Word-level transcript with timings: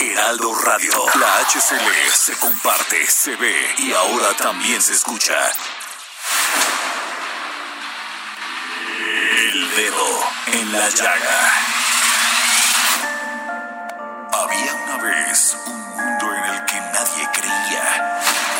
Heraldo 0.00 0.54
Radio. 0.54 0.92
La 1.16 1.40
HCL 1.44 2.10
se 2.10 2.34
comparte, 2.38 3.06
se 3.06 3.36
ve 3.36 3.74
y 3.78 3.92
ahora 3.92 4.32
también 4.34 4.80
se 4.80 4.94
escucha. 4.94 5.34
El 9.36 9.76
dedo 9.76 10.20
en 10.46 10.72
la 10.72 10.88
llaga. 10.88 11.52
Había 14.32 14.74
una 14.74 14.96
vez 15.02 15.56
un 15.66 15.80
mundo 15.90 16.34
en 16.34 16.44
el 16.44 16.64
que 16.64 16.80
nadie 16.80 17.28
creía. 17.34 18.09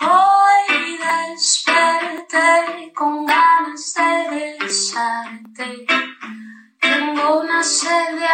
Hoy 0.00 0.98
desperté 0.98 2.92
con 2.94 3.24
ganas 3.24 3.94
de 3.94 4.56
besarte. 4.60 5.86
Tengo 6.80 7.40
una 7.40 7.62
sed 7.62 8.18
de 8.18 8.26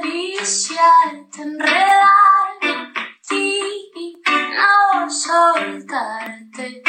acariciarte, 0.00 1.42
enredarme 1.42 2.70
en 2.70 2.94
ti 3.28 3.90
y 3.96 4.16
no 4.26 5.10
soltarte. 5.10 6.82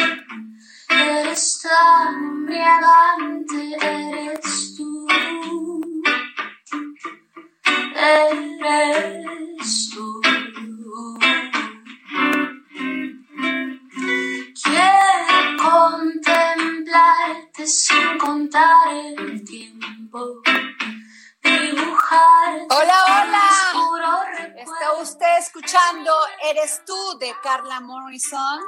Carla 27.47 27.79
Morrison. 27.79 28.59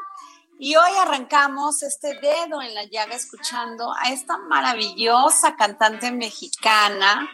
Y 0.57 0.77
hoy 0.77 0.91
arrancamos 1.01 1.83
este 1.83 2.17
dedo 2.21 2.61
en 2.61 2.73
la 2.73 2.85
llaga 2.85 3.13
escuchando 3.13 3.93
a 3.93 4.09
esta 4.09 4.37
maravillosa 4.37 5.57
cantante 5.57 6.13
mexicana 6.13 7.29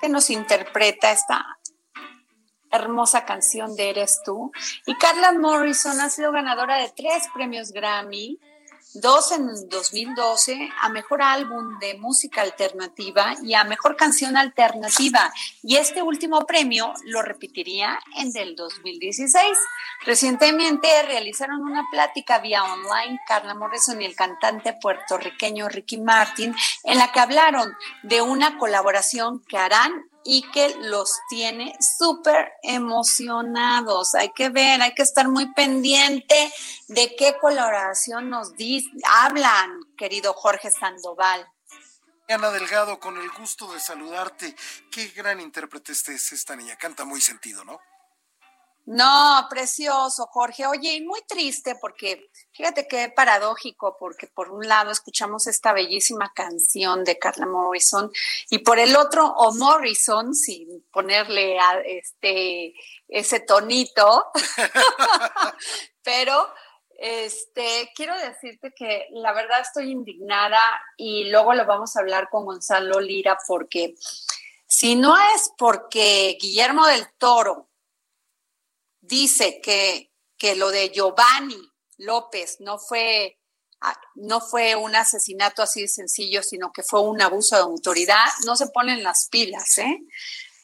que 0.00 0.08
nos 0.08 0.30
interpreta 0.30 1.10
esta 1.10 1.44
hermosa 2.70 3.24
canción 3.24 3.74
de 3.74 3.90
Eres 3.90 4.20
tú. 4.24 4.52
Y 4.86 4.94
Carla 4.94 5.32
Morrison 5.32 6.00
ha 6.00 6.10
sido 6.10 6.30
ganadora 6.30 6.76
de 6.76 6.92
tres 6.96 7.24
premios 7.34 7.72
Grammy, 7.72 8.38
dos 8.94 9.32
en 9.32 9.68
2012 9.68 10.70
a 10.80 10.88
Mejor 10.88 11.22
Álbum 11.22 11.78
de 11.78 11.98
Música 11.98 12.42
Alternativa 12.42 13.34
y 13.42 13.54
a 13.54 13.64
Mejor 13.64 13.96
Canción 13.96 14.36
Alternativa. 14.36 15.32
Y 15.62 15.76
este 15.76 16.02
último 16.02 16.46
premio 16.46 16.92
lo 17.04 17.22
repetiría 17.22 17.98
en 18.16 18.30
el 18.36 18.54
2016. 18.54 19.58
Recientemente 20.04 20.88
realizaron 21.02 21.62
una 21.62 21.84
plática 21.90 22.38
vía 22.38 22.62
online 22.64 23.20
Carla 23.26 23.54
Morrison 23.54 24.00
y 24.00 24.06
el 24.06 24.14
cantante 24.14 24.74
puertorriqueño 24.80 25.68
Ricky 25.68 25.98
Martin, 25.98 26.54
en 26.84 26.98
la 26.98 27.10
que 27.12 27.20
hablaron 27.20 27.74
de 28.02 28.22
una 28.22 28.58
colaboración 28.58 29.40
que 29.48 29.58
harán 29.58 30.08
y 30.24 30.42
que 30.50 30.74
los 30.80 31.12
tiene 31.28 31.76
súper 31.98 32.52
emocionados. 32.62 34.14
Hay 34.14 34.30
que 34.32 34.48
ver, 34.48 34.80
hay 34.82 34.94
que 34.94 35.02
estar 35.02 35.28
muy 35.28 35.52
pendiente 35.52 36.52
de 36.88 37.14
qué 37.16 37.36
colaboración 37.40 38.30
nos 38.30 38.52
hablan, 39.06 39.80
querido 39.96 40.32
Jorge 40.32 40.70
Sandoval. 40.70 41.46
Ana 42.28 42.50
Delgado, 42.50 42.98
con 42.98 43.18
el 43.18 43.30
gusto 43.30 43.70
de 43.72 43.80
saludarte. 43.80 44.56
Qué 44.90 45.08
gran 45.08 45.40
intérprete 45.40 45.92
es 45.92 46.32
esta 46.32 46.56
niña. 46.56 46.76
Canta 46.76 47.04
muy 47.04 47.20
sentido, 47.20 47.64
¿no? 47.64 47.78
No, 48.86 49.46
precioso, 49.48 50.26
Jorge. 50.26 50.66
Oye, 50.66 50.94
y 50.94 51.06
muy 51.06 51.22
triste 51.26 51.74
porque 51.80 52.30
fíjate 52.52 52.86
qué 52.86 53.08
paradójico, 53.08 53.96
porque 53.98 54.26
por 54.26 54.50
un 54.50 54.68
lado 54.68 54.90
escuchamos 54.90 55.46
esta 55.46 55.72
bellísima 55.72 56.32
canción 56.34 57.02
de 57.02 57.18
Carla 57.18 57.46
Morrison 57.46 58.12
y 58.50 58.58
por 58.58 58.78
el 58.78 58.94
otro, 58.96 59.26
o 59.26 59.54
Morrison, 59.54 60.34
sin 60.34 60.84
ponerle 60.92 61.58
a 61.58 61.80
este 61.80 62.74
ese 63.08 63.40
tonito, 63.40 64.30
pero 66.02 66.46
este 66.98 67.90
quiero 67.94 68.14
decirte 68.18 68.72
que 68.76 69.06
la 69.12 69.32
verdad 69.32 69.60
estoy 69.60 69.90
indignada 69.92 70.60
y 70.98 71.24
luego 71.30 71.54
lo 71.54 71.64
vamos 71.64 71.96
a 71.96 72.00
hablar 72.00 72.28
con 72.28 72.44
Gonzalo 72.44 73.00
Lira 73.00 73.38
porque 73.46 73.94
si 74.66 74.94
no 74.94 75.16
es 75.34 75.52
porque 75.56 76.36
Guillermo 76.38 76.86
del 76.86 77.06
Toro 77.16 77.70
dice 79.06 79.60
que, 79.62 80.10
que 80.36 80.54
lo 80.54 80.70
de 80.70 80.90
Giovanni 80.90 81.60
López 81.98 82.56
no 82.60 82.78
fue, 82.78 83.38
ah, 83.80 83.98
no 84.14 84.40
fue 84.40 84.74
un 84.74 84.94
asesinato 84.94 85.62
así 85.62 85.82
de 85.82 85.88
sencillo, 85.88 86.42
sino 86.42 86.72
que 86.72 86.82
fue 86.82 87.00
un 87.00 87.20
abuso 87.20 87.56
de 87.56 87.62
autoridad, 87.62 88.26
no 88.46 88.56
se 88.56 88.68
ponen 88.68 89.02
las 89.02 89.28
pilas, 89.28 89.78
¿eh? 89.78 90.00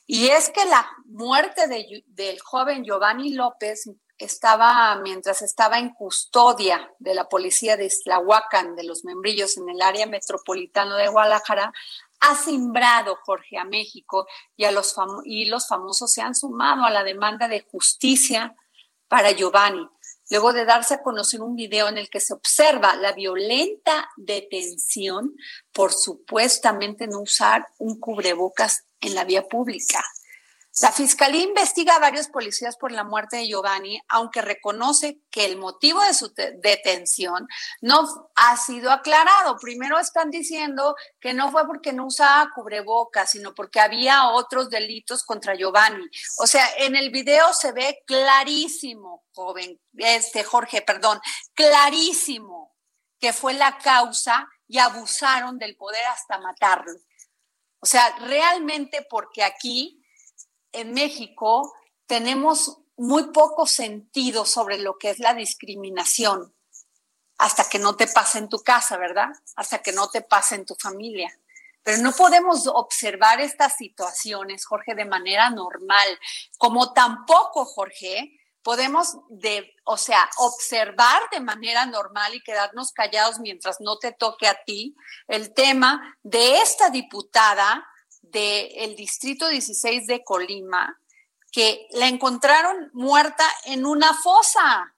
Y 0.07 0.29
es 0.29 0.51
que 0.51 0.65
la 0.65 0.91
muerte 1.05 1.69
de, 1.69 2.03
del 2.09 2.41
joven 2.41 2.85
Giovanni 2.85 3.33
López 3.33 3.89
estaba, 4.19 4.97
mientras 4.97 5.41
estaba 5.41 5.79
en 5.79 5.91
custodia 5.91 6.93
de 6.99 7.15
la 7.15 7.29
policía 7.29 7.77
de 7.77 7.87
Islahuacan, 7.87 8.75
de 8.75 8.85
los 8.85 9.05
membrillos 9.05 9.57
en 9.57 9.69
el 9.69 9.81
área 9.81 10.07
metropolitana 10.07 10.97
de 10.97 11.09
Guadalajara, 11.09 11.73
ha 12.21 12.37
simbrado 12.37 13.19
Jorge 13.25 13.59
a 13.59 13.65
México 13.65 14.27
y, 14.57 14.65
a 14.65 14.73
los 14.73 14.95
y 15.25 15.47
los 15.47 15.67
famosos 15.67 16.13
se 16.13 16.23
han 16.23 16.35
sumado 16.35 16.85
a 16.85 16.91
la 16.91 17.03
demanda 17.03 17.49
de 17.49 17.67
justicia 17.71 18.55
para 19.09 19.33
Giovanni, 19.33 19.89
luego 20.31 20.53
de 20.53 20.65
darse 20.65 20.95
a 20.95 21.03
conocer 21.03 21.43
un 21.43 21.57
video 21.57 21.89
en 21.89 21.99
el 21.99 22.09
que 22.09 22.21
se 22.21 22.33
observa 22.33 22.95
la 22.95 23.13
violenta 23.13 24.09
detención 24.17 25.35
por 25.73 25.93
supuestamente 25.93 27.07
no 27.07 27.21
usar 27.21 27.67
un 27.79 27.99
cubrebocas 27.99 28.85
en 29.01 29.15
la 29.15 29.25
vía 29.25 29.49
pública. 29.49 30.05
La 30.81 30.93
fiscalía 30.93 31.43
investiga 31.43 31.97
a 31.97 31.99
varios 31.99 32.29
policías 32.29 32.77
por 32.77 32.93
la 32.93 33.03
muerte 33.03 33.39
de 33.39 33.49
Giovanni, 33.49 34.01
aunque 34.09 34.41
reconoce 34.41 35.21
que 35.31 35.45
el 35.45 35.57
motivo 35.57 36.01
de 36.01 36.15
su 36.15 36.33
detención 36.33 37.49
no 37.81 38.31
ha 38.37 38.57
sido 38.57 38.93
aclarado. 38.93 39.59
Primero 39.59 39.99
están 39.99 40.31
diciendo 40.31 40.95
que 41.21 41.35
no 41.35 41.51
fue 41.51 41.67
porque 41.67 41.93
no 41.93 42.07
usaba 42.07 42.51
cubrebocas, 42.55 43.33
sino 43.33 43.53
porque 43.53 43.81
había 43.81 44.29
otros 44.29 44.71
delitos 44.71 45.25
contra 45.25 45.55
Giovanni. 45.55 46.07
O 46.39 46.47
sea, 46.47 46.67
en 46.79 46.95
el 46.95 47.11
video 47.11 47.53
se 47.53 47.73
ve 47.73 48.03
clarísimo, 48.07 49.25
joven, 49.33 49.79
este 49.97 50.45
Jorge, 50.45 50.83
perdón, 50.83 51.21
clarísimo 51.53 52.77
que 53.19 53.33
fue 53.33 53.55
la 53.55 53.77
causa 53.79 54.49
y 54.69 54.79
abusaron 54.79 55.59
del 55.59 55.77
poder 55.77 56.05
hasta 56.07 56.39
matarlo. 56.39 56.93
O 57.81 57.87
sea, 57.87 58.17
realmente 58.21 59.07
porque 59.11 59.43
aquí 59.43 60.00
en 60.73 60.93
México 60.93 61.75
tenemos 62.07 62.79
muy 62.97 63.33
poco 63.33 63.67
sentido 63.67 64.45
sobre 64.45 64.79
lo 64.79 64.99
que 64.99 65.11
es 65.11 65.19
la 65.19 65.35
discriminación 65.35 66.55
hasta 67.39 67.65
que 67.69 67.79
no 67.79 67.97
te 67.97 68.07
pase 68.07 68.39
en 68.39 68.51
tu 68.51 68.59
casa, 68.59 68.99
¿verdad? 68.99 69.29
Hasta 69.57 69.79
que 69.79 69.93
no 69.93 70.11
te 70.11 70.21
pase 70.21 70.57
en 70.57 70.67
tu 70.67 70.75
familia. 70.75 71.33
Pero 71.83 72.03
no 72.03 72.13
podemos 72.13 72.67
observar 72.67 73.41
estas 73.41 73.77
situaciones, 73.77 74.67
Jorge, 74.67 74.95
de 74.95 75.07
manera 75.07 75.49
normal, 75.49 76.07
como 76.59 76.93
tampoco, 76.93 77.65
Jorge, 77.65 78.39
podemos 78.63 79.17
de, 79.31 79.75
o 79.85 79.97
sea, 79.97 80.29
observar 80.37 81.23
de 81.33 81.41
manera 81.41 81.87
normal 81.87 82.35
y 82.35 82.43
quedarnos 82.43 82.93
callados 82.93 83.41
mientras 83.41 83.81
no 83.81 83.99
te 83.99 84.13
toque 84.13 84.47
a 84.47 84.63
ti 84.65 84.95
el 85.27 85.55
tema 85.55 86.19
de 86.23 86.59
esta 86.61 86.91
diputada 86.91 87.87
del 88.23 88.97
distrito 88.97 89.49
16 89.49 90.07
de 90.07 90.23
Colima 90.25 90.99
que 91.53 91.89
la 91.93 92.07
encontraron 92.07 92.91
muerta 92.93 93.45
en 93.65 93.85
una 93.85 94.15
fosa. 94.15 94.95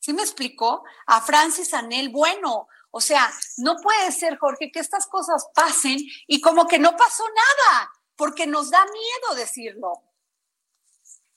¿Sí 0.00 0.12
me 0.12 0.22
explicó? 0.22 0.84
A 1.06 1.20
Francis 1.20 1.72
Anel, 1.74 2.08
bueno, 2.08 2.68
o 2.90 3.00
sea, 3.00 3.32
no 3.58 3.76
puede 3.76 4.10
ser, 4.10 4.36
Jorge, 4.38 4.72
que 4.72 4.80
estas 4.80 5.06
cosas 5.06 5.46
pasen 5.54 5.98
y 6.26 6.40
como 6.40 6.66
que 6.66 6.78
no 6.80 6.96
pasó 6.96 7.24
nada, 7.28 7.92
porque 8.16 8.46
nos 8.46 8.70
da 8.70 8.84
miedo 8.84 9.34
decirlo. 9.36 10.02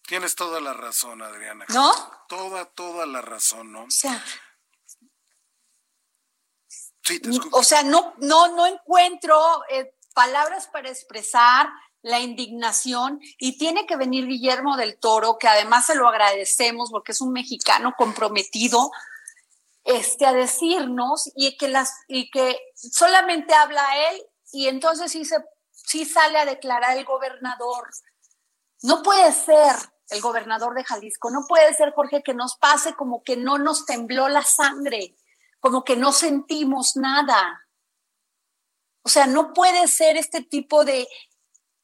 Tienes 0.07 0.35
toda 0.35 0.59
la 0.59 0.73
razón, 0.73 1.21
Adriana. 1.21 1.65
¿No? 1.69 1.91
Toda, 2.27 2.65
toda 2.65 3.06
la 3.06 3.21
razón, 3.21 3.71
¿no? 3.71 3.83
O 3.85 3.91
sea, 3.91 4.23
Sí, 7.03 7.19
te 7.19 7.29
escucho. 7.29 7.56
o 7.56 7.63
sea, 7.63 7.83
no, 7.83 8.15
no, 8.18 8.47
no 8.56 8.65
encuentro 8.65 9.63
eh, 9.69 9.94
palabras 10.15 10.67
para 10.67 10.89
expresar 10.89 11.69
la 12.01 12.19
indignación 12.19 13.19
y 13.39 13.57
tiene 13.57 13.85
que 13.85 13.97
venir 13.97 14.27
Guillermo 14.27 14.77
del 14.77 14.97
Toro, 14.97 15.38
que 15.38 15.47
además 15.47 15.88
se 15.88 15.95
lo 15.95 16.07
agradecemos 16.07 16.89
porque 16.91 17.12
es 17.12 17.21
un 17.21 17.33
mexicano 17.33 17.94
comprometido, 17.97 18.91
este, 19.83 20.25
a 20.25 20.33
decirnos 20.33 21.31
y 21.35 21.57
que 21.57 21.67
las, 21.67 21.94
y 22.07 22.31
que 22.31 22.57
solamente 22.75 23.53
habla 23.53 23.83
él 24.09 24.21
y 24.51 24.67
entonces 24.67 25.12
sí 25.12 25.25
se, 25.25 25.38
sí 25.71 26.06
sale 26.06 26.38
a 26.39 26.45
declarar 26.45 26.97
el 26.97 27.06
gobernador. 27.06 27.89
No 28.83 29.03
puede 29.03 29.31
ser 29.31 29.75
el 30.09 30.21
gobernador 30.21 30.75
de 30.75 30.83
Jalisco, 30.83 31.31
no 31.31 31.45
puede 31.47 31.73
ser, 31.73 31.91
Jorge, 31.94 32.21
que 32.23 32.33
nos 32.33 32.56
pase 32.57 32.94
como 32.94 33.23
que 33.23 33.35
no 33.35 33.57
nos 33.57 33.85
tembló 33.85 34.29
la 34.29 34.44
sangre, 34.44 35.15
como 35.59 35.83
que 35.83 35.95
no 35.95 36.11
sentimos 36.11 36.95
nada. 36.95 37.64
O 39.06 39.10
sea, 39.10 39.28
no 39.28 39.54
puede 39.54 39.88
ser 39.88 40.18
este 40.18 40.42
tipo 40.42 40.84
de 40.84 41.07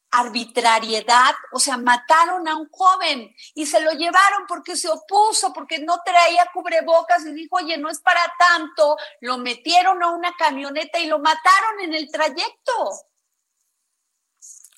arbitrariedad, 0.10 1.36
o 1.54 1.60
sea, 1.60 1.78
mataron 1.78 2.48
a 2.48 2.58
un 2.58 2.68
joven 2.70 3.34
y 3.54 3.68
se 3.68 3.80
lo 3.80 3.92
llevaron 3.92 4.46
porque 4.48 4.76
se 4.76 4.90
opuso, 4.90 5.54
porque 5.54 5.78
no 5.78 6.02
traía 6.04 6.50
cubrebocas 6.52 7.24
y 7.28 7.32
dijo, 7.32 7.58
oye, 7.58 7.78
no 7.78 7.90
es 7.90 8.02
para 8.02 8.22
tanto, 8.40 8.98
lo 9.22 9.38
metieron 9.38 10.02
a 10.02 10.10
una 10.10 10.34
camioneta 10.36 10.98
y 10.98 11.06
lo 11.06 11.20
mataron 11.20 11.80
en 11.82 11.94
el 11.94 12.12
trayecto. 12.12 12.92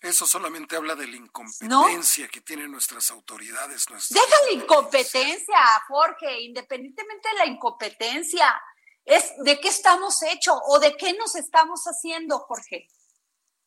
Eso 0.01 0.27
solamente 0.27 0.75
habla 0.75 0.95
de 0.95 1.07
la 1.07 1.15
incompetencia 1.15 2.27
que 2.27 2.41
tienen 2.41 2.69
nuestras 2.69 3.09
autoridades. 3.09 3.89
Nuestras 3.89 4.09
Deja 4.09 4.35
la 4.47 4.51
incompetencia, 4.51 5.57
Jorge, 5.87 6.41
independientemente 6.41 7.29
de 7.29 7.35
la 7.35 7.45
incompetencia, 7.45 8.61
es 9.05 9.33
de 9.43 9.59
qué 9.59 9.67
estamos 9.69 10.21
hechos 10.23 10.57
o 10.67 10.79
de 10.79 10.95
qué 10.95 11.13
nos 11.13 11.35
estamos 11.35 11.83
haciendo, 11.85 12.39
Jorge. 12.39 12.87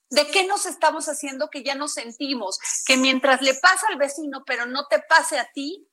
¿De 0.08 0.26
qué 0.30 0.46
nos 0.46 0.66
estamos 0.66 1.08
haciendo 1.08 1.50
que 1.50 1.64
ya 1.64 1.74
nos 1.74 1.94
sentimos 1.94 2.58
que 2.86 2.96
mientras 2.96 3.42
le 3.42 3.54
pasa 3.54 3.88
al 3.88 3.96
vecino, 3.98 4.44
pero 4.46 4.64
no 4.66 4.86
te 4.86 5.00
pase 5.00 5.38
a 5.38 5.50
ti, 5.52 5.88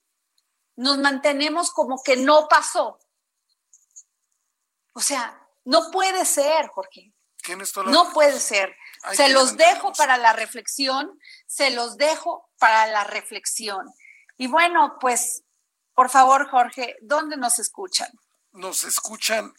nos 0.75 1.00
mantenemos 1.00 1.72
como 1.72 2.01
que 2.04 2.16
no 2.18 2.48
pasó? 2.48 3.00
O 4.94 5.00
sea, 5.01 5.40
no 5.66 5.89
puede 5.92 6.25
ser, 6.25 6.68
Jorge. 6.68 7.12
La- 7.84 7.92
No 7.92 8.13
puede 8.13 8.39
ser. 8.39 8.75
Hay 9.01 9.18
Se 9.18 9.30
los 9.30 9.57
dejo 9.57 9.92
para 9.94 10.18
la 10.18 10.31
reflexión, 10.34 11.19
se 11.48 11.72
los 11.72 11.98
dejo 11.98 12.50
para 12.60 12.86
la 12.88 13.04
reflexión. 13.04 13.92
Y 14.38 14.48
bueno, 14.48 14.98
pues, 15.01 15.44
por 15.94 16.10
favor, 16.10 16.50
Jorge, 16.50 16.96
¿dónde 17.01 17.36
nos 17.36 17.60
escuchan? 17.60 18.10
Nos 18.54 18.84
escuchan. 18.84 19.52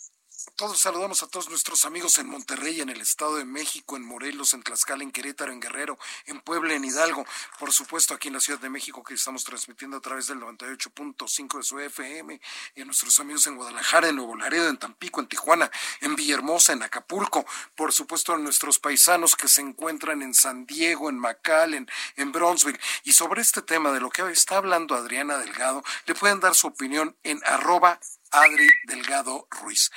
Todos 0.57 0.79
saludamos 0.79 1.23
a 1.23 1.27
todos 1.27 1.49
nuestros 1.49 1.85
amigos 1.85 2.19
en 2.19 2.29
Monterrey, 2.29 2.81
en 2.81 2.89
el 2.89 3.01
Estado 3.01 3.37
de 3.37 3.45
México, 3.45 3.97
en 3.97 4.05
Morelos, 4.05 4.55
en 4.55 4.63
Tlaxcala, 4.63 5.03
en 5.03 5.11
Querétaro, 5.11 5.51
en 5.51 5.59
Guerrero, 5.59 5.99
en 6.27 6.41
Puebla, 6.41 6.75
en 6.75 6.85
Hidalgo. 6.85 7.27
Por 7.59 7.73
supuesto, 7.73 8.15
aquí 8.15 8.29
en 8.29 8.35
la 8.35 8.41
Ciudad 8.41 8.61
de 8.61 8.71
México, 8.71 9.03
que 9.03 9.15
estamos 9.15 9.43
transmitiendo 9.43 9.97
a 9.97 10.01
través 10.01 10.29
del 10.29 10.39
98.5 10.39 11.57
de 11.57 11.63
su 11.65 11.81
FM. 11.81 12.41
Y 12.77 12.83
a 12.83 12.85
nuestros 12.85 13.19
amigos 13.19 13.47
en 13.49 13.57
Guadalajara, 13.57 14.09
en 14.09 14.17
Nuevo 14.17 14.37
Laredo, 14.37 14.69
en 14.69 14.77
Tampico, 14.77 15.21
en 15.21 15.27
Tijuana, 15.27 15.71
en 16.01 16.15
Villahermosa, 16.15 16.73
en 16.73 16.85
Acapulco. 16.85 17.45
Por 17.75 17.93
supuesto, 17.93 18.33
a 18.33 18.39
nuestros 18.39 18.79
paisanos 18.79 19.35
que 19.35 19.49
se 19.49 19.61
encuentran 19.61 20.23
en 20.23 20.35
San 20.35 20.67
Diego, 20.67 21.11
en 21.11 21.19
McAllen, 21.19 21.91
en 22.17 22.31
Bronzeville. 22.31 22.81
Y 23.03 23.13
sobre 23.13 23.43
este 23.43 23.63
tema 23.63 23.91
de 23.91 24.01
lo 24.01 24.11
que 24.11 24.23
está 24.31 24.59
hablando 24.59 24.95
Adriana 24.95 25.39
Delgado, 25.39 25.83
le 26.07 26.15
pueden 26.15 26.39
dar 26.39 26.55
su 26.55 26.69
opinión 26.69 27.17
en 27.25 27.43
arroba 27.45 27.99
Adri 28.31 28.69
Delgado 28.85 29.49
Ruiz 29.51 29.91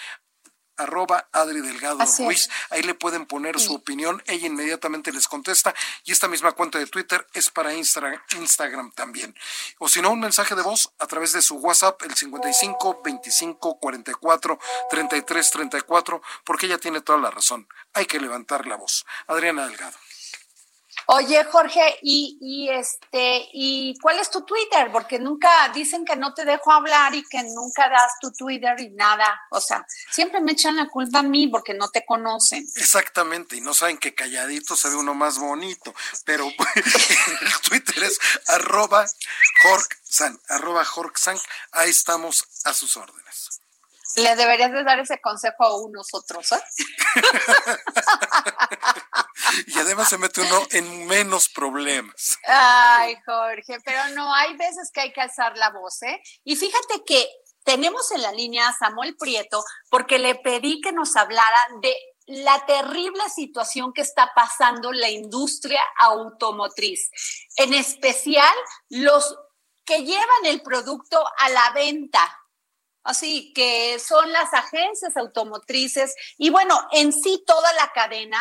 arroba 0.78 1.28
Adri 1.32 1.62
Delgado 1.62 2.02
Así 2.02 2.22
es. 2.24 2.28
Ruiz. 2.28 2.50
Ahí 2.70 2.84
le 2.84 2.94
pueden 2.94 3.26
poner 3.26 3.60
su 3.60 3.74
opinión. 3.74 4.22
Ella 4.28 4.48
inmediatamente 4.48 5.12
les 5.12 5.28
contesta. 5.28 5.74
Y 6.06 6.12
esta 6.12 6.28
misma 6.28 6.52
cuenta 6.54 6.80
de 6.80 6.88
Twitter 6.88 7.26
es 7.34 7.50
para 7.50 7.74
Instra- 7.74 8.22
Instagram 8.38 8.92
también. 8.92 9.36
O 9.80 9.88
si 9.90 10.02
no, 10.02 10.12
un 10.12 10.20
mensaje 10.20 10.56
de 10.56 10.62
voz 10.62 10.92
a 11.00 11.08
través 11.08 11.34
de 11.34 11.42
su 11.42 11.56
WhatsApp, 11.58 12.02
el 12.04 12.16
55 12.16 13.02
25 13.04 13.80
44 13.80 14.60
33 14.90 15.52
34, 15.52 16.22
porque 16.44 16.66
ella 16.68 16.78
tiene 16.78 17.02
toda 17.02 17.20
la 17.20 17.32
razón. 17.32 17.68
Hay 17.94 18.06
que 18.06 18.20
levantar 18.20 18.68
la 18.68 18.76
voz. 18.76 19.06
Adriana 19.28 19.68
Delgado. 19.68 19.98
Oye, 21.10 21.42
Jorge, 21.46 22.00
y, 22.02 22.38
y 22.42 22.70
este, 22.70 23.48
¿y 23.54 23.98
cuál 24.00 24.20
es 24.20 24.30
tu 24.30 24.44
Twitter? 24.44 24.92
Porque 24.92 25.20
nunca 25.20 25.70
dicen 25.74 26.04
que 26.04 26.18
no 26.18 26.34
te 26.34 26.44
dejo 26.44 26.70
hablar 26.70 27.16
y 27.16 27.24
que 27.24 27.44
nunca 27.44 27.88
das 27.90 28.12
tu 28.20 28.34
Twitter 28.34 28.78
y 28.82 28.90
nada. 28.90 29.40
O 29.52 29.62
sea, 29.62 29.86
siempre 30.12 30.42
me 30.42 30.52
echan 30.52 30.76
la 30.76 30.88
culpa 30.90 31.20
a 31.20 31.24
mí 31.24 31.48
porque 31.48 31.74
no 31.74 31.88
te 31.90 32.06
conocen. 32.06 32.68
Exactamente, 32.76 33.56
y 33.56 33.62
no 33.62 33.74
saben 33.74 33.98
que 33.98 34.14
calladito 34.14 34.76
se 34.76 34.90
ve 34.90 34.96
uno 34.96 35.14
más 35.14 35.40
bonito, 35.40 35.96
pero 36.26 36.46
el 36.76 37.62
Twitter 37.70 38.04
es 38.04 38.20
arroba 38.48 39.06
Jorgsan, 39.64 40.38
arroba 40.50 40.84
Jorgsan, 40.84 41.38
ahí 41.72 41.90
estamos 41.90 42.46
a 42.66 42.74
sus 42.74 42.98
órdenes. 42.98 43.62
Le 44.18 44.36
deberías 44.36 44.72
de 44.72 44.84
dar 44.84 45.00
ese 45.00 45.22
consejo 45.22 45.64
a 45.64 45.80
unos 45.80 46.08
otros, 46.12 46.52
¿eh? 46.52 46.62
Y 49.68 49.80
además 49.80 50.10
se 50.10 50.18
mete 50.18 50.42
uno 50.42 50.68
en 50.72 51.08
menos 51.08 51.50
problemas. 51.50 52.38
Ay, 52.48 53.16
Jorge, 53.26 53.78
pero 53.84 54.10
no, 54.16 54.34
hay 54.34 54.56
veces 54.56 54.92
que 54.94 55.02
hay 55.02 55.14
que 55.14 55.22
alzar 55.22 55.58
la 55.58 55.70
voz, 55.72 56.02
¿eh? 56.04 56.22
Y 56.44 56.56
fíjate 56.56 57.04
que 57.06 57.28
tenemos 57.64 58.12
en 58.12 58.22
la 58.22 58.32
línea 58.32 58.70
a 58.70 58.78
Samuel 58.78 59.16
Prieto 59.18 59.64
porque 59.90 60.20
le 60.20 60.36
pedí 60.36 60.80
que 60.82 60.94
nos 60.94 61.16
hablara 61.16 61.68
de 61.82 61.96
la 62.28 62.66
terrible 62.66 63.24
situación 63.34 63.94
que 63.94 64.02
está 64.02 64.32
pasando 64.36 64.92
la 64.92 65.10
industria 65.10 65.82
automotriz, 66.00 67.10
en 67.56 67.74
especial 67.74 68.54
los 68.90 69.38
que 69.86 70.04
llevan 70.04 70.46
el 70.46 70.62
producto 70.62 71.24
a 71.40 71.50
la 71.50 71.72
venta. 71.74 72.20
Así 73.08 73.54
que 73.54 74.00
son 74.00 74.34
las 74.34 74.54
agencias 74.54 75.16
automotrices 75.16 76.14
y 76.38 76.50
bueno, 76.50 76.78
en 76.92 77.14
sí 77.14 77.42
toda 77.48 77.72
la 77.72 77.90
cadena. 77.94 78.38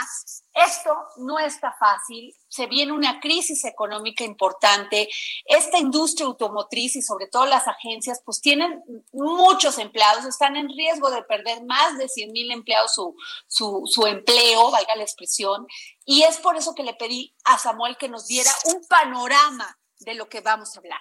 Esto 0.53 0.93
no 1.19 1.39
está 1.39 1.73
fácil, 1.79 2.35
se 2.49 2.67
viene 2.67 2.91
una 2.91 3.21
crisis 3.21 3.65
económica 3.65 4.25
importante. 4.25 5.09
Esta 5.45 5.79
industria 5.79 6.27
automotriz 6.27 6.97
y 6.97 7.03
sobre 7.03 7.29
todo 7.29 7.47
las 7.47 7.69
agencias 7.69 8.21
pues 8.25 8.41
tienen 8.41 8.83
muchos 9.13 9.79
empleados, 9.79 10.25
están 10.25 10.57
en 10.57 10.69
riesgo 10.69 11.13
de 11.13 11.23
perder 11.23 11.63
más 11.65 11.97
de 11.97 12.09
100 12.09 12.33
mil 12.33 12.51
empleados 12.51 12.93
su, 12.93 13.15
su, 13.47 13.83
su 13.87 14.05
empleo, 14.05 14.73
valga 14.73 14.97
la 14.97 15.05
expresión. 15.05 15.65
Y 16.05 16.25
es 16.25 16.39
por 16.39 16.57
eso 16.57 16.75
que 16.75 16.83
le 16.83 16.95
pedí 16.95 17.37
a 17.45 17.57
Samuel 17.57 17.97
que 17.99 18.09
nos 18.09 18.27
diera 18.27 18.51
un 18.65 18.85
panorama 18.89 19.79
de 20.01 20.15
lo 20.15 20.29
que 20.29 20.41
vamos 20.41 20.75
a 20.75 20.81
hablar. 20.81 21.01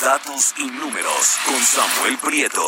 Datos 0.00 0.54
y 0.56 0.66
números 0.66 1.38
con 1.44 1.56
Samuel 1.56 2.16
Prieto. 2.16 2.62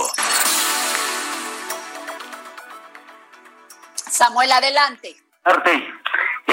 Samuel, 3.95 4.53
adelante. 4.53 5.17
Arte. 5.45 5.95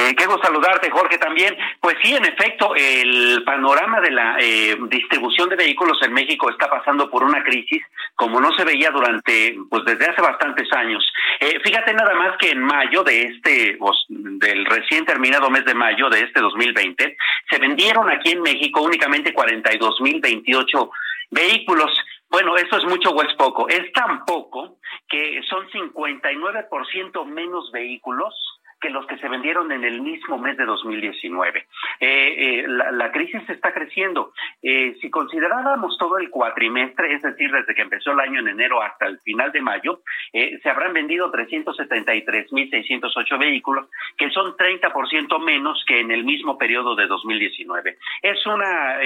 Eh, 0.10 0.16
saludarte, 0.44 0.90
Jorge, 0.90 1.18
también. 1.18 1.56
Pues 1.80 1.96
sí, 2.02 2.16
en 2.16 2.26
efecto, 2.26 2.74
el 2.76 3.44
panorama 3.46 4.02
de 4.02 4.12
la 4.12 4.38
eh, 4.40 4.76
distribución 4.90 5.50
de 5.50 5.56
vehículos 5.56 6.02
en 6.02 6.14
México 6.14 6.50
está 6.50 6.70
pasando 6.70 7.10
por 7.10 7.24
una 7.24 7.44
crisis 7.44 7.84
como 8.16 8.42
no 8.42 8.52
se 8.54 8.66
veía 8.66 8.90
durante, 8.92 9.56
pues 9.70 9.86
desde 9.86 10.08
hace 10.08 10.22
bastantes 10.22 10.68
años. 10.74 11.04
Eh, 11.40 11.60
fíjate 11.64 11.94
nada 11.94 12.14
más 12.16 12.38
que 12.38 12.50
en 12.50 12.62
mayo 12.62 13.04
de 13.04 13.24
este, 13.24 13.78
pues, 13.80 13.98
del 14.10 14.66
recién 14.66 15.06
terminado 15.06 15.50
mes 15.50 15.64
de 15.66 15.76
mayo 15.76 16.10
de 16.10 16.22
este 16.22 16.42
2020, 16.42 17.16
se 17.50 17.60
vendieron 17.60 18.10
aquí 18.10 18.32
en 18.32 18.42
México 18.42 18.82
únicamente 18.82 19.34
42.028 19.34 20.90
vehículos 21.32 21.92
Bueno, 22.32 22.58
eso 22.58 22.78
es 22.78 22.84
mucho 22.86 23.10
o 23.10 23.24
es 23.24 23.34
poco. 23.36 23.68
Es 23.70 23.92
tan 23.94 24.26
poco 24.26 24.78
que 25.08 25.42
son 25.50 25.68
59% 25.70 27.26
menos 27.26 27.72
vehículos 27.72 28.34
que 28.80 28.90
los 28.90 29.06
que 29.06 29.18
se 29.18 29.28
vendieron 29.28 29.72
en 29.72 29.84
el 29.84 30.02
mismo 30.02 30.38
mes 30.38 30.58
de 30.58 30.66
2019. 30.66 31.68
Eh, 32.00 32.60
eh, 32.60 32.66
la, 32.68 33.12
crisis 33.12 33.42
está 33.50 33.74
creciendo. 33.74 34.34
Eh, 34.62 34.96
si 35.02 35.10
consideráramos 35.10 35.98
todo 35.98 36.18
el 36.18 36.30
cuatrimestre, 36.30 37.14
es 37.14 37.22
decir, 37.22 37.52
desde 37.52 37.76
que 37.76 37.82
empezó 37.82 38.12
el 38.12 38.20
año 38.20 38.40
en 38.40 38.50
enero 38.50 38.82
hasta 38.82 39.08
el 39.08 39.20
final 39.20 39.52
de 39.52 39.62
mayo, 39.62 40.02
se 40.32 40.70
habrán 40.70 40.94
vendido 40.94 41.32
373.608 41.32 43.40
vehículos, 43.40 43.90
que 44.18 44.30
son 44.30 44.56
30% 44.56 45.44
menos 45.44 45.84
que 45.88 46.00
en 46.00 46.12
el 46.12 46.24
mismo 46.24 46.58
periodo 46.58 46.96
de 46.96 47.08
2019. 47.08 47.98
Es 48.22 48.46
una 48.46 49.00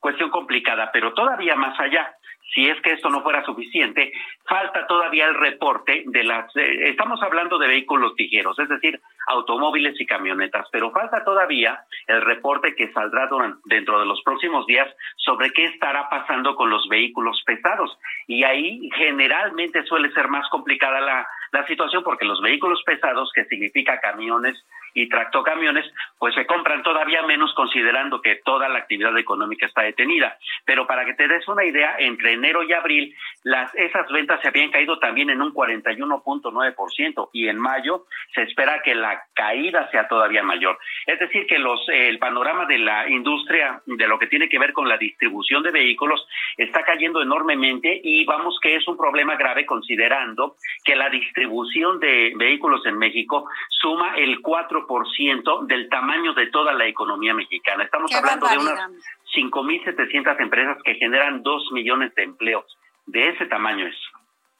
cuestión 0.00 0.30
complicada, 0.30 0.90
pero 0.92 1.12
todavía 1.14 1.54
más 1.56 1.78
allá 1.78 2.14
si 2.54 2.68
es 2.68 2.80
que 2.82 2.92
esto 2.92 3.08
no 3.08 3.22
fuera 3.22 3.44
suficiente, 3.44 4.12
falta 4.46 4.86
todavía 4.86 5.26
el 5.26 5.34
reporte 5.34 6.04
de 6.06 6.24
las, 6.24 6.54
eh, 6.56 6.90
estamos 6.90 7.22
hablando 7.22 7.58
de 7.58 7.68
vehículos 7.68 8.12
ligeros, 8.16 8.58
es 8.58 8.68
decir, 8.68 9.00
automóviles 9.26 9.98
y 10.00 10.06
camionetas, 10.06 10.66
pero 10.70 10.90
falta 10.90 11.24
todavía 11.24 11.84
el 12.06 12.20
reporte 12.22 12.74
que 12.74 12.92
saldrá 12.92 13.28
dentro 13.64 14.00
de 14.00 14.06
los 14.06 14.20
próximos 14.22 14.66
días 14.66 14.88
sobre 15.16 15.52
qué 15.52 15.64
estará 15.66 16.08
pasando 16.08 16.54
con 16.54 16.70
los 16.70 16.86
vehículos 16.88 17.42
pesados. 17.46 17.96
Y 18.26 18.44
ahí 18.44 18.90
generalmente 18.96 19.84
suele 19.84 20.12
ser 20.12 20.28
más 20.28 20.48
complicada 20.50 21.00
la, 21.00 21.26
la 21.52 21.66
situación 21.66 22.02
porque 22.02 22.24
los 22.24 22.40
vehículos 22.42 22.82
pesados, 22.84 23.30
que 23.34 23.44
significa 23.44 24.00
camiones, 24.00 24.62
y 24.94 25.08
tractocamiones, 25.08 25.84
pues 26.18 26.34
se 26.34 26.46
compran 26.46 26.82
todavía 26.82 27.22
menos 27.22 27.52
considerando 27.54 28.20
que 28.20 28.36
toda 28.44 28.68
la 28.68 28.78
actividad 28.78 29.16
económica 29.18 29.66
está 29.66 29.82
detenida. 29.82 30.36
Pero 30.64 30.86
para 30.86 31.04
que 31.04 31.14
te 31.14 31.28
des 31.28 31.46
una 31.48 31.64
idea, 31.64 31.96
entre 31.98 32.32
enero 32.32 32.62
y 32.62 32.72
abril, 32.72 33.14
las, 33.44 33.74
esas 33.74 34.08
ventas 34.10 34.40
se 34.40 34.48
habían 34.48 34.70
caído 34.70 34.98
también 34.98 35.30
en 35.30 35.42
un 35.42 35.52
41.9% 35.52 37.30
y 37.32 37.48
en 37.48 37.58
mayo 37.58 38.06
se 38.34 38.42
espera 38.42 38.82
que 38.82 38.94
la 38.94 39.22
caída 39.34 39.90
sea 39.90 40.08
todavía 40.08 40.42
mayor. 40.42 40.78
Es 41.06 41.18
decir, 41.18 41.46
que 41.46 41.58
los, 41.58 41.80
el 41.88 42.18
panorama 42.18 42.66
de 42.66 42.78
la 42.78 43.08
industria, 43.08 43.82
de 43.86 44.08
lo 44.08 44.18
que 44.18 44.26
tiene 44.26 44.48
que 44.48 44.58
ver 44.58 44.72
con 44.72 44.88
la 44.88 44.98
distribución 44.98 45.62
de 45.62 45.70
vehículos, 45.70 46.26
está 46.56 46.82
cayendo 46.82 47.22
enormemente 47.22 48.00
y 48.02 48.24
vamos 48.24 48.58
que 48.60 48.76
es 48.76 48.86
un 48.86 48.96
problema 48.96 49.36
grave 49.36 49.66
considerando 49.66 50.56
que 50.84 50.96
la 50.96 51.08
distribución 51.08 51.98
de 52.00 52.32
vehículos 52.36 52.84
en 52.86 52.98
México 52.98 53.48
suma 53.68 54.14
el 54.16 54.40
4 54.40 54.81
ciento 55.16 55.64
del 55.64 55.88
tamaño 55.88 56.34
de 56.34 56.46
toda 56.48 56.72
la 56.72 56.86
economía 56.86 57.34
mexicana. 57.34 57.84
Estamos 57.84 58.12
hablando 58.14 58.46
de 58.46 58.58
unas 58.58 58.90
5.700 59.34 60.40
empresas 60.40 60.78
que 60.84 60.94
generan 60.94 61.42
2 61.42 61.72
millones 61.72 62.14
de 62.14 62.24
empleos. 62.24 62.64
De 63.06 63.30
ese 63.30 63.46
tamaño 63.46 63.86
es. 63.86 63.96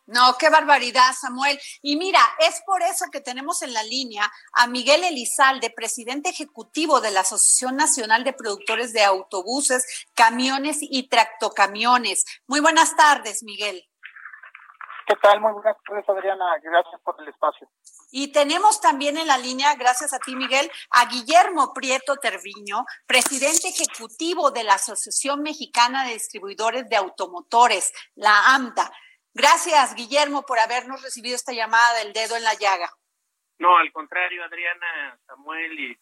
No, 0.06 0.36
qué 0.38 0.50
barbaridad, 0.50 1.12
Samuel. 1.18 1.58
Y 1.80 1.96
mira, 1.96 2.20
es 2.40 2.60
por 2.66 2.82
eso 2.82 3.06
que 3.12 3.20
tenemos 3.20 3.62
en 3.62 3.72
la 3.72 3.84
línea 3.84 4.30
a 4.52 4.66
Miguel 4.66 5.04
Elizalde, 5.04 5.70
presidente 5.70 6.30
ejecutivo 6.30 7.00
de 7.00 7.12
la 7.12 7.20
Asociación 7.20 7.76
Nacional 7.76 8.24
de 8.24 8.32
Productores 8.32 8.92
de 8.92 9.04
Autobuses, 9.04 10.06
Camiones 10.14 10.78
y 10.80 11.08
Tractocamiones. 11.08 12.24
Muy 12.46 12.60
buenas 12.60 12.96
tardes, 12.96 13.42
Miguel. 13.44 13.88
¿Qué 15.06 15.16
tal? 15.16 15.40
Muy 15.40 15.52
buenas 15.52 15.76
tardes, 15.82 16.08
Adriana. 16.08 16.44
Gracias 16.62 17.00
por 17.02 17.16
el 17.20 17.28
espacio. 17.28 17.68
Y 18.10 18.32
tenemos 18.32 18.80
también 18.80 19.16
en 19.16 19.26
la 19.26 19.38
línea, 19.38 19.74
gracias 19.74 20.12
a 20.12 20.18
ti, 20.18 20.36
Miguel, 20.36 20.70
a 20.90 21.06
Guillermo 21.06 21.72
Prieto 21.74 22.16
Terviño, 22.16 22.84
presidente 23.06 23.68
ejecutivo 23.68 24.50
de 24.50 24.64
la 24.64 24.74
Asociación 24.74 25.42
Mexicana 25.42 26.04
de 26.04 26.14
Distribuidores 26.14 26.88
de 26.88 26.96
Automotores, 26.96 27.92
la 28.14 28.54
AMDA. 28.54 28.90
Gracias, 29.34 29.94
Guillermo, 29.94 30.42
por 30.42 30.58
habernos 30.58 31.02
recibido 31.02 31.34
esta 31.34 31.52
llamada 31.52 31.98
del 31.98 32.12
dedo 32.12 32.36
en 32.36 32.44
la 32.44 32.54
llaga. 32.54 32.90
No, 33.58 33.76
al 33.76 33.90
contrario, 33.92 34.44
Adriana, 34.44 35.18
Samuel, 35.26 35.80
y, 35.80 35.98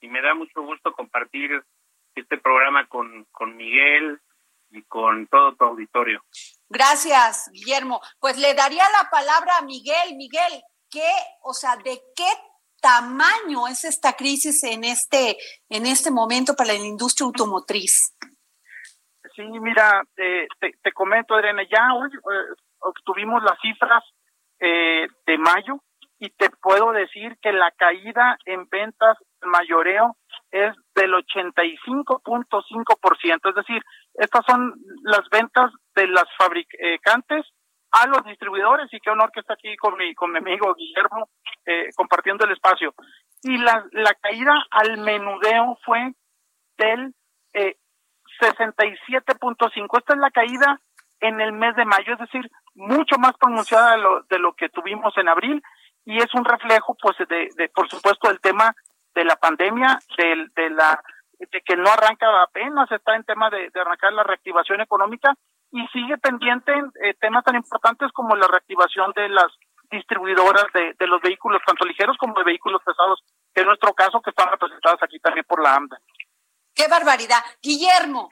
y 0.00 0.08
me 0.08 0.20
da 0.20 0.34
mucho 0.34 0.62
gusto 0.62 0.92
compartir 0.92 1.62
este 2.14 2.38
programa 2.38 2.86
con, 2.88 3.24
con 3.30 3.56
Miguel 3.56 4.20
y 4.70 4.82
con 4.82 5.26
todo 5.28 5.54
tu 5.54 5.64
auditorio. 5.64 6.24
Gracias, 6.72 7.50
Guillermo. 7.52 8.00
Pues 8.18 8.38
le 8.38 8.54
daría 8.54 8.84
la 8.98 9.10
palabra 9.10 9.58
a 9.58 9.62
Miguel. 9.62 10.16
Miguel, 10.16 10.62
¿qué, 10.90 11.10
o 11.42 11.52
sea, 11.52 11.76
de 11.76 12.00
qué 12.16 12.30
tamaño 12.80 13.68
es 13.68 13.84
esta 13.84 14.14
crisis 14.14 14.64
en 14.64 14.84
este, 14.84 15.36
en 15.68 15.84
este 15.84 16.10
momento 16.10 16.54
para 16.56 16.72
la 16.72 16.78
industria 16.78 17.26
automotriz? 17.26 18.16
Sí, 19.36 19.42
mira, 19.42 20.02
eh, 20.16 20.46
te, 20.58 20.92
comento, 20.92 21.34
Adriana, 21.34 21.62
ya 21.70 21.92
hoy 21.94 22.08
eh, 22.08 22.54
obtuvimos 22.78 23.42
las 23.42 23.58
cifras 23.60 24.02
eh, 24.58 25.06
de 25.26 25.38
mayo 25.38 25.74
y 26.18 26.30
te 26.30 26.48
puedo 26.48 26.92
decir 26.92 27.36
que 27.42 27.52
la 27.52 27.70
caída 27.72 28.38
en 28.46 28.66
ventas 28.70 29.18
mayoreo 29.42 30.16
es 30.52 30.76
del 30.94 31.12
85.5%, 31.14 33.48
es 33.48 33.54
decir, 33.54 33.82
estas 34.14 34.44
son 34.46 34.74
las 35.02 35.28
ventas 35.30 35.72
de 35.94 36.06
las 36.08 36.26
fabricantes 36.38 37.46
a 37.90 38.06
los 38.06 38.22
distribuidores 38.24 38.92
y 38.92 39.00
qué 39.00 39.10
honor 39.10 39.32
que 39.32 39.40
está 39.40 39.54
aquí 39.54 39.74
con 39.76 39.96
mi, 39.96 40.14
con 40.14 40.30
mi 40.30 40.38
amigo 40.38 40.72
Guillermo 40.74 41.28
eh, 41.66 41.88
compartiendo 41.96 42.44
el 42.44 42.52
espacio. 42.52 42.94
Y 43.42 43.58
la, 43.58 43.84
la 43.92 44.14
caída 44.14 44.64
al 44.70 44.98
menudeo 44.98 45.78
fue 45.84 46.12
del 46.78 47.14
eh, 47.54 47.76
67.5. 48.40 49.98
Esta 49.98 50.14
es 50.14 50.18
la 50.18 50.30
caída 50.30 50.80
en 51.20 51.40
el 51.40 51.52
mes 51.52 51.76
de 51.76 51.84
mayo, 51.84 52.14
es 52.14 52.18
decir, 52.18 52.50
mucho 52.74 53.16
más 53.18 53.32
pronunciada 53.38 53.92
de 53.92 53.98
lo, 53.98 54.22
de 54.22 54.38
lo 54.38 54.54
que 54.54 54.68
tuvimos 54.68 55.16
en 55.16 55.28
abril 55.28 55.62
y 56.04 56.18
es 56.18 56.34
un 56.34 56.44
reflejo, 56.44 56.96
pues, 57.00 57.16
de, 57.28 57.70
por 57.74 57.88
supuesto, 57.88 58.28
del 58.28 58.40
tema 58.40 58.74
de 59.14 59.24
la 59.24 59.36
pandemia, 59.36 59.98
de, 60.16 60.46
de 60.54 60.70
la 60.70 61.02
de 61.50 61.60
que 61.62 61.76
no 61.76 61.90
arranca 61.90 62.26
apenas, 62.42 62.90
está 62.90 63.16
en 63.16 63.24
tema 63.24 63.50
de, 63.50 63.70
arrancar 63.74 64.12
la 64.12 64.22
reactivación 64.22 64.80
económica 64.80 65.34
y 65.70 65.86
sigue 65.88 66.18
pendiente 66.18 66.72
en 66.72 66.92
eh, 67.02 67.14
temas 67.20 67.44
tan 67.44 67.56
importantes 67.56 68.12
como 68.12 68.36
la 68.36 68.46
reactivación 68.46 69.12
de 69.16 69.28
las 69.28 69.46
distribuidoras 69.90 70.66
de, 70.72 70.94
de, 70.98 71.06
los 71.06 71.20
vehículos, 71.20 71.60
tanto 71.66 71.84
ligeros 71.84 72.16
como 72.18 72.38
de 72.38 72.44
vehículos 72.44 72.80
pesados, 72.84 73.22
que 73.54 73.62
en 73.62 73.66
nuestro 73.66 73.92
caso 73.94 74.20
que 74.20 74.30
están 74.30 74.50
representadas 74.50 75.02
aquí 75.02 75.18
también 75.18 75.44
por 75.46 75.62
la 75.62 75.74
AMDA. 75.74 75.98
¡Qué 76.74 76.88
barbaridad! 76.88 77.42
Guillermo, 77.62 78.30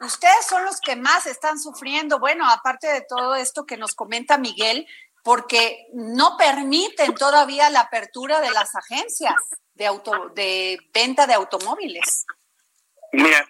ustedes 0.00 0.46
son 0.46 0.64
los 0.64 0.80
que 0.80 0.96
más 0.96 1.26
están 1.26 1.58
sufriendo, 1.58 2.18
bueno, 2.18 2.44
aparte 2.50 2.86
de 2.86 3.04
todo 3.06 3.34
esto 3.34 3.66
que 3.66 3.76
nos 3.76 3.94
comenta 3.94 4.38
Miguel, 4.38 4.86
porque 5.22 5.88
no 5.92 6.36
permiten 6.38 7.14
todavía 7.14 7.68
la 7.68 7.80
apertura 7.80 8.40
de 8.40 8.50
las 8.50 8.74
agencias 8.74 9.34
de, 9.78 9.86
auto, 9.86 10.28
de 10.34 10.78
venta 10.92 11.26
de 11.26 11.34
automóviles. 11.34 12.26
Mira, 13.12 13.46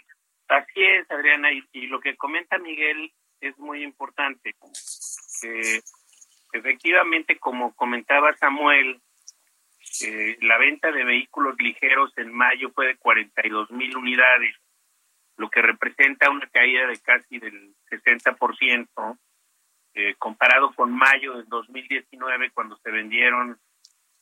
así 0.48 0.84
es, 0.84 1.10
Adriana, 1.10 1.48
y, 1.52 1.86
lo 1.86 2.00
que 2.00 2.16
comenta 2.16 2.58
Miguel 2.58 3.12
es 3.40 3.58
muy 3.58 3.82
importante. 3.82 4.54
efectivamente, 6.52 7.38
como 7.38 7.74
comentaba 7.74 8.36
Samuel, 8.36 9.00
eh, 10.02 10.36
la 10.42 10.58
venta 10.58 10.92
de 10.92 11.04
vehículos 11.04 11.56
ligeros 11.58 12.12
en 12.16 12.32
mayo 12.32 12.70
fue 12.70 12.86
de 12.88 12.96
42 12.98 13.70
mil 13.70 13.96
unidades, 13.96 14.54
lo 15.36 15.48
que 15.50 15.62
representa 15.62 16.30
una 16.30 16.46
caída 16.48 16.86
de 16.86 16.98
casi 17.00 17.38
del 17.38 17.74
60%, 17.90 19.18
eh, 19.94 20.14
comparado 20.18 20.72
con 20.74 20.92
mayo 20.92 21.34
del 21.38 21.48
2019, 21.48 22.50
cuando 22.50 22.76
se 22.76 22.90
vendieron 22.90 23.58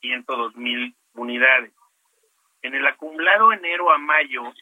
102 0.01 0.55
mil 0.55 0.95
unidades. 1.13 1.73
En 2.61 2.75
el 2.75 2.85
acumulado 2.85 3.51
enero 3.51 3.91
a 3.91 3.97
mayo 3.97 4.53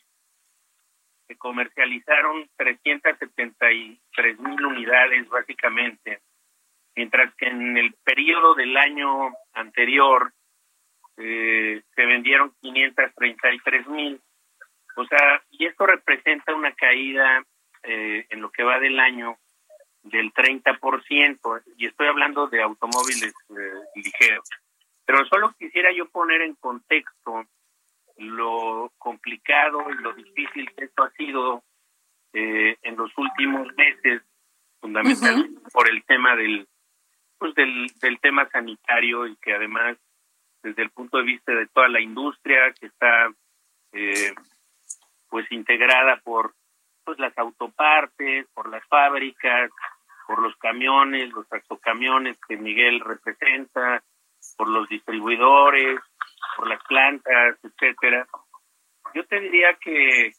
se 1.27 1.35
comercializaron 1.37 2.47
373 2.57 4.39
mil 4.39 4.65
unidades 4.65 5.27
básicamente, 5.29 6.21
mientras 6.95 7.33
que 7.35 7.47
en 7.47 7.77
el 7.77 7.93
periodo 8.03 8.53
del 8.55 8.75
año 8.77 9.33
anterior 9.53 10.33
eh, 11.17 11.81
se 11.95 12.05
vendieron 12.05 12.53
533 12.61 13.87
mil. 13.87 14.21
O 14.97 15.05
sea, 15.05 15.41
y 15.51 15.65
esto 15.65 15.85
representa 15.85 16.53
una 16.53 16.73
caída 16.73 17.43
eh, 17.83 18.25
en 18.29 18.41
lo 18.41 18.51
que 18.51 18.63
va 18.63 18.79
del 18.79 18.99
año 18.99 19.37
del 20.03 20.31
30%, 20.33 21.63
y 21.77 21.87
estoy 21.87 22.07
hablando 22.07 22.47
de 22.47 22.61
automóviles 22.61 23.33
eh, 23.49 23.73
ligeros. 23.95 24.47
Pero 25.03 25.25
solo 25.25 25.53
quisiera 25.57 25.91
yo 25.91 26.07
poner 26.09 26.41
en 26.41 26.55
contexto 26.55 27.45
lo 28.17 28.91
complicado 28.97 29.89
y 29.89 30.01
lo 30.01 30.13
difícil 30.13 30.71
que 30.75 30.85
esto 30.85 31.03
ha 31.03 31.11
sido 31.11 31.63
eh, 32.33 32.77
en 32.81 32.95
los 32.95 33.11
últimos 33.17 33.67
meses, 33.75 34.21
fundamentalmente 34.79 35.61
por 35.71 35.89
el 35.89 36.03
tema 36.05 36.35
del, 36.35 36.67
pues 37.37 37.53
del, 37.55 37.87
del 38.01 38.19
tema 38.19 38.47
sanitario 38.49 39.27
y 39.27 39.35
que 39.37 39.53
además 39.53 39.97
desde 40.63 40.81
el 40.81 40.89
punto 40.89 41.17
de 41.17 41.23
vista 41.23 41.53
de 41.53 41.67
toda 41.67 41.87
la 41.87 42.01
industria 42.01 42.73
que 42.73 42.87
está 42.87 43.29
eh, 43.91 44.33
pues 45.29 45.51
integrada 45.51 46.19
por 46.23 46.53
pues 47.03 47.19
las 47.19 47.37
autopartes, 47.37 48.47
por 48.53 48.69
las 48.69 48.83
fábricas, 48.87 49.69
por 50.25 50.41
los 50.41 50.55
camiones, 50.57 51.31
los 51.31 51.47
tractocamiones 51.47 52.39
que 52.47 52.57
Miguel 52.57 52.99
representa, 52.99 54.03
por 54.57 54.67
los 54.67 54.89
distribuidores, 54.89 55.99
por 56.55 56.67
las 56.67 56.83
plantas, 56.83 57.57
etcétera. 57.63 58.27
Yo 59.13 59.25
te 59.25 59.39
diría 59.39 59.73
que 59.75 60.33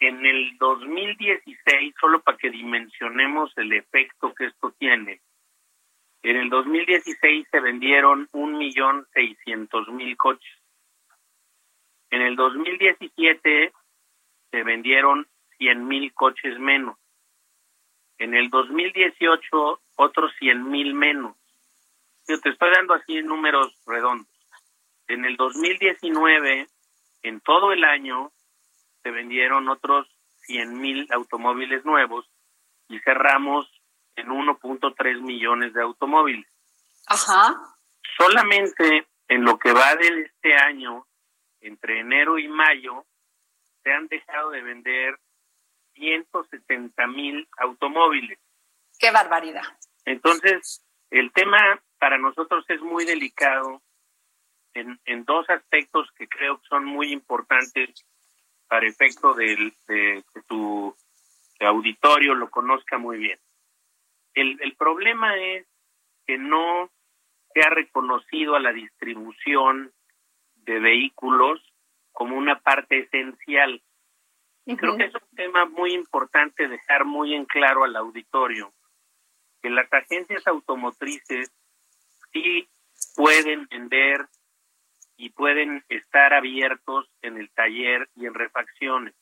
en 0.00 0.24
el 0.26 0.56
2016, 0.58 1.94
solo 2.00 2.20
para 2.20 2.36
que 2.36 2.50
dimensionemos 2.50 3.52
el 3.56 3.72
efecto 3.72 4.34
que 4.34 4.46
esto 4.46 4.72
tiene, 4.78 5.20
en 6.24 6.36
el 6.36 6.48
2016 6.48 7.48
se 7.50 7.60
vendieron 7.60 8.28
un 8.32 8.56
millón 8.56 9.06
seiscientos 9.12 9.86
mil 9.88 10.16
coches. 10.16 10.58
En 12.10 12.22
el 12.22 12.34
2017 12.34 13.72
se 14.50 14.62
vendieron 14.62 15.26
cien 15.58 15.86
mil 15.86 16.14
coches 16.14 16.58
menos. 16.58 16.96
En 18.16 18.34
el 18.34 18.48
2018 18.48 19.80
otros 19.96 20.32
cien 20.38 20.70
mil 20.70 20.94
menos. 20.94 21.36
Yo 22.26 22.40
te 22.40 22.48
estoy 22.48 22.70
dando 22.70 22.94
así 22.94 23.20
números 23.22 23.74
redondos. 23.86 24.33
En 25.08 25.24
el 25.24 25.36
2019, 25.36 26.66
en 27.22 27.40
todo 27.40 27.72
el 27.72 27.84
año, 27.84 28.32
se 29.02 29.10
vendieron 29.10 29.68
otros 29.68 30.08
100 30.46 30.80
mil 30.80 31.06
automóviles 31.12 31.84
nuevos 31.84 32.26
y 32.88 32.98
cerramos 33.00 33.70
en 34.16 34.28
1.3 34.28 35.20
millones 35.20 35.74
de 35.74 35.82
automóviles. 35.82 36.46
Ajá. 37.06 37.54
Solamente 38.16 39.06
en 39.28 39.44
lo 39.44 39.58
que 39.58 39.72
va 39.72 39.94
de 39.96 40.22
este 40.22 40.54
año, 40.54 41.06
entre 41.60 42.00
enero 42.00 42.38
y 42.38 42.48
mayo, 42.48 43.04
se 43.82 43.92
han 43.92 44.06
dejado 44.08 44.50
de 44.50 44.62
vender 44.62 45.18
170 45.94 47.06
mil 47.08 47.48
automóviles. 47.58 48.38
Qué 48.98 49.10
barbaridad. 49.10 49.64
Entonces, 50.04 50.82
el 51.10 51.32
tema 51.32 51.80
para 51.98 52.18
nosotros 52.18 52.64
es 52.68 52.80
muy 52.80 53.04
delicado 53.04 53.82
en, 54.74 55.00
en 55.04 55.24
dos 55.24 55.48
aspectos 55.48 56.10
que 56.16 56.28
creo 56.28 56.58
que 56.58 56.66
son 56.68 56.84
muy 56.84 57.12
importantes 57.12 58.04
para 58.68 58.86
efecto 58.86 59.34
del, 59.34 59.72
de 59.86 60.24
que 60.32 60.42
tu 60.42 60.94
auditorio 61.60 62.34
lo 62.34 62.50
conozca 62.50 62.98
muy 62.98 63.18
bien. 63.18 63.38
El, 64.34 64.60
el 64.60 64.74
problema 64.76 65.36
es 65.36 65.66
que 66.26 66.38
no 66.38 66.90
se 67.52 67.60
ha 67.60 67.70
reconocido 67.70 68.56
a 68.56 68.60
la 68.60 68.72
distribución 68.72 69.92
de 70.56 70.80
vehículos 70.80 71.60
como 72.12 72.36
una 72.36 72.58
parte 72.60 73.00
esencial. 73.00 73.82
Y 74.66 74.76
creo 74.76 74.96
que 74.96 75.04
es 75.04 75.14
un 75.14 75.36
tema 75.36 75.66
muy 75.66 75.92
importante 75.92 76.68
dejar 76.68 77.04
muy 77.04 77.34
en 77.34 77.44
claro 77.44 77.84
al 77.84 77.94
auditorio 77.96 78.72
que 79.62 79.70
las 79.70 79.92
agencias 79.92 80.46
automotrices 80.46 81.52
sí 82.32 82.68
pueden 83.14 83.66
vender 83.66 84.26
y 85.16 85.30
pueden 85.30 85.84
estar 85.88 86.34
abiertos 86.34 87.08
en 87.22 87.38
el 87.38 87.50
taller 87.50 88.08
y 88.16 88.26
en 88.26 88.34
refacciones. 88.34 89.14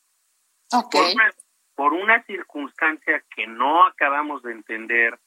Por, 0.91 1.05
una, 1.05 1.33
por 1.75 1.93
una 1.93 2.23
circunstancia 2.25 3.23
que 3.35 3.47
no 3.47 3.87
acabamos 3.87 4.43
de 4.43 4.53
entender 4.53 5.19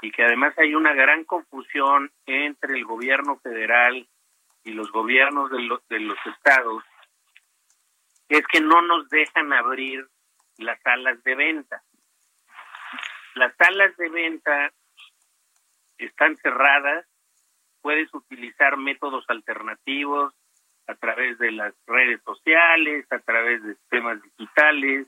y 0.00 0.10
que 0.10 0.24
además 0.24 0.58
hay 0.58 0.74
una 0.74 0.92
gran 0.92 1.24
confusión 1.24 2.10
entre 2.26 2.76
el 2.76 2.84
gobierno 2.84 3.38
federal 3.38 4.08
y 4.64 4.72
los 4.72 4.90
gobiernos 4.90 5.50
de, 5.50 5.60
los 5.60 5.86
de 5.88 6.00
los 6.00 6.18
estados, 6.26 6.82
es 8.28 8.44
que 8.46 8.60
no 8.60 8.82
nos 8.82 9.08
dejan 9.08 9.52
abrir 9.52 10.08
las 10.58 10.80
salas 10.82 11.22
de 11.22 11.34
venta. 11.34 11.82
Las 13.34 13.54
salas 13.56 13.96
de 13.96 14.08
venta 14.08 14.72
están 15.98 16.36
cerradas 16.38 17.06
puedes 17.82 18.12
utilizar 18.14 18.76
métodos 18.76 19.24
alternativos 19.28 20.32
a 20.86 20.94
través 20.94 21.38
de 21.38 21.52
las 21.52 21.74
redes 21.86 22.20
sociales, 22.24 23.06
a 23.10 23.18
través 23.18 23.62
de 23.62 23.74
sistemas 23.74 24.22
digitales, 24.22 25.06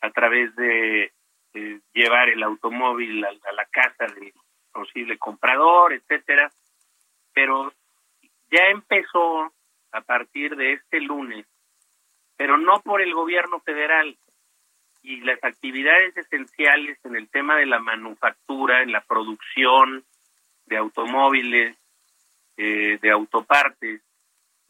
a 0.00 0.10
través 0.10 0.54
de, 0.56 1.12
llevar 1.92 2.30
el 2.30 2.42
automóvil 2.42 3.24
a, 3.24 3.28
a, 3.28 3.52
la 3.52 3.64
casa 3.66 4.12
del 4.12 4.32
posible 4.72 5.18
comprador, 5.18 5.92
etcétera. 5.92 6.50
Pero 7.32 7.72
ya 8.50 8.66
empezó 8.70 9.52
a 9.92 10.00
partir 10.00 10.56
de 10.56 10.72
este 10.72 11.00
lunes, 11.00 11.46
pero 12.36 12.58
no 12.58 12.80
por 12.80 13.00
el 13.00 13.14
gobierno 13.14 13.60
federal 13.60 14.16
y 15.02 15.20
las 15.20 15.42
actividades 15.44 16.16
esenciales 16.16 16.98
en 17.04 17.14
el 17.14 17.28
tema 17.28 17.56
de 17.56 17.66
la 17.66 17.78
manufactura, 17.78 18.82
en 18.82 18.90
la 18.90 19.02
producción 19.02 20.04
de 20.66 20.78
automóviles, 20.78 21.76
eh, 22.56 22.98
de 23.00 23.10
autopartes 23.10 24.00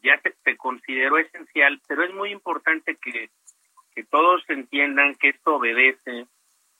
ya 0.01 0.21
se, 0.21 0.57
consideró 0.57 1.17
esencial, 1.17 1.81
pero 1.87 2.03
es 2.03 2.13
muy 2.13 2.31
importante 2.31 2.95
que, 2.95 3.29
que 3.93 4.03
todos 4.03 4.43
entiendan 4.49 5.15
que 5.15 5.29
esto 5.29 5.55
obedece 5.55 6.27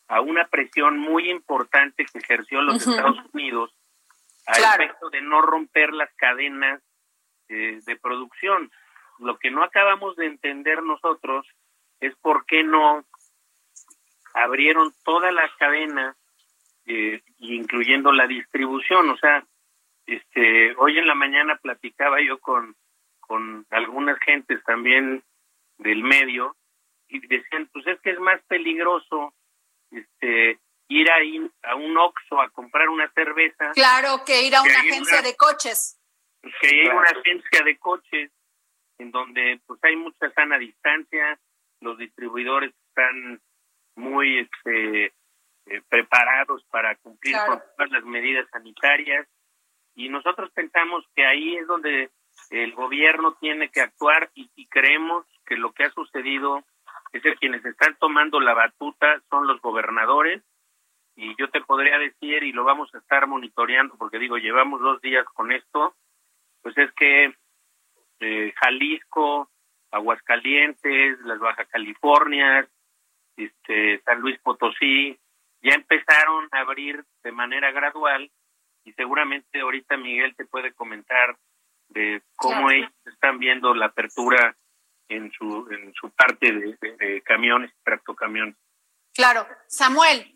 a 0.07 0.21
una 0.21 0.45
presión 0.47 0.99
muy 0.99 1.31
importante 1.31 2.05
que 2.05 2.19
ejerció 2.19 2.61
los 2.61 2.85
Estados 2.85 3.17
Unidos 3.33 3.73
a 4.45 4.75
efecto 4.75 5.09
de 5.09 5.21
no 5.21 5.41
romper 5.41 5.91
las 5.93 6.13
cadenas 6.15 6.81
eh, 7.49 7.79
de 7.85 7.95
producción. 7.95 8.71
Lo 9.19 9.37
que 9.37 9.49
no 9.49 9.63
acabamos 9.63 10.15
de 10.15 10.27
entender 10.27 10.83
nosotros 10.83 11.47
es 11.99 12.15
por 12.17 12.45
qué 12.45 12.63
no 12.63 13.03
abrieron 14.33 14.93
todas 15.03 15.33
las 15.33 15.51
cadenas, 15.55 16.15
eh, 16.85 17.21
incluyendo 17.39 18.11
la 18.11 18.27
distribución. 18.27 19.09
O 19.09 19.17
sea, 19.17 19.43
este, 20.05 20.75
hoy 20.77 20.97
en 20.97 21.07
la 21.07 21.15
mañana 21.15 21.57
platicaba 21.57 22.21
yo 22.21 22.39
con, 22.39 22.75
con 23.19 23.65
algunas 23.69 24.19
gentes 24.19 24.63
también 24.63 25.23
del 25.77 26.03
medio 26.03 26.55
y 27.07 27.19
decían, 27.27 27.69
pues 27.73 27.85
es 27.87 27.99
que 28.01 28.11
es 28.11 28.19
más 28.19 28.41
peligroso 28.47 29.33
este 29.91 30.59
ir 30.87 31.11
ahí 31.11 31.49
a 31.63 31.75
un 31.75 31.97
Oxxo 31.97 32.39
a 32.39 32.49
comprar 32.49 32.89
una 32.89 33.11
cerveza. 33.13 33.71
Claro, 33.73 34.23
que 34.25 34.43
ir 34.43 34.55
a 34.55 34.61
una 34.61 34.79
agencia 34.79 35.21
de 35.21 35.35
coches. 35.35 35.99
Que 36.61 36.75
ir 36.75 36.91
a 36.91 36.95
una 36.95 37.09
agencia 37.09 37.61
de 37.63 37.77
coches 37.77 38.31
en 38.99 39.11
donde 39.11 39.59
pues 39.65 39.79
hay 39.83 39.95
mucha 39.95 40.31
sana 40.33 40.57
distancia, 40.57 41.39
los 41.81 41.97
distribuidores 41.97 42.73
están 42.89 43.41
muy 43.95 44.39
este, 44.39 45.05
eh, 45.05 45.81
preparados 45.89 46.63
para 46.65 46.95
cumplir 46.97 47.35
con 47.47 47.59
todas 47.75 47.91
las 47.91 48.03
medidas 48.03 48.47
sanitarias 48.51 49.27
y 49.95 50.09
nosotros 50.09 50.51
pensamos 50.51 51.05
que 51.15 51.25
ahí 51.25 51.55
es 51.55 51.67
donde 51.67 52.11
el 52.49 52.73
gobierno 52.73 53.35
tiene 53.39 53.69
que 53.69 53.81
actuar 53.81 54.29
y, 54.35 54.67
creemos 54.67 55.25
que 55.45 55.55
lo 55.55 55.71
que 55.71 55.85
ha 55.85 55.91
sucedido 55.91 56.63
es 57.13 57.23
que 57.23 57.35
quienes 57.35 57.63
están 57.63 57.95
tomando 57.97 58.39
la 58.41 58.53
batuta 58.53 59.21
son 59.29 59.47
los 59.47 59.61
gobernadores 59.61 60.43
y 61.15 61.33
yo 61.37 61.49
te 61.49 61.61
podría 61.61 61.97
decir 61.97 62.43
y 62.43 62.51
lo 62.51 62.65
vamos 62.65 62.93
a 62.93 62.97
estar 62.97 63.25
monitoreando 63.25 63.95
porque 63.97 64.19
digo 64.19 64.37
llevamos 64.37 64.81
dos 64.81 64.99
días 65.01 65.25
con 65.33 65.51
esto 65.51 65.95
pues 66.61 66.77
es 66.77 66.91
que 66.93 67.33
eh, 68.19 68.53
Jalisco 68.57 69.49
Aguascalientes 69.91 71.19
las 71.21 71.39
Baja 71.39 71.63
Californias 71.65 72.67
este 73.37 74.01
San 74.03 74.19
Luis 74.19 74.37
Potosí 74.41 75.17
ya 75.61 75.75
empezaron 75.75 76.49
a 76.51 76.59
abrir 76.59 77.01
de 77.23 77.31
manera 77.31 77.71
gradual 77.71 78.29
y 78.85 78.93
seguramente 78.93 79.59
ahorita 79.59 79.97
Miguel 79.97 80.35
te 80.35 80.45
puede 80.45 80.73
comentar 80.73 81.37
de 81.89 82.21
cómo 82.35 82.71
ellos 82.71 82.91
están 83.05 83.39
viendo 83.39 83.73
la 83.73 83.87
apertura 83.87 84.55
en 85.07 85.31
su 85.31 85.67
en 85.71 85.93
su 85.93 86.09
parte 86.11 86.51
de, 86.51 86.77
de, 86.81 86.97
de 86.97 87.21
camiones, 87.21 87.71
tractocamiones. 87.83 88.55
Claro, 89.13 89.47
Samuel, 89.67 90.34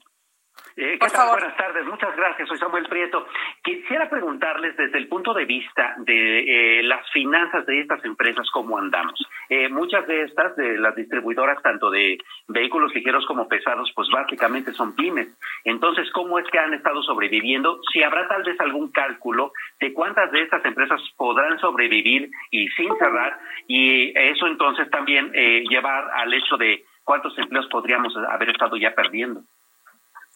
eh, 0.75 0.97
¿qué 0.99 1.07
tal? 1.09 1.29
Buenas 1.29 1.57
tardes, 1.57 1.85
muchas 1.85 2.15
gracias. 2.15 2.47
Soy 2.47 2.57
Samuel 2.57 2.87
Prieto. 2.87 3.27
Quisiera 3.63 4.09
preguntarles 4.09 4.75
desde 4.77 4.97
el 4.97 5.07
punto 5.07 5.33
de 5.33 5.45
vista 5.45 5.95
de 5.99 6.79
eh, 6.79 6.83
las 6.83 7.09
finanzas 7.11 7.65
de 7.65 7.81
estas 7.81 8.03
empresas, 8.05 8.49
¿cómo 8.51 8.77
andamos? 8.77 9.19
Eh, 9.49 9.67
muchas 9.69 10.07
de 10.07 10.23
estas, 10.23 10.55
de 10.55 10.77
las 10.77 10.95
distribuidoras, 10.95 11.61
tanto 11.61 11.89
de 11.89 12.17
vehículos 12.47 12.93
ligeros 12.93 13.25
como 13.25 13.47
pesados, 13.47 13.91
pues 13.95 14.07
básicamente 14.09 14.71
son 14.73 14.95
pymes. 14.95 15.27
Entonces, 15.63 16.09
¿cómo 16.11 16.39
es 16.39 16.47
que 16.49 16.59
han 16.59 16.73
estado 16.73 17.01
sobreviviendo? 17.03 17.81
Si 17.91 18.01
habrá 18.03 18.27
tal 18.27 18.43
vez 18.43 18.59
algún 18.59 18.91
cálculo 18.91 19.51
de 19.79 19.93
cuántas 19.93 20.31
de 20.31 20.43
estas 20.43 20.63
empresas 20.65 21.01
podrán 21.17 21.59
sobrevivir 21.59 22.29
y 22.51 22.67
sin 22.69 22.95
cerrar, 22.97 23.39
y 23.67 24.17
eso 24.17 24.47
entonces 24.47 24.89
también 24.89 25.31
eh, 25.33 25.63
llevar 25.69 26.09
al 26.13 26.33
hecho 26.33 26.57
de 26.57 26.85
cuántos 27.03 27.37
empleos 27.37 27.67
podríamos 27.67 28.15
haber 28.15 28.51
estado 28.51 28.77
ya 28.77 28.93
perdiendo. 28.93 29.41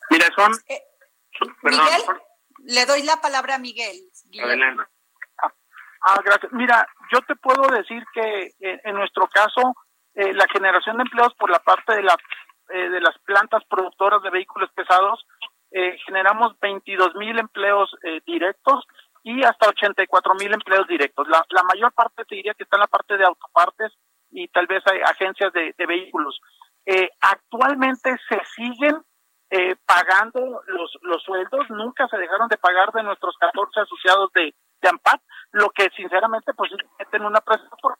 Mira, 0.10 0.28
son... 0.36 0.52
Eh, 0.68 0.82
Miguel, 1.64 2.02
le 2.66 2.86
doy 2.86 3.04
la 3.04 3.18
palabra 3.22 3.56
a 3.56 3.60
Miguel. 3.60 3.98
Adelante. 4.42 4.84
Ah, 6.02 6.20
gracias. 6.24 6.52
Mira, 6.52 6.86
yo 7.12 7.22
te 7.22 7.36
puedo 7.36 7.68
decir 7.70 8.04
que 8.14 8.54
eh, 8.60 8.82
en 8.84 8.96
nuestro 8.96 9.28
caso, 9.30 9.76
eh, 10.16 10.34
la 10.34 10.46
generación 10.52 10.98
de 10.98 11.04
empleos 11.04 11.34
por 11.36 11.50
la 11.50 11.60
parte 11.60 11.96
de, 11.96 12.04
la, 12.04 12.16
eh, 12.70 12.90
de 12.90 13.02
las 13.02 13.18
plantas 13.20 13.64
productoras 13.70 14.22
de 14.22 14.30
vehículos 14.30 14.70
pesados 14.74 15.26
generamos 16.06 16.58
22 16.60 17.16
mil 17.16 17.38
empleos 17.40 17.90
eh, 18.04 18.22
directos 18.26 18.86
y 19.24 19.44
hasta 19.44 19.70
84 19.70 20.36
mil 20.36 20.54
empleos 20.54 20.88
directos. 20.88 21.28
La, 21.28 21.44
la 21.50 21.64
mayor 21.64 21.92
parte 21.94 22.26
te 22.26 22.36
diría 22.36 22.54
que 22.54 22.64
está 22.64 22.78
en 22.78 22.82
la 22.82 22.88
parte 22.88 23.18
de 23.18 23.26
autopartes 23.26 23.92
y 24.30 24.48
tal 24.50 24.68
vez 24.68 24.84
hay 24.86 25.00
agencias 25.02 25.52
de, 25.54 25.74
de 25.78 25.86
vehículos. 25.86 26.40
Eh, 26.86 27.10
actualmente 27.22 28.16
se 28.28 28.42
siguen 28.56 29.02
eh, 29.56 29.76
pagando 29.86 30.64
los, 30.66 30.98
los 31.04 31.22
sueldos, 31.22 31.70
nunca 31.70 32.08
se 32.08 32.18
dejaron 32.18 32.48
de 32.48 32.58
pagar 32.58 32.92
de 32.92 33.04
nuestros 33.04 33.38
14 33.38 33.82
asociados 33.82 34.32
de, 34.34 34.56
de 34.82 34.90
AMPAT, 34.90 35.22
lo 35.52 35.70
que 35.70 35.92
sinceramente 35.96 36.56
pues 36.56 36.72
meten 36.98 37.24
una 37.24 37.40
presión 37.40 37.70
por... 37.80 38.00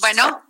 Bueno. 0.00 0.42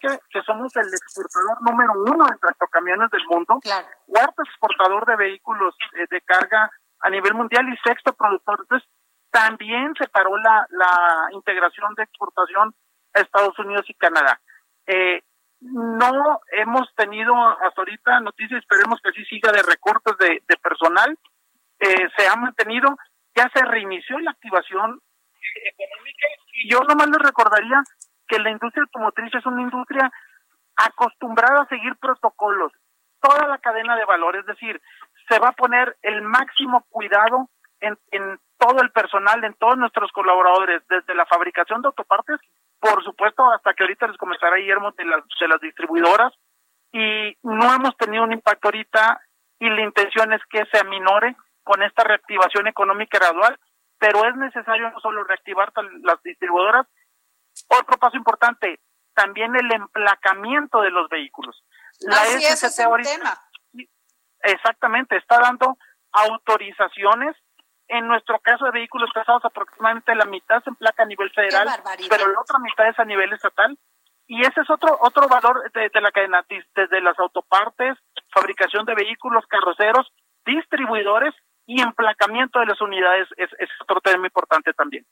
Que, 0.00 0.18
que 0.30 0.42
somos 0.42 0.74
el 0.76 0.86
exportador 0.86 1.62
número 1.62 1.92
uno 2.06 2.26
de 2.26 2.38
tractocamiones 2.38 3.08
del 3.10 3.26
mundo, 3.28 3.58
claro. 3.60 3.86
cuarto 4.06 4.42
exportador 4.42 5.06
de 5.06 5.16
vehículos 5.16 5.74
eh, 5.94 6.06
de 6.10 6.20
carga 6.22 6.70
a 7.00 7.10
nivel 7.10 7.34
mundial 7.34 7.68
y 7.68 7.76
sexto 7.88 8.12
productor. 8.14 8.60
Entonces, 8.62 8.88
también 9.30 9.92
se 9.96 10.08
paró 10.08 10.36
la, 10.38 10.66
la 10.70 11.28
integración 11.32 11.94
de 11.94 12.02
exportación 12.02 12.74
a 13.14 13.20
Estados 13.20 13.56
Unidos 13.60 13.84
y 13.88 13.94
Canadá. 13.94 14.40
Eh, 14.86 15.22
no 15.62 16.40
hemos 16.50 16.92
tenido 16.96 17.34
hasta 17.36 17.80
ahorita 17.80 18.20
noticias, 18.20 18.60
esperemos 18.60 19.00
que 19.00 19.10
así 19.10 19.24
siga 19.26 19.52
de 19.52 19.62
recortes 19.62 20.16
de, 20.18 20.42
de 20.46 20.56
personal. 20.56 21.16
Eh, 21.78 22.08
se 22.16 22.28
ha 22.28 22.36
mantenido, 22.36 22.96
ya 23.34 23.48
se 23.54 23.64
reinició 23.64 24.18
la 24.18 24.32
activación 24.32 25.00
económica 25.64 26.26
y 26.52 26.70
yo 26.70 26.80
nomás 26.80 27.08
les 27.08 27.18
recordaría 27.18 27.82
que 28.26 28.38
la 28.38 28.50
industria 28.50 28.82
automotriz 28.82 29.34
es 29.34 29.46
una 29.46 29.62
industria 29.62 30.10
acostumbrada 30.76 31.62
a 31.62 31.68
seguir 31.68 31.96
protocolos, 31.96 32.72
toda 33.20 33.46
la 33.46 33.58
cadena 33.58 33.96
de 33.96 34.04
valor, 34.04 34.36
es 34.36 34.46
decir, 34.46 34.80
se 35.28 35.38
va 35.38 35.48
a 35.48 35.52
poner 35.52 35.96
el 36.02 36.22
máximo 36.22 36.84
cuidado 36.88 37.48
en, 37.80 37.98
en 38.10 38.40
todo 38.58 38.80
el 38.80 38.90
personal, 38.90 39.44
en 39.44 39.54
todos 39.54 39.76
nuestros 39.76 40.10
colaboradores, 40.12 40.82
desde 40.88 41.14
la 41.14 41.26
fabricación 41.26 41.82
de 41.82 41.88
autopartes 41.88 42.40
supuesto, 43.22 43.50
hasta 43.52 43.74
que 43.74 43.84
ahorita 43.84 44.06
les 44.08 44.16
comentará 44.16 44.56
Guillermo 44.56 44.92
de 44.92 45.04
las, 45.04 45.22
de 45.40 45.48
las 45.48 45.60
distribuidoras, 45.60 46.32
y 46.92 47.36
no 47.42 47.72
hemos 47.72 47.96
tenido 47.96 48.24
un 48.24 48.32
impacto 48.32 48.68
ahorita, 48.68 49.20
y 49.58 49.68
la 49.70 49.82
intención 49.82 50.32
es 50.32 50.40
que 50.50 50.64
se 50.70 50.78
aminore 50.78 51.36
con 51.62 51.82
esta 51.82 52.04
reactivación 52.04 52.66
económica 52.66 53.18
gradual, 53.18 53.58
pero 53.98 54.24
es 54.26 54.34
necesario 54.36 54.90
no 54.90 55.00
solo 55.00 55.22
reactivar 55.24 55.72
las 56.02 56.20
distribuidoras, 56.22 56.86
otro 57.68 57.96
paso 57.98 58.16
importante, 58.16 58.80
también 59.14 59.54
el 59.54 59.70
emplacamiento 59.72 60.80
de 60.80 60.90
los 60.90 61.08
vehículos. 61.08 61.62
La 62.00 62.16
Así 62.16 62.44
es, 62.44 62.80
ahorita, 62.80 63.10
tema. 63.10 63.38
exactamente, 64.42 65.16
está 65.16 65.38
dando 65.38 65.76
autorizaciones 66.12 67.36
en 67.88 68.08
nuestro 68.08 68.38
caso 68.40 68.64
de 68.66 68.70
vehículos 68.70 69.10
pesados, 69.12 69.44
aproximadamente 69.44 70.14
la 70.14 70.24
mitad 70.24 70.62
se 70.62 70.70
emplaca 70.70 71.02
a 71.02 71.06
nivel 71.06 71.30
federal, 71.30 71.68
pero 72.08 72.28
la 72.28 72.40
otra 72.40 72.58
mitad 72.58 72.88
es 72.88 72.98
a 72.98 73.04
nivel 73.04 73.32
estatal. 73.32 73.78
Y 74.26 74.40
ese 74.42 74.60
es 74.60 74.70
otro 74.70 74.96
otro 75.00 75.28
valor 75.28 75.70
de, 75.72 75.90
de 75.90 76.00
la 76.00 76.10
cadena, 76.10 76.44
desde 76.48 77.00
las 77.00 77.18
autopartes, 77.18 77.98
fabricación 78.30 78.86
de 78.86 78.94
vehículos, 78.94 79.44
carroceros, 79.46 80.10
distribuidores 80.46 81.34
y 81.66 81.80
emplacamiento 81.80 82.60
de 82.60 82.66
las 82.66 82.80
unidades 82.80 83.28
es, 83.36 83.50
es 83.58 83.68
otro 83.80 84.00
tema 84.00 84.26
importante 84.26 84.72
también. 84.72 85.06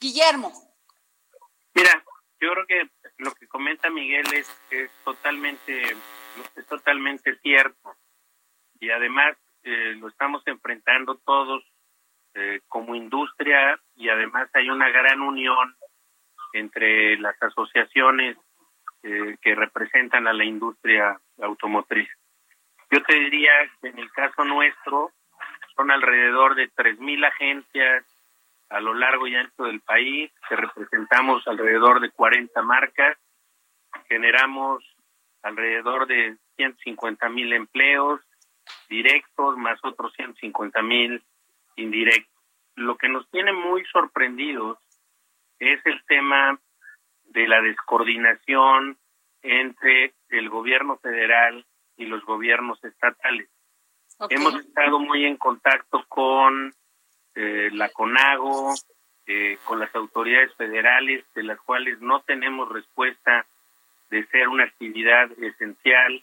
Guillermo. 0.00 0.52
Mira, 1.74 2.04
yo 2.40 2.52
creo 2.52 2.66
que 2.66 2.90
lo 3.18 3.32
que 3.34 3.48
comenta 3.48 3.90
Miguel 3.90 4.26
es, 4.34 4.48
es 4.70 4.90
totalmente 5.04 5.96
es 6.56 6.66
totalmente 6.66 7.36
cierto 7.36 7.96
y 8.78 8.90
además 8.90 9.36
eh, 9.62 9.94
lo 9.98 10.08
estamos 10.08 10.42
enfrentando 10.46 11.16
todos 11.24 11.64
eh, 12.38 12.60
como 12.68 12.94
industria 12.94 13.80
y 13.94 14.10
además 14.10 14.50
hay 14.52 14.68
una 14.68 14.90
gran 14.90 15.22
unión 15.22 15.74
entre 16.52 17.16
las 17.16 17.42
asociaciones 17.42 18.36
eh, 19.02 19.38
que 19.40 19.54
representan 19.54 20.26
a 20.26 20.34
la 20.34 20.44
industria 20.44 21.18
automotriz. 21.40 22.10
Yo 22.90 23.02
te 23.04 23.14
diría 23.14 23.52
que 23.80 23.88
en 23.88 23.98
el 23.98 24.10
caso 24.12 24.44
nuestro 24.44 25.12
son 25.74 25.90
alrededor 25.90 26.56
de 26.56 26.70
3.000 26.72 27.26
agencias 27.26 28.04
a 28.68 28.80
lo 28.80 28.92
largo 28.92 29.26
y 29.26 29.34
ancho 29.34 29.64
del 29.64 29.80
país, 29.80 30.30
que 30.46 30.56
representamos 30.56 31.46
alrededor 31.48 32.00
de 32.00 32.10
40 32.10 32.60
marcas, 32.60 33.16
generamos 34.08 34.84
alrededor 35.42 36.06
de 36.06 36.36
150 36.56 37.30
mil 37.30 37.52
empleos 37.54 38.20
directos 38.90 39.56
más 39.56 39.78
otros 39.84 40.12
150 40.14 40.82
mil 40.82 41.24
indirecto. 41.76 42.32
Lo 42.74 42.96
que 42.96 43.08
nos 43.08 43.28
tiene 43.30 43.52
muy 43.52 43.84
sorprendidos 43.86 44.78
es 45.58 45.84
el 45.86 46.02
tema 46.06 46.58
de 47.24 47.48
la 47.48 47.60
descoordinación 47.60 48.98
entre 49.42 50.14
el 50.30 50.48
gobierno 50.48 50.98
federal 50.98 51.64
y 51.96 52.06
los 52.06 52.24
gobiernos 52.24 52.82
estatales. 52.84 53.48
Hemos 54.30 54.54
estado 54.56 54.98
muy 54.98 55.24
en 55.24 55.36
contacto 55.36 56.04
con 56.08 56.74
eh, 57.34 57.68
la 57.72 57.90
CONAGO, 57.90 58.74
eh, 59.26 59.58
con 59.64 59.78
las 59.78 59.94
autoridades 59.94 60.54
federales, 60.54 61.24
de 61.34 61.42
las 61.42 61.60
cuales 61.60 62.00
no 62.00 62.20
tenemos 62.20 62.68
respuesta 62.70 63.46
de 64.10 64.24
ser 64.28 64.48
una 64.48 64.64
actividad 64.64 65.30
esencial, 65.38 66.22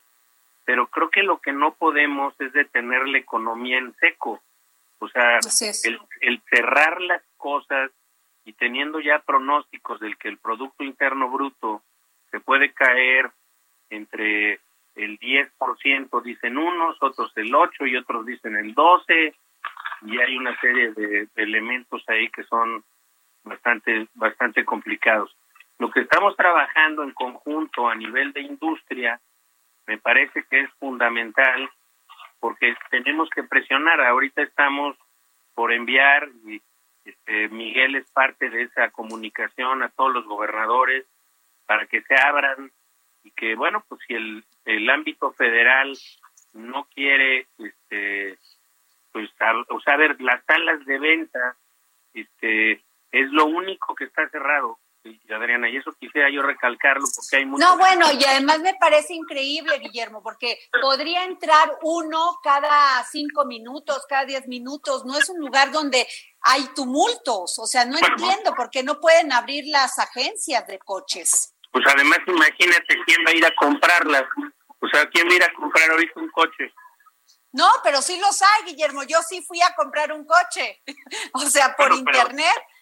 pero 0.66 0.88
creo 0.88 1.10
que 1.10 1.24
lo 1.24 1.40
que 1.40 1.52
no 1.52 1.74
podemos 1.76 2.34
es 2.40 2.54
detener 2.54 3.08
la 3.08 3.18
economía 3.18 3.78
en 3.78 3.94
seco. 3.96 4.42
O 5.04 5.10
sea, 5.10 5.40
el, 6.22 6.42
cerrar 6.50 7.02
las 7.02 7.22
cosas 7.36 7.92
y 8.46 8.54
teniendo 8.54 9.02
ya 9.02 9.20
pronósticos 9.20 10.00
del 10.00 10.18
que 10.18 10.30
el 10.30 10.38
Producto 10.38 10.86
Interno 10.86 11.30
Bruto 11.30 11.84
se 12.32 12.40
puede 12.40 12.72
caer 12.72 13.30
entre 13.90 14.62
el 14.96 15.20
10%, 15.20 16.24
dicen 16.24 16.58
unos, 16.58 16.96
otros 17.02 17.34
el 17.36 17.52
8% 17.52 17.90
y 17.90 17.98
otros 17.98 18.26
dicen 18.26 18.56
el 18.56 18.74
12%, 18.74 19.34
y 20.06 20.20
hay 20.20 20.38
una 20.38 20.58
serie 20.62 20.94
de, 20.94 21.28
de 21.36 21.44
elementos 21.44 22.02
ahí 22.08 22.30
que 22.30 22.44
son 22.44 22.84
bastante, 23.44 24.08
bastante 24.14 24.64
complicados. 24.64 25.36
Lo 25.80 25.92
que 25.92 26.00
estamos 26.00 26.38
trabajando 26.38 27.04
en 27.04 27.12
conjunto 27.12 27.90
a 27.90 27.96
nivel 27.96 28.32
de 28.32 28.42
industria 28.42 29.20
me 29.86 29.98
parece 29.98 30.46
que 30.50 30.62
es 30.62 30.70
fundamental 30.80 31.70
porque 32.44 32.76
tenemos 32.90 33.30
que 33.30 33.44
presionar. 33.44 34.02
Ahorita 34.02 34.42
estamos 34.42 34.98
por 35.56 35.72
enviar, 35.72 36.28
y 36.46 36.62
este, 37.06 37.48
Miguel 37.48 37.96
es 37.96 38.12
parte 38.12 38.50
de 38.50 38.64
esa 38.64 38.90
comunicación 38.90 39.82
a 39.82 39.88
todos 39.88 40.14
los 40.14 40.26
gobernadores 40.26 41.06
para 41.66 41.86
que 41.86 42.02
se 42.02 42.16
abran 42.16 42.70
y 43.24 43.32
que, 43.32 43.56
bueno, 43.56 43.86
pues 43.88 44.02
si 44.06 44.16
el, 44.16 44.44
el 44.66 44.90
ámbito 44.90 45.32
federal 45.32 45.98
no 46.52 46.84
quiere, 46.94 47.48
este, 47.60 48.38
pues, 49.14 49.30
o 49.70 49.80
sea, 49.80 49.96
ver, 49.96 50.20
las 50.20 50.44
salas 50.44 50.86
de 50.86 51.00
venta, 51.00 51.56
este, 52.14 52.74
es 53.14 53.32
lo 53.32 53.46
único 53.46 53.96
que 53.96 54.04
está 54.04 54.28
cerrado. 54.28 54.78
Adriana, 55.34 55.70
y 55.70 55.78
eso 55.78 55.92
quisiera 56.00 56.30
yo 56.32 56.42
recalcarlo 56.42 57.06
porque 57.16 57.38
hay 57.38 57.46
mucho... 57.46 57.66
No, 57.66 57.78
bueno, 57.78 58.06
y 58.12 58.24
además 58.24 58.60
me 58.60 58.74
parece 58.76 59.14
increíble, 59.14 59.80
Guillermo, 59.80 60.24
porque 60.24 60.58
podría 60.82 61.26
entrar 61.26 61.78
uno 61.82 62.40
cada 62.42 63.04
cinco 63.12 63.46
minutos, 63.46 64.06
cada 64.08 64.26
diez 64.26 64.48
minutos, 64.48 65.06
no 65.06 65.18
es 65.18 65.28
un 65.30 65.40
lugar 65.40 65.72
donde 65.72 66.08
hay 66.42 66.66
tumultos, 66.76 67.60
o 67.60 67.68
sea, 67.68 67.86
no 67.86 67.98
entiendo 67.98 68.54
por 68.56 68.70
qué 68.70 68.84
no 68.84 69.00
pueden 69.00 69.32
abrir 69.34 69.66
las 69.68 70.00
agencias 70.00 70.66
de 70.68 70.80
coches. 70.80 71.54
Pues 71.72 71.86
además 71.94 72.20
imagínate 72.28 72.96
quién 73.06 73.26
va 73.26 73.32
a 73.32 73.36
ir 73.36 73.46
a 73.46 73.56
comprarlas, 73.56 74.24
o 74.80 74.88
sea, 74.88 75.10
quién 75.10 75.28
va 75.28 75.34
a 75.34 75.36
ir 75.36 75.44
a 75.44 75.54
comprar 75.54 75.90
ahorita 75.92 76.20
un 76.20 76.30
coche. 76.30 76.72
No, 77.52 77.70
pero 77.84 78.02
sí 78.02 78.20
los 78.20 78.42
hay, 78.42 78.72
Guillermo. 78.72 79.04
Yo 79.04 79.20
sí 79.22 79.44
fui 79.44 79.62
a 79.62 79.76
comprar 79.76 80.12
un 80.12 80.26
coche. 80.26 80.82
o 81.34 81.42
sea, 81.42 81.76
por 81.76 81.94
internet 81.94 82.50
pero, 82.56 82.73